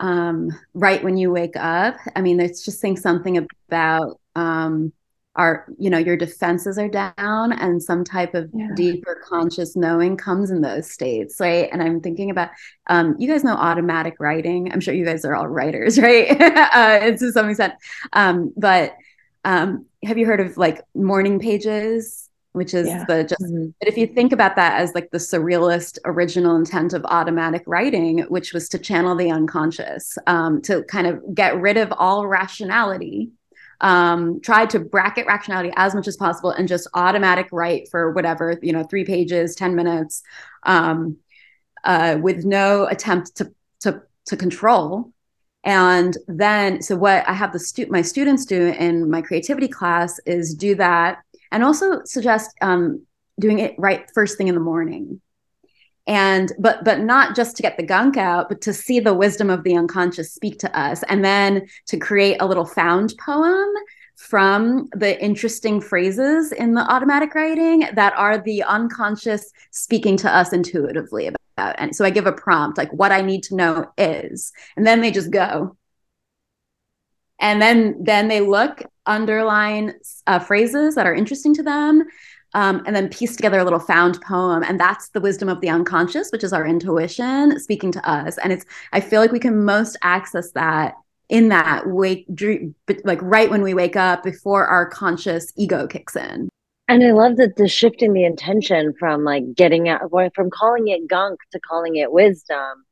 um, 0.00 0.50
right 0.74 1.02
when 1.04 1.16
you 1.16 1.30
wake 1.30 1.56
up 1.56 1.96
i 2.16 2.20
mean 2.20 2.40
it's 2.40 2.64
just 2.64 2.80
saying 2.80 2.96
something 2.96 3.46
about 3.68 4.18
um, 4.34 4.92
our 5.36 5.66
you 5.78 5.90
know 5.90 5.98
your 5.98 6.16
defenses 6.16 6.78
are 6.78 6.88
down 6.88 7.52
and 7.52 7.82
some 7.82 8.02
type 8.02 8.34
of 8.34 8.50
yeah. 8.52 8.68
deeper 8.74 9.22
conscious 9.28 9.76
knowing 9.76 10.16
comes 10.16 10.50
in 10.50 10.60
those 10.62 10.90
states 10.90 11.36
right? 11.38 11.68
And 11.70 11.82
i'm 11.82 12.00
thinking 12.00 12.30
about 12.30 12.50
um, 12.88 13.14
you 13.18 13.28
guys 13.28 13.44
know 13.44 13.54
automatic 13.54 14.14
writing. 14.18 14.72
I'm 14.72 14.80
sure 14.80 14.94
you 14.94 15.04
guys 15.04 15.24
are 15.24 15.36
all 15.36 15.46
writers 15.46 15.98
right? 16.00 16.28
Uh, 16.40 17.12
to 17.12 17.32
some 17.32 17.48
extent. 17.48 17.74
Um, 18.12 18.52
but 18.56 18.96
um, 19.44 19.86
have 20.02 20.18
you 20.18 20.26
heard 20.26 20.40
of 20.40 20.56
like 20.56 20.82
morning 20.94 21.38
pages 21.38 22.29
which 22.52 22.74
is 22.74 22.88
yeah. 22.88 23.04
the 23.06 23.24
just 23.24 23.42
mm-hmm. 23.42 23.68
but 23.78 23.88
if 23.88 23.96
you 23.96 24.06
think 24.06 24.32
about 24.32 24.56
that 24.56 24.80
as 24.80 24.94
like 24.94 25.10
the 25.10 25.18
surrealist 25.18 25.98
original 26.04 26.56
intent 26.56 26.92
of 26.92 27.04
automatic 27.06 27.62
writing 27.66 28.20
which 28.28 28.52
was 28.52 28.68
to 28.68 28.78
channel 28.78 29.14
the 29.16 29.30
unconscious 29.30 30.18
um, 30.26 30.60
to 30.62 30.82
kind 30.84 31.06
of 31.06 31.22
get 31.34 31.60
rid 31.60 31.76
of 31.76 31.92
all 31.92 32.26
rationality 32.26 33.30
um, 33.82 34.40
try 34.40 34.66
to 34.66 34.78
bracket 34.78 35.26
rationality 35.26 35.72
as 35.76 35.94
much 35.94 36.06
as 36.06 36.16
possible 36.16 36.50
and 36.50 36.68
just 36.68 36.88
automatic 36.94 37.48
write 37.52 37.88
for 37.90 38.12
whatever 38.12 38.58
you 38.62 38.72
know 38.72 38.82
three 38.84 39.04
pages 39.04 39.54
10 39.54 39.74
minutes 39.74 40.22
um, 40.64 41.16
uh, 41.84 42.18
with 42.20 42.44
no 42.44 42.86
attempt 42.86 43.36
to 43.36 43.52
to 43.80 44.02
to 44.26 44.36
control 44.36 45.12
and 45.64 46.16
then 46.26 46.82
so 46.82 46.96
what 46.96 47.26
i 47.28 47.32
have 47.32 47.52
the 47.52 47.58
stu- 47.58 47.86
my 47.90 48.02
students 48.02 48.44
do 48.44 48.68
in 48.68 49.10
my 49.10 49.22
creativity 49.22 49.68
class 49.68 50.18
is 50.26 50.54
do 50.54 50.74
that 50.74 51.18
and 51.50 51.64
also 51.64 52.02
suggest 52.04 52.50
um, 52.60 53.04
doing 53.38 53.58
it 53.58 53.74
right 53.78 54.08
first 54.14 54.38
thing 54.38 54.48
in 54.48 54.54
the 54.54 54.60
morning. 54.60 55.20
And 56.06 56.52
but 56.58 56.84
but 56.84 57.00
not 57.00 57.36
just 57.36 57.56
to 57.56 57.62
get 57.62 57.76
the 57.76 57.82
gunk 57.82 58.16
out 58.16 58.48
but 58.48 58.60
to 58.62 58.72
see 58.72 59.00
the 59.00 59.14
wisdom 59.14 59.50
of 59.50 59.64
the 59.64 59.76
unconscious 59.76 60.32
speak 60.32 60.58
to 60.60 60.78
us 60.78 61.02
and 61.08 61.24
then 61.24 61.68
to 61.86 61.98
create 61.98 62.38
a 62.40 62.46
little 62.46 62.64
found 62.64 63.14
poem 63.24 63.68
from 64.16 64.88
the 64.92 65.22
interesting 65.22 65.80
phrases 65.80 66.52
in 66.52 66.74
the 66.74 66.80
automatic 66.92 67.34
writing 67.34 67.86
that 67.94 68.12
are 68.16 68.38
the 68.38 68.62
unconscious 68.62 69.50
speaking 69.70 70.16
to 70.18 70.34
us 70.34 70.52
intuitively 70.52 71.26
about. 71.26 71.74
And 71.78 71.94
so 71.94 72.04
i 72.04 72.10
give 72.10 72.26
a 72.26 72.32
prompt 72.32 72.78
like 72.78 72.92
what 72.92 73.12
i 73.12 73.20
need 73.20 73.42
to 73.44 73.54
know 73.54 73.92
is 73.98 74.52
and 74.76 74.86
then 74.86 75.00
they 75.00 75.10
just 75.10 75.30
go. 75.30 75.76
And 77.38 77.60
then 77.60 78.02
then 78.02 78.28
they 78.28 78.40
look 78.40 78.82
underline 79.10 79.94
uh, 80.26 80.38
phrases 80.38 80.94
that 80.94 81.06
are 81.06 81.14
interesting 81.14 81.52
to 81.54 81.62
them 81.62 82.04
um, 82.54 82.82
and 82.86 82.96
then 82.96 83.08
piece 83.08 83.36
together 83.36 83.58
a 83.58 83.64
little 83.64 83.78
found 83.78 84.20
poem. 84.22 84.62
And 84.62 84.80
that's 84.80 85.10
the 85.10 85.20
wisdom 85.20 85.48
of 85.48 85.60
the 85.60 85.68
unconscious 85.68 86.30
which 86.30 86.44
is 86.44 86.52
our 86.52 86.66
intuition 86.66 87.58
speaking 87.60 87.92
to 87.92 88.10
us. 88.10 88.38
And 88.38 88.52
it's 88.52 88.64
i 88.92 89.00
feel 89.00 89.20
like 89.20 89.32
we 89.32 89.40
can 89.40 89.64
most 89.64 89.96
access 90.02 90.52
that 90.52 90.94
in 91.28 91.48
that 91.48 91.86
wake 91.86 92.26
dream 92.34 92.74
like 93.04 93.20
right 93.22 93.50
when 93.50 93.62
we 93.62 93.74
wake 93.74 93.96
up 93.96 94.22
before 94.22 94.66
our 94.66 94.88
conscious 94.88 95.52
ego 95.56 95.86
kicks 95.86 96.16
in. 96.16 96.48
And 96.88 97.04
i 97.04 97.10
love 97.10 97.36
that 97.36 97.56
the 97.56 97.68
shifting 97.68 98.12
the 98.12 98.24
intention 98.24 98.94
from 98.98 99.24
like 99.24 99.54
getting 99.54 99.88
out 99.88 100.10
from 100.34 100.50
calling 100.50 100.88
it 100.88 101.06
gunk 101.08 101.40
to 101.52 101.60
calling 101.60 101.96
it 101.96 102.10
wisdom 102.12 102.84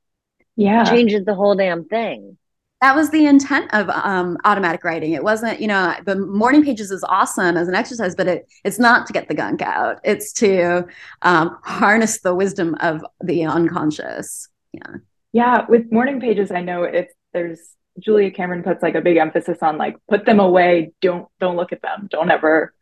yeah. 0.57 0.85
changes 0.85 1.25
the 1.25 1.35
whole 1.35 1.55
damn 1.55 1.85
thing 1.85 2.37
that 2.81 2.95
was 2.95 3.11
the 3.11 3.27
intent 3.27 3.73
of 3.75 3.89
um, 3.91 4.39
automatic 4.45 4.85
writing. 4.85 5.13
It 5.13 5.25
wasn't, 5.25 5.61
you 5.61 5.67
know, 5.67 5.95
the 6.05 6.15
morning 6.15 6.63
pages 6.63 6.91
is 6.91 7.05
awesome 7.09 7.57
as 7.57 7.67
an 7.67 7.75
exercise, 7.75 8.15
but 8.15 8.29
it 8.29 8.49
it's 8.65 8.79
not 8.79 9.07
to 9.07 9.13
get 9.13 9.29
the 9.29 9.35
gunk 9.35 9.63
out. 9.63 9.99
It's 10.05 10.33
to 10.35 10.87
um, 11.23 11.59
harness 11.65 12.21
the 12.21 12.35
wisdom 12.35 12.77
of 12.81 13.05
the 13.21 13.45
unconscious. 13.45 14.49
Yeah. 14.73 14.97
Yeah. 15.33 15.67
With 15.69 15.91
morning 15.91 16.21
pages, 16.21 16.53
I 16.53 16.63
know 16.63 16.85
it's 16.85 17.13
there's 17.33 17.61
Julia 17.99 18.31
Cameron 18.31 18.63
puts 18.63 18.83
like 18.83 18.95
a 18.95 19.01
big 19.01 19.17
emphasis 19.17 19.59
on 19.61 19.77
like 19.77 19.97
put 20.09 20.25
them 20.25 20.39
away. 20.39 20.93
Don't 21.01 21.27
don't 21.41 21.57
look 21.57 21.73
at 21.73 21.83
them. 21.83 22.07
Don't 22.11 22.31
ever, 22.31 22.75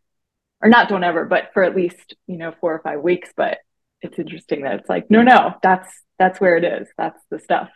or 0.60 0.68
not 0.68 0.88
don't 0.90 1.04
ever, 1.04 1.24
but 1.24 1.50
for 1.54 1.62
at 1.62 1.74
least 1.74 2.14
you 2.26 2.36
know 2.36 2.52
four 2.60 2.74
or 2.74 2.80
five 2.80 3.00
weeks. 3.00 3.30
But 3.34 3.58
it's 4.02 4.18
interesting 4.18 4.62
that 4.62 4.80
it's 4.80 4.88
like 4.90 5.10
no 5.10 5.22
no 5.22 5.54
that's 5.62 5.88
that's 6.18 6.38
where 6.38 6.56
it 6.56 6.64
is. 6.64 6.88
That's 6.98 7.20
the 7.30 7.38
stuff. 7.38 7.70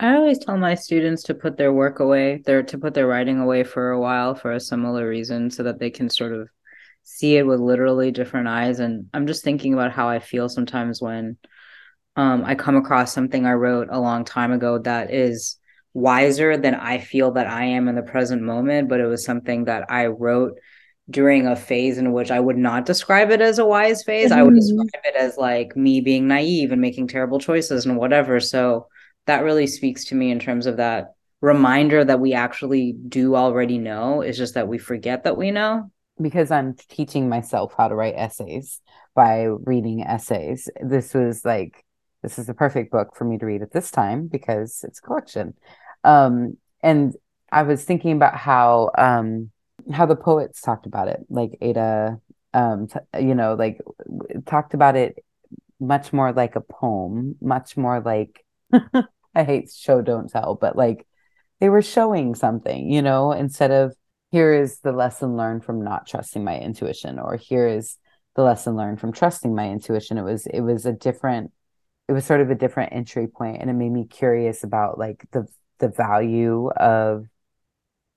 I 0.00 0.14
always 0.14 0.38
tell 0.38 0.56
my 0.56 0.74
students 0.74 1.24
to 1.24 1.34
put 1.34 1.56
their 1.56 1.72
work 1.72 1.98
away, 1.98 2.42
their 2.46 2.62
to 2.62 2.78
put 2.78 2.94
their 2.94 3.06
writing 3.06 3.40
away 3.40 3.64
for 3.64 3.90
a 3.90 4.00
while 4.00 4.34
for 4.34 4.52
a 4.52 4.60
similar 4.60 5.08
reason, 5.08 5.50
so 5.50 5.64
that 5.64 5.80
they 5.80 5.90
can 5.90 6.08
sort 6.08 6.32
of 6.32 6.48
see 7.02 7.36
it 7.36 7.46
with 7.46 7.58
literally 7.58 8.12
different 8.12 8.48
eyes. 8.48 8.78
And 8.78 9.08
I'm 9.12 9.26
just 9.26 9.42
thinking 9.42 9.74
about 9.74 9.92
how 9.92 10.08
I 10.08 10.20
feel 10.20 10.48
sometimes 10.48 11.02
when 11.02 11.36
um, 12.14 12.44
I 12.44 12.54
come 12.54 12.76
across 12.76 13.12
something 13.12 13.44
I 13.44 13.52
wrote 13.52 13.88
a 13.90 14.00
long 14.00 14.24
time 14.24 14.52
ago 14.52 14.78
that 14.78 15.12
is 15.12 15.56
wiser 15.94 16.56
than 16.56 16.74
I 16.74 16.98
feel 16.98 17.32
that 17.32 17.48
I 17.48 17.64
am 17.64 17.88
in 17.88 17.96
the 17.96 18.02
present 18.02 18.42
moment, 18.42 18.88
but 18.88 19.00
it 19.00 19.06
was 19.06 19.24
something 19.24 19.64
that 19.64 19.90
I 19.90 20.06
wrote 20.06 20.58
during 21.10 21.46
a 21.46 21.56
phase 21.56 21.98
in 21.98 22.12
which 22.12 22.30
I 22.30 22.38
would 22.38 22.58
not 22.58 22.86
describe 22.86 23.30
it 23.30 23.40
as 23.40 23.58
a 23.58 23.66
wise 23.66 24.04
phase. 24.04 24.30
Mm-hmm. 24.30 24.38
I 24.38 24.42
would 24.42 24.54
mm-hmm. 24.54 24.82
describe 24.82 25.02
it 25.04 25.16
as 25.16 25.36
like 25.38 25.74
me 25.74 26.00
being 26.00 26.28
naive 26.28 26.70
and 26.70 26.80
making 26.80 27.08
terrible 27.08 27.40
choices 27.40 27.86
and 27.86 27.96
whatever. 27.96 28.38
So 28.38 28.88
that 29.28 29.44
really 29.44 29.66
speaks 29.66 30.06
to 30.06 30.14
me 30.14 30.30
in 30.30 30.40
terms 30.40 30.66
of 30.66 30.78
that 30.78 31.14
reminder 31.40 32.04
that 32.04 32.18
we 32.18 32.32
actually 32.32 32.92
do 32.92 33.36
already 33.36 33.78
know. 33.78 34.22
It's 34.22 34.38
just 34.38 34.54
that 34.54 34.68
we 34.68 34.78
forget 34.78 35.24
that 35.24 35.36
we 35.36 35.50
know. 35.50 35.90
Because 36.20 36.50
I'm 36.50 36.74
teaching 36.88 37.28
myself 37.28 37.74
how 37.76 37.88
to 37.88 37.94
write 37.94 38.14
essays 38.16 38.80
by 39.14 39.44
reading 39.44 40.02
essays. 40.02 40.68
This 40.82 41.14
was 41.14 41.44
like, 41.44 41.84
this 42.22 42.38
is 42.38 42.46
the 42.46 42.54
perfect 42.54 42.90
book 42.90 43.14
for 43.14 43.24
me 43.24 43.38
to 43.38 43.46
read 43.46 43.62
at 43.62 43.72
this 43.72 43.90
time 43.90 44.26
because 44.26 44.82
it's 44.82 44.98
a 44.98 45.02
collection. 45.02 45.54
Um, 46.02 46.56
and 46.82 47.14
I 47.52 47.62
was 47.62 47.84
thinking 47.84 48.12
about 48.12 48.34
how 48.34 48.90
um, 48.98 49.50
how 49.92 50.06
the 50.06 50.16
poets 50.16 50.60
talked 50.60 50.86
about 50.86 51.08
it, 51.08 51.20
like 51.28 51.56
Ada, 51.60 52.20
um, 52.54 52.88
t- 52.88 53.20
you 53.20 53.34
know, 53.34 53.54
like 53.54 53.78
talked 54.46 54.74
about 54.74 54.96
it 54.96 55.22
much 55.78 56.12
more 56.12 56.32
like 56.32 56.56
a 56.56 56.60
poem, 56.60 57.36
much 57.40 57.76
more 57.76 58.00
like 58.00 58.44
I 59.38 59.44
hate 59.44 59.70
show 59.70 60.02
don't 60.02 60.28
tell, 60.28 60.56
but 60.60 60.76
like 60.76 61.06
they 61.60 61.68
were 61.68 61.82
showing 61.82 62.34
something, 62.34 62.90
you 62.90 63.02
know, 63.02 63.30
instead 63.30 63.70
of 63.70 63.94
here 64.32 64.52
is 64.52 64.80
the 64.80 64.92
lesson 64.92 65.36
learned 65.36 65.64
from 65.64 65.82
not 65.82 66.08
trusting 66.08 66.42
my 66.42 66.58
intuition 66.58 67.20
or 67.20 67.36
here 67.36 67.66
is 67.68 67.96
the 68.34 68.42
lesson 68.42 68.76
learned 68.76 69.00
from 69.00 69.12
trusting 69.12 69.54
my 69.54 69.70
intuition. 69.70 70.18
It 70.18 70.22
was 70.22 70.46
it 70.46 70.60
was 70.60 70.86
a 70.86 70.92
different 70.92 71.52
it 72.08 72.12
was 72.12 72.24
sort 72.24 72.40
of 72.40 72.50
a 72.50 72.56
different 72.56 72.92
entry 72.92 73.28
point 73.28 73.58
and 73.60 73.70
it 73.70 73.74
made 73.74 73.92
me 73.92 74.06
curious 74.06 74.64
about 74.64 74.98
like 74.98 75.24
the 75.30 75.46
the 75.78 75.88
value 75.88 76.68
of 76.70 77.26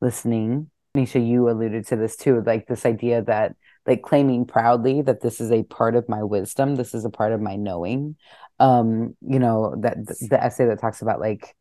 listening. 0.02 0.72
Nisha, 0.98 1.26
you 1.26 1.50
alluded 1.50 1.88
to 1.88 1.96
this 1.96 2.18
too, 2.18 2.42
like 2.46 2.68
this 2.68 2.86
idea 2.86 3.22
that 3.22 3.56
like 3.86 4.02
claiming 4.02 4.46
proudly 4.46 5.02
that 5.04 5.22
this 5.22 5.40
is 5.40 5.52
a 5.52 5.64
part 5.64 5.96
of 5.96 6.10
my 6.10 6.24
wisdom, 6.24 6.76
this 6.76 6.94
is 6.94 7.06
a 7.06 7.10
part 7.10 7.32
of 7.32 7.42
my 7.42 7.56
knowing 7.56 8.16
um 8.62 9.16
you 9.28 9.40
know 9.40 9.76
that 9.80 9.98
the 10.06 10.42
essay 10.42 10.66
that 10.66 10.80
talks 10.80 11.02
about 11.02 11.20
like 11.20 11.56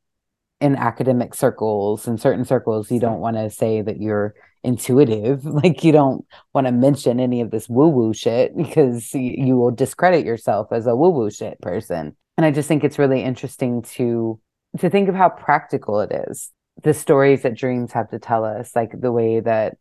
in 0.60 0.76
academic 0.76 1.34
circles 1.34 2.06
in 2.06 2.18
certain 2.18 2.44
circles 2.44 2.90
you 2.90 3.00
don't 3.00 3.20
want 3.20 3.36
to 3.36 3.48
say 3.48 3.80
that 3.80 4.00
you're 4.00 4.34
intuitive 4.62 5.44
like 5.62 5.82
you 5.82 5.92
don't 5.92 6.24
want 6.54 6.66
to 6.66 6.72
mention 6.72 7.18
any 7.18 7.40
of 7.40 7.50
this 7.50 7.68
woo 7.68 7.88
woo 7.88 8.12
shit 8.12 8.56
because 8.56 9.12
you 9.14 9.56
will 9.56 9.70
discredit 9.70 10.24
yourself 10.24 10.68
as 10.72 10.86
a 10.86 10.94
woo 10.94 11.10
woo 11.10 11.30
shit 11.30 11.60
person. 11.60 12.16
And 12.36 12.44
i 12.46 12.50
just 12.50 12.68
think 12.68 12.84
it's 12.84 12.98
really 12.98 13.22
interesting 13.22 13.82
to 13.82 14.40
to 14.78 14.88
think 14.88 15.08
of 15.08 15.14
how 15.14 15.28
practical 15.28 16.00
it 16.00 16.12
is. 16.28 16.50
The 16.82 16.94
stories 16.94 17.42
that 17.42 17.56
dreams 17.56 17.92
have 17.92 18.10
to 18.10 18.18
tell 18.18 18.44
us 18.44 18.74
like 18.76 18.92
the 18.98 19.12
way 19.12 19.40
that 19.40 19.76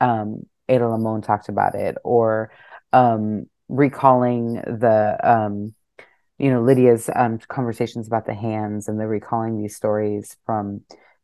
um 0.00 0.46
Ada 0.68 0.84
Limón 0.84 1.24
talked 1.24 1.48
about 1.48 1.74
it 1.74 1.96
or 2.04 2.52
um 2.92 3.46
recalling 3.68 4.54
the 4.54 5.18
um 5.22 5.74
you 6.38 6.50
know 6.50 6.62
lydia's 6.62 7.10
um, 7.14 7.38
conversations 7.48 8.06
about 8.06 8.26
the 8.26 8.34
hands 8.34 8.88
and 8.88 8.98
the 8.98 9.06
recalling 9.06 9.60
these 9.60 9.76
stories 9.76 10.36
from 10.46 10.80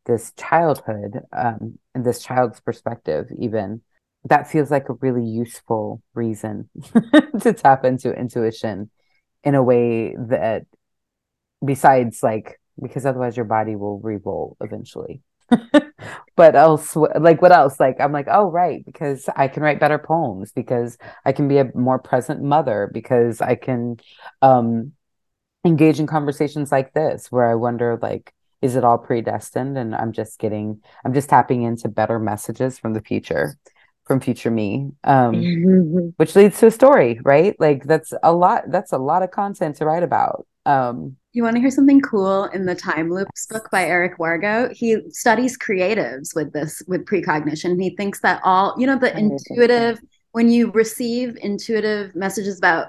this 0.06 0.32
childhood 0.36 1.20
um, 1.32 1.78
and 1.94 2.04
this 2.04 2.22
child's 2.22 2.60
perspective 2.60 3.26
even 3.38 3.80
that 4.24 4.50
feels 4.50 4.70
like 4.70 4.88
a 4.88 4.94
really 4.94 5.24
useful 5.24 6.02
reason 6.14 6.68
to 7.40 7.52
tap 7.52 7.84
into 7.84 8.12
intuition 8.12 8.90
in 9.42 9.54
a 9.54 9.62
way 9.62 10.16
that 10.16 10.64
besides 11.64 12.22
like 12.22 12.60
because 12.82 13.06
otherwise 13.06 13.36
your 13.36 13.44
body 13.44 13.76
will 13.76 14.00
revolt 14.00 14.56
eventually. 14.60 15.22
But 16.36 16.56
else 16.56 16.96
like 16.96 17.40
what 17.40 17.52
else? 17.52 17.78
Like 17.78 18.00
i'm 18.00 18.10
like 18.10 18.26
oh 18.28 18.50
right 18.50 18.84
because 18.84 19.28
i 19.36 19.46
can 19.46 19.62
write 19.62 19.78
better 19.78 19.98
poems 19.98 20.50
because 20.50 20.98
i 21.24 21.30
can 21.30 21.46
be 21.46 21.58
a 21.58 21.70
more 21.76 22.00
present 22.00 22.42
mother 22.42 22.90
because 22.92 23.40
i 23.40 23.54
can 23.54 23.98
um 24.42 24.92
engage 25.64 25.98
in 26.00 26.06
conversations 26.06 26.70
like 26.70 26.92
this 26.92 27.32
where 27.32 27.48
I 27.50 27.54
wonder 27.54 27.98
like 28.00 28.32
is 28.62 28.76
it 28.76 28.84
all 28.84 28.96
predestined? 28.96 29.76
And 29.76 29.94
I'm 29.94 30.12
just 30.12 30.38
getting 30.38 30.82
I'm 31.04 31.12
just 31.12 31.28
tapping 31.28 31.62
into 31.62 31.88
better 31.88 32.18
messages 32.18 32.78
from 32.78 32.94
the 32.94 33.02
future. 33.02 33.56
from 34.04 34.20
future 34.20 34.50
me 34.50 34.90
um 35.04 35.32
which 36.18 36.36
leads 36.36 36.58
to 36.60 36.66
a 36.66 36.70
story 36.70 37.18
right? 37.24 37.56
Like 37.58 37.84
that's 37.84 38.12
a 38.22 38.32
lot 38.32 38.64
that's 38.68 38.92
a 38.92 38.98
lot 38.98 39.22
of 39.22 39.30
content 39.30 39.76
to 39.76 39.86
write 39.86 40.02
about 40.02 40.46
um 40.66 41.16
you 41.32 41.42
want 41.42 41.56
to 41.56 41.60
hear 41.60 41.70
something 41.70 42.00
cool 42.00 42.44
in 42.46 42.64
the 42.64 42.74
time 42.74 43.10
loops 43.10 43.46
book 43.46 43.68
by 43.72 43.84
Eric 43.84 44.18
Wargo? 44.18 44.72
He 44.72 44.98
studies 45.10 45.58
creatives 45.58 46.34
with 46.34 46.52
this 46.52 46.80
with 46.86 47.06
precognition. 47.06 47.80
He 47.80 47.96
thinks 47.96 48.20
that 48.20 48.40
all 48.44 48.74
you 48.78 48.86
know 48.86 48.98
the 48.98 49.16
intuitive 49.16 50.00
when 50.32 50.50
you 50.50 50.70
receive 50.72 51.36
intuitive 51.42 52.14
messages 52.14 52.58
about 52.58 52.88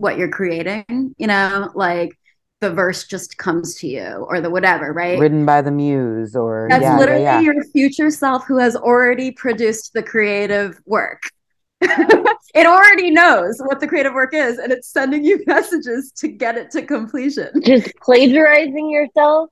what 0.00 0.16
you're 0.16 0.30
creating 0.30 1.14
you 1.18 1.26
know 1.26 1.70
like 1.74 2.16
the 2.60 2.70
verse 2.70 3.06
just 3.06 3.38
comes 3.38 3.74
to 3.76 3.88
you 3.88 4.26
or 4.28 4.40
the 4.40 4.50
whatever, 4.50 4.92
right? 4.92 5.18
Written 5.18 5.46
by 5.46 5.62
the 5.62 5.70
muse 5.70 6.36
or 6.36 6.66
that's 6.68 6.82
yeah, 6.82 6.98
literally 6.98 7.22
yeah, 7.22 7.40
yeah. 7.40 7.52
your 7.52 7.64
future 7.64 8.10
self 8.10 8.46
who 8.46 8.58
has 8.58 8.76
already 8.76 9.30
produced 9.30 9.94
the 9.94 10.02
creative 10.02 10.78
work. 10.86 11.22
it 11.80 12.66
already 12.66 13.10
knows 13.10 13.58
what 13.64 13.80
the 13.80 13.88
creative 13.88 14.12
work 14.12 14.34
is 14.34 14.58
and 14.58 14.70
it's 14.70 14.88
sending 14.88 15.24
you 15.24 15.42
messages 15.46 16.12
to 16.12 16.28
get 16.28 16.58
it 16.58 16.70
to 16.72 16.82
completion. 16.82 17.48
Just 17.62 17.92
plagiarizing 18.02 18.90
yourself? 18.90 19.48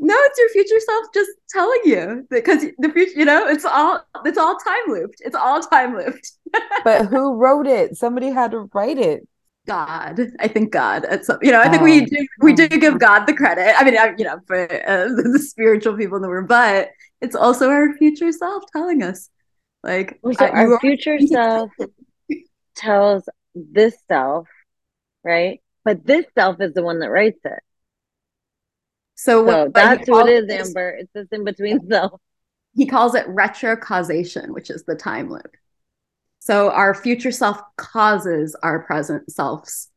No, 0.00 0.14
it's 0.16 0.38
your 0.38 0.48
future 0.50 0.80
self 0.80 1.06
just 1.14 1.30
telling 1.48 1.80
you 1.84 2.26
because 2.30 2.64
the 2.78 2.90
future, 2.90 3.18
you 3.18 3.24
know, 3.24 3.46
it's 3.46 3.64
all 3.64 4.04
it's 4.24 4.38
all 4.38 4.56
time 4.58 4.82
looped. 4.88 5.20
It's 5.20 5.36
all 5.36 5.60
time 5.60 5.96
looped. 5.96 6.32
but 6.84 7.06
who 7.06 7.34
wrote 7.36 7.66
it? 7.66 7.96
Somebody 7.96 8.30
had 8.30 8.52
to 8.52 8.68
write 8.74 8.98
it. 8.98 9.26
God. 9.66 10.20
I 10.40 10.48
think 10.48 10.72
God. 10.72 11.04
At 11.04 11.24
some, 11.24 11.38
you 11.42 11.52
know, 11.52 11.60
I 11.60 11.68
think 11.68 11.82
we 11.82 12.02
oh. 12.02 12.06
do 12.06 12.26
we 12.40 12.52
do 12.52 12.68
give 12.68 12.98
God 12.98 13.26
the 13.26 13.34
credit. 13.34 13.74
I 13.78 13.84
mean, 13.84 13.96
I, 13.96 14.14
you 14.16 14.24
know, 14.24 14.40
for 14.46 14.64
uh, 14.64 15.08
the 15.32 15.38
spiritual 15.38 15.96
people 15.96 16.16
in 16.16 16.22
the 16.22 16.28
room, 16.28 16.46
but 16.46 16.90
it's 17.20 17.36
also 17.36 17.68
our 17.70 17.94
future 17.96 18.32
self 18.32 18.64
telling 18.72 19.02
us, 19.02 19.28
like, 19.82 20.18
so 20.32 20.44
I, 20.44 20.50
our 20.50 20.80
future 20.80 21.18
self 21.26 21.70
tells 22.76 23.28
this 23.54 23.94
self, 24.08 24.48
right? 25.24 25.60
But 25.84 26.04
this 26.04 26.26
self 26.34 26.60
is 26.60 26.74
the 26.74 26.82
one 26.82 27.00
that 27.00 27.10
writes 27.10 27.40
it. 27.44 27.62
So, 29.20 29.46
so 29.46 29.70
that's 29.74 30.08
what 30.08 30.30
it 30.30 30.48
is, 30.48 30.68
Amber. 30.68 30.96
It's 30.98 31.12
this 31.12 31.28
in 31.30 31.44
between 31.44 31.86
self. 31.90 32.18
He 32.74 32.86
calls 32.86 33.14
it 33.14 33.26
retrocausation, 33.26 34.48
which 34.48 34.70
is 34.70 34.84
the 34.84 34.94
time 34.94 35.28
loop. 35.28 35.56
So 36.38 36.70
our 36.70 36.94
future 36.94 37.30
self 37.30 37.60
causes 37.76 38.56
our 38.62 38.78
present 38.78 39.30
self's 39.30 39.90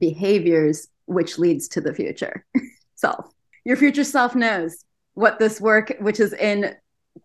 behaviors, 0.00 0.88
which 1.06 1.38
leads 1.38 1.68
to 1.68 1.80
the 1.80 1.94
future 1.94 2.44
self. 2.96 3.32
Your 3.64 3.76
future 3.76 4.02
self 4.02 4.34
knows 4.34 4.84
what 5.14 5.38
this 5.38 5.60
work, 5.60 5.94
which 6.00 6.18
is 6.18 6.32
in 6.32 6.74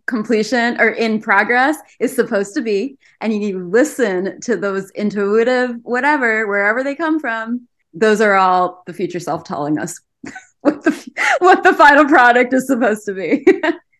completion 0.06 0.80
or 0.80 0.90
in 0.90 1.20
progress, 1.20 1.78
is 1.98 2.14
supposed 2.14 2.54
to 2.54 2.62
be. 2.62 2.96
And 3.20 3.32
you 3.32 3.40
need 3.40 3.52
to 3.52 3.68
listen 3.70 4.40
to 4.42 4.56
those 4.56 4.90
intuitive, 4.90 5.78
whatever, 5.82 6.46
wherever 6.46 6.84
they 6.84 6.94
come 6.94 7.18
from. 7.18 7.66
Those 7.92 8.20
are 8.20 8.34
all 8.34 8.84
the 8.86 8.92
future 8.92 9.18
self 9.18 9.42
telling 9.42 9.80
us 9.80 9.98
what 10.64 10.82
the 10.82 11.10
what 11.38 11.62
the 11.62 11.72
final 11.74 12.04
product 12.06 12.52
is 12.52 12.66
supposed 12.66 13.06
to 13.06 13.14
be, 13.14 13.46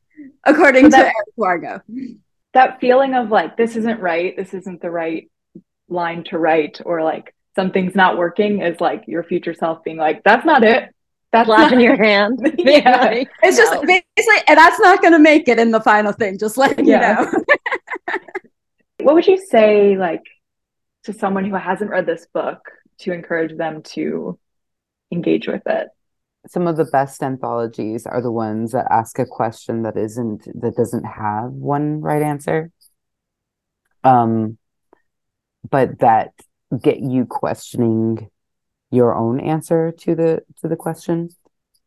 according 0.45 0.91
so 0.91 0.97
that, 0.97 1.03
to 1.03 1.07
Eric 1.07 1.37
Wargo 1.39 2.17
that 2.55 2.81
feeling 2.81 3.15
of 3.15 3.31
like 3.31 3.57
this 3.57 3.77
isn't 3.77 4.01
right 4.01 4.37
this 4.37 4.55
isn't 4.55 4.81
the 4.81 4.91
right 4.91 5.31
line 5.89 6.25
to 6.25 6.39
write 6.39 6.81
or 6.85 7.03
like 7.03 7.35
something's 7.55 7.95
not 7.95 8.17
working 8.17 8.63
is 8.63 8.81
like 8.81 9.05
your 9.07 9.23
future 9.23 9.53
self 9.53 9.85
being 9.85 9.99
like 9.99 10.23
that's 10.25 10.47
not 10.47 10.65
it. 10.65 10.89
That's 11.33 11.49
slapping 11.49 11.81
your 11.89 11.97
hand. 11.97 12.39
Yeah. 12.59 13.01
Like, 13.03 13.29
it's 13.43 13.59
no. 13.59 13.65
just 13.65 13.83
basically 13.83 14.43
and 14.49 14.57
that's 14.57 14.81
not 14.81 15.03
going 15.03 15.13
to 15.13 15.19
make 15.19 15.49
it 15.49 15.59
in 15.59 15.73
the 15.73 15.81
final 15.81 16.13
thing 16.13 16.39
just 16.39 16.57
letting 16.57 16.87
yeah. 16.87 17.21
you 17.21 17.33
know. 17.33 17.45
What 19.03 19.17
would 19.17 19.27
you 19.27 19.37
say 19.37 19.99
like 19.99 20.23
to 21.05 21.13
someone 21.13 21.45
who 21.45 21.57
hasn't 21.57 21.91
read 21.91 22.07
this 22.07 22.27
book 22.33 22.61
to 23.01 23.13
encourage 23.13 23.57
them 23.59 23.83
to 23.83 24.39
engage 25.13 25.47
with 25.47 25.63
it 25.67 25.89
some 26.47 26.67
of 26.67 26.77
the 26.77 26.85
best 26.85 27.23
anthologies 27.23 28.07
are 28.07 28.21
the 28.21 28.31
ones 28.31 28.73
that 28.73 28.87
ask 28.91 29.19
a 29.19 29.27
question 29.27 29.83
that 29.83 29.97
isn't 29.97 30.47
that 30.61 30.77
doesn't 30.77 31.05
have 31.05 31.51
one 31.53 32.01
right 32.01 32.23
answer. 32.23 32.71
Um 34.03 34.59
but 35.69 35.99
that 36.01 36.33
get 36.83 37.01
you 37.01 37.25
questioning 37.25 38.29
your 38.91 39.15
own 39.15 39.41
answer 39.41 39.93
to 40.01 40.15
the 40.15 40.43
to 40.61 40.69
the 40.69 40.77
question. 40.77 41.31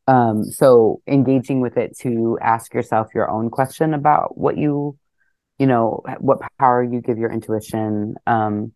Um 0.07 0.43
so 0.43 1.01
engaging 1.07 1.61
with 1.61 1.77
it 1.77 1.97
to 1.99 2.37
ask 2.41 2.73
yourself 2.73 3.07
your 3.13 3.29
own 3.29 3.49
question 3.49 3.93
about 3.93 4.37
what 4.37 4.57
you 4.57 4.97
you 5.59 5.67
know 5.67 6.03
what 6.19 6.39
power 6.59 6.83
you 6.83 7.01
give 7.01 7.17
your 7.17 7.31
intuition 7.31 8.15
um 8.25 8.73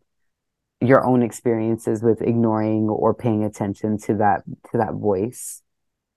your 0.82 1.06
own 1.06 1.22
experiences 1.22 2.02
with 2.02 2.22
ignoring 2.24 2.90
or 2.90 3.14
paying 3.14 3.44
attention 3.44 3.98
to 4.00 4.16
that 4.16 4.42
to 4.72 4.78
that 4.78 4.94
voice 4.94 5.62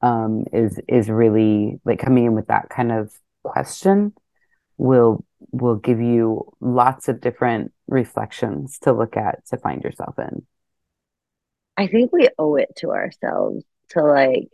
um, 0.04 0.44
is 0.52 0.78
is 0.86 1.08
really 1.08 1.80
like 1.86 1.98
coming 1.98 2.26
in 2.26 2.34
with 2.34 2.48
that 2.48 2.68
kind 2.68 2.92
of 2.92 3.10
question 3.42 4.12
will 4.76 5.24
will 5.50 5.76
give 5.76 5.98
you 5.98 6.52
lots 6.60 7.08
of 7.08 7.22
different 7.22 7.72
reflections 7.88 8.78
to 8.80 8.92
look 8.92 9.16
at 9.16 9.46
to 9.46 9.56
find 9.56 9.82
yourself 9.82 10.18
in. 10.18 10.46
I 11.78 11.86
think 11.86 12.12
we 12.12 12.28
owe 12.38 12.56
it 12.56 12.76
to 12.76 12.90
ourselves 12.90 13.64
to 13.90 14.02
like 14.02 14.50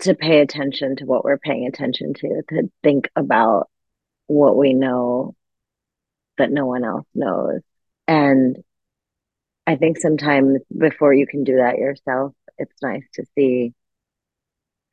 to 0.00 0.14
pay 0.14 0.40
attention 0.40 0.96
to 0.96 1.04
what 1.04 1.22
we're 1.22 1.36
paying 1.36 1.66
attention 1.66 2.14
to, 2.14 2.42
to 2.48 2.70
think 2.82 3.10
about 3.14 3.68
what 4.26 4.56
we 4.56 4.72
know 4.72 5.34
that 6.38 6.50
no 6.50 6.64
one 6.64 6.84
else 6.84 7.06
knows. 7.14 7.60
And 8.08 8.56
I 9.66 9.76
think 9.76 9.98
sometimes 9.98 10.60
before 10.74 11.12
you 11.12 11.26
can 11.26 11.44
do 11.44 11.56
that 11.56 11.76
yourself, 11.76 12.32
it's 12.56 12.80
nice 12.80 13.04
to 13.14 13.26
see 13.34 13.74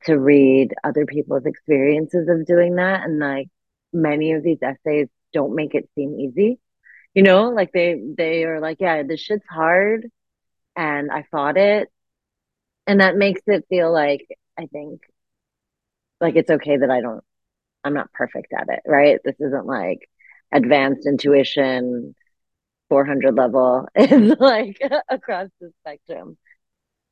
to 0.04 0.18
read 0.18 0.74
other 0.84 1.06
people's 1.06 1.46
experiences 1.46 2.28
of 2.28 2.46
doing 2.46 2.76
that. 2.76 3.02
And 3.04 3.18
like 3.18 3.48
many 3.92 4.32
of 4.32 4.42
these 4.42 4.58
essays 4.62 5.08
don't 5.32 5.54
make 5.54 5.74
it 5.74 5.88
seem 5.94 6.18
easy. 6.20 6.58
You 7.14 7.22
know 7.22 7.50
like 7.50 7.72
they 7.72 8.00
they 8.16 8.44
are 8.44 8.60
like 8.60 8.78
yeah 8.80 9.02
this 9.02 9.20
shit's 9.20 9.46
hard 9.50 10.06
and 10.76 11.10
i 11.10 11.24
fought 11.30 11.56
it. 11.56 11.88
And 12.86 13.00
that 13.00 13.16
makes 13.16 13.42
it 13.46 13.66
feel 13.68 13.92
like 13.92 14.26
i 14.58 14.66
think 14.66 15.02
like 16.20 16.36
it's 16.36 16.50
okay 16.50 16.76
that 16.76 16.90
i 16.90 17.00
don't 17.00 17.22
i'm 17.84 17.94
not 17.94 18.12
perfect 18.12 18.52
at 18.52 18.68
it 18.68 18.80
right? 18.86 19.20
This 19.24 19.36
isn't 19.40 19.66
like 19.66 20.08
advanced 20.52 21.06
intuition 21.06 22.14
400 22.90 23.34
level. 23.36 23.88
It's 23.96 24.40
like 24.40 24.78
across 25.10 25.48
the 25.60 25.72
spectrum 25.82 26.38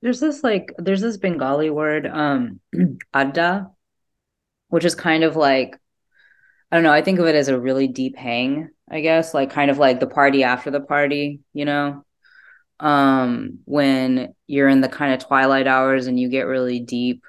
there's 0.07 0.20
this 0.20 0.44
like 0.44 0.72
there's 0.78 1.00
this 1.00 1.16
Bengali 1.16 1.68
word, 1.68 2.07
um, 2.07 2.61
adda, 3.12 3.72
which 4.68 4.84
is 4.84 4.94
kind 4.94 5.24
of 5.24 5.34
like 5.34 5.76
I 6.70 6.76
don't 6.76 6.84
know, 6.84 6.92
I 6.92 7.02
think 7.02 7.18
of 7.18 7.26
it 7.26 7.34
as 7.34 7.48
a 7.48 7.59
really 7.59 7.88
deep 7.88 8.14
hang, 8.16 8.68
I 8.88 9.00
guess, 9.00 9.34
like 9.34 9.50
kind 9.50 9.68
of 9.68 9.78
like 9.78 9.98
the 9.98 10.07
party 10.07 10.44
after 10.44 10.70
the 10.70 10.80
party, 10.80 11.40
you 11.52 11.64
know? 11.64 12.04
Um, 12.78 13.59
when 13.64 14.32
you're 14.46 14.68
in 14.68 14.80
the 14.80 14.88
kind 14.88 15.12
of 15.12 15.26
twilight 15.26 15.66
hours 15.66 16.07
and 16.07 16.20
you 16.20 16.28
get 16.28 16.42
really 16.42 16.78
deep 16.78 17.24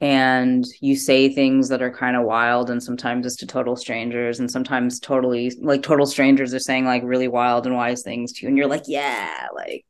and 0.00 0.64
you 0.80 0.94
say 0.94 1.28
things 1.28 1.68
that 1.68 1.82
are 1.82 1.90
kind 1.90 2.16
of 2.16 2.24
wild 2.24 2.70
and 2.70 2.80
sometimes 2.80 3.26
it's 3.26 3.34
to 3.34 3.46
total 3.46 3.74
strangers 3.74 4.38
and 4.38 4.48
sometimes 4.48 5.00
totally 5.00 5.52
like 5.60 5.82
total 5.82 6.06
strangers 6.06 6.54
are 6.54 6.60
saying 6.60 6.84
like 6.84 7.02
really 7.04 7.26
wild 7.26 7.66
and 7.66 7.74
wise 7.74 8.02
things 8.02 8.32
to 8.32 8.42
you 8.42 8.48
and 8.48 8.56
you're 8.56 8.68
like 8.68 8.84
yeah 8.86 9.48
like 9.56 9.84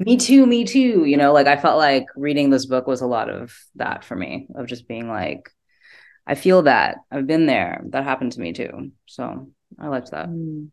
me 0.00 0.16
too 0.16 0.44
me 0.44 0.64
too 0.64 1.04
you 1.04 1.16
know 1.16 1.32
like 1.32 1.46
i 1.46 1.56
felt 1.56 1.78
like 1.78 2.04
reading 2.16 2.50
this 2.50 2.66
book 2.66 2.88
was 2.88 3.00
a 3.00 3.06
lot 3.06 3.30
of 3.30 3.56
that 3.76 4.02
for 4.02 4.16
me 4.16 4.48
of 4.56 4.66
just 4.66 4.88
being 4.88 5.08
like 5.08 5.48
i 6.26 6.34
feel 6.34 6.62
that 6.62 6.96
i've 7.12 7.26
been 7.26 7.46
there 7.46 7.80
that 7.90 8.02
happened 8.02 8.32
to 8.32 8.40
me 8.40 8.52
too 8.52 8.90
so 9.06 9.48
i 9.78 9.86
liked 9.86 10.10
that 10.10 10.28
mm. 10.28 10.68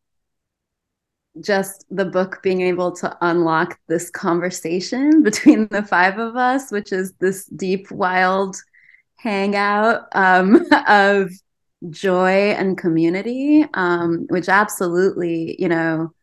just 1.40 1.86
the 1.92 2.06
book 2.06 2.40
being 2.42 2.62
able 2.62 2.92
to 2.92 3.16
unlock 3.22 3.78
this 3.88 4.10
conversation 4.10 5.22
between 5.24 5.68
the 5.68 5.84
five 5.84 6.18
of 6.18 6.36
us 6.36 6.72
which 6.72 6.92
is 6.92 7.14
this 7.20 7.46
deep 7.46 7.92
wild 7.92 8.58
hangout 9.22 10.08
um, 10.14 10.66
of 10.88 11.32
joy 11.90 12.52
and 12.52 12.78
community, 12.78 13.66
um, 13.74 14.26
which 14.30 14.50
absolutely, 14.50 15.56
you 15.60 15.68
know, 15.68 16.14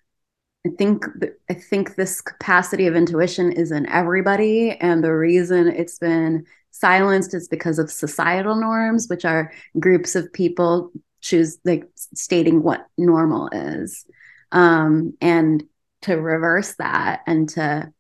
I 0.66 0.70
think 0.76 1.05
I 1.49 1.55
think 1.55 1.94
this 1.94 2.20
capacity 2.20 2.86
of 2.86 2.96
intuition 2.96 3.53
is 3.53 3.70
in 3.70 3.88
everybody, 3.88 4.72
and 4.72 5.03
the 5.03 5.14
reason 5.14 5.68
it's 5.68 5.99
been 5.99 6.44
silenced 6.72 7.32
is 7.32 7.49
because 7.49 7.78
of 7.78 7.90
societal 7.90 8.57
norms, 8.57 9.07
which 9.09 9.24
are 9.24 9.53
groups 9.78 10.14
of 10.14 10.32
people 10.32 10.90
choose 11.20 11.59
like 11.64 11.88
stating 12.14 12.62
what 12.62 12.86
normal 12.99 13.49
is, 13.53 14.05
um, 14.53 15.14
and 15.20 15.64
to 16.03 16.14
reverse 16.16 16.74
that 16.76 17.20
and 17.26 17.49
to 17.51 17.92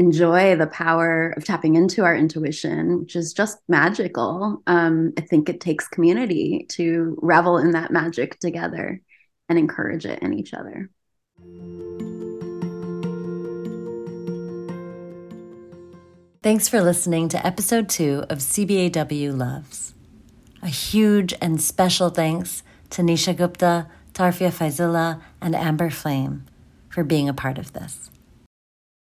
enjoy 0.00 0.56
the 0.56 0.66
power 0.66 1.34
of 1.36 1.44
tapping 1.44 1.76
into 1.76 2.04
our 2.04 2.16
intuition, 2.16 3.00
which 3.00 3.14
is 3.14 3.34
just 3.34 3.58
magical. 3.68 4.62
Um, 4.66 5.12
I 5.18 5.20
think 5.20 5.50
it 5.50 5.60
takes 5.60 5.86
community 5.88 6.64
to 6.70 7.18
revel 7.20 7.58
in 7.58 7.72
that 7.72 7.92
magic 7.92 8.40
together 8.40 9.02
and 9.50 9.58
encourage 9.58 10.06
it 10.06 10.20
in 10.22 10.32
each 10.32 10.54
other. 10.54 10.88
Thanks 16.42 16.66
for 16.66 16.80
listening 16.80 17.28
to 17.28 17.46
episode 17.46 17.90
two 17.90 18.24
of 18.30 18.38
CBAW 18.38 19.36
Loves. 19.36 19.92
A 20.62 20.68
huge 20.68 21.34
and 21.42 21.60
special 21.60 22.08
thanks 22.08 22.62
to 22.88 23.02
Nisha 23.02 23.36
Gupta, 23.36 23.86
Tarfia 24.14 24.50
Faizullah, 24.50 25.20
and 25.42 25.54
Amber 25.54 25.90
Flame 25.90 26.46
for 26.88 27.04
being 27.04 27.28
a 27.28 27.34
part 27.34 27.58
of 27.58 27.74
this. 27.74 28.09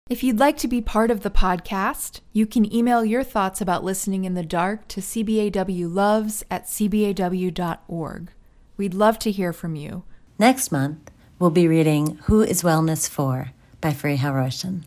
If 0.10 0.22
you'd 0.22 0.40
like 0.40 0.58
to 0.58 0.68
be 0.68 0.82
part 0.82 1.12
of 1.12 1.22
the 1.22 1.30
podcast, 1.30 2.20
you 2.34 2.46
can 2.46 2.72
email 2.76 3.06
your 3.06 3.24
thoughts 3.24 3.62
about 3.62 3.86
listening 3.86 4.26
in 4.26 4.34
the 4.34 4.44
dark 4.44 4.86
to 4.90 5.00
cbawloves 5.00 6.44
at 6.52 6.66
cbaw.org. 6.66 8.32
We'd 8.76 8.94
love 8.94 9.18
to 9.20 9.32
hear 9.32 9.54
from 9.54 9.78
you. 9.78 10.04
Next 10.38 10.74
month, 10.74 11.10
we'll 11.40 11.52
be 11.52 11.70
reading 11.70 12.20
Who 12.26 12.42
is 12.42 12.64
Wellness 12.64 13.08
For 13.08 13.52
by 13.80 13.92
Fariha 13.92 14.34
Róisín. 14.34 14.84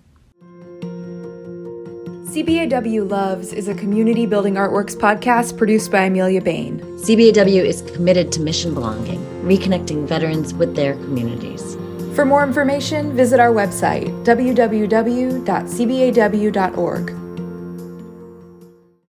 CBAW 2.26 3.08
Loves 3.10 3.54
is 3.54 3.68
a 3.68 3.74
community 3.74 4.26
building 4.26 4.56
artworks 4.56 4.94
podcast 4.94 5.56
produced 5.56 5.90
by 5.90 6.02
Amelia 6.02 6.42
Bain. 6.42 6.80
CBAW 6.98 7.64
is 7.64 7.80
committed 7.92 8.30
to 8.32 8.42
mission 8.42 8.74
belonging, 8.74 9.20
reconnecting 9.42 10.06
veterans 10.06 10.52
with 10.52 10.76
their 10.76 10.92
communities. 10.96 11.75
For 12.16 12.24
more 12.24 12.42
information, 12.42 13.14
visit 13.14 13.38
our 13.40 13.52
website, 13.52 14.08
www.cbaw.org. 14.24 15.36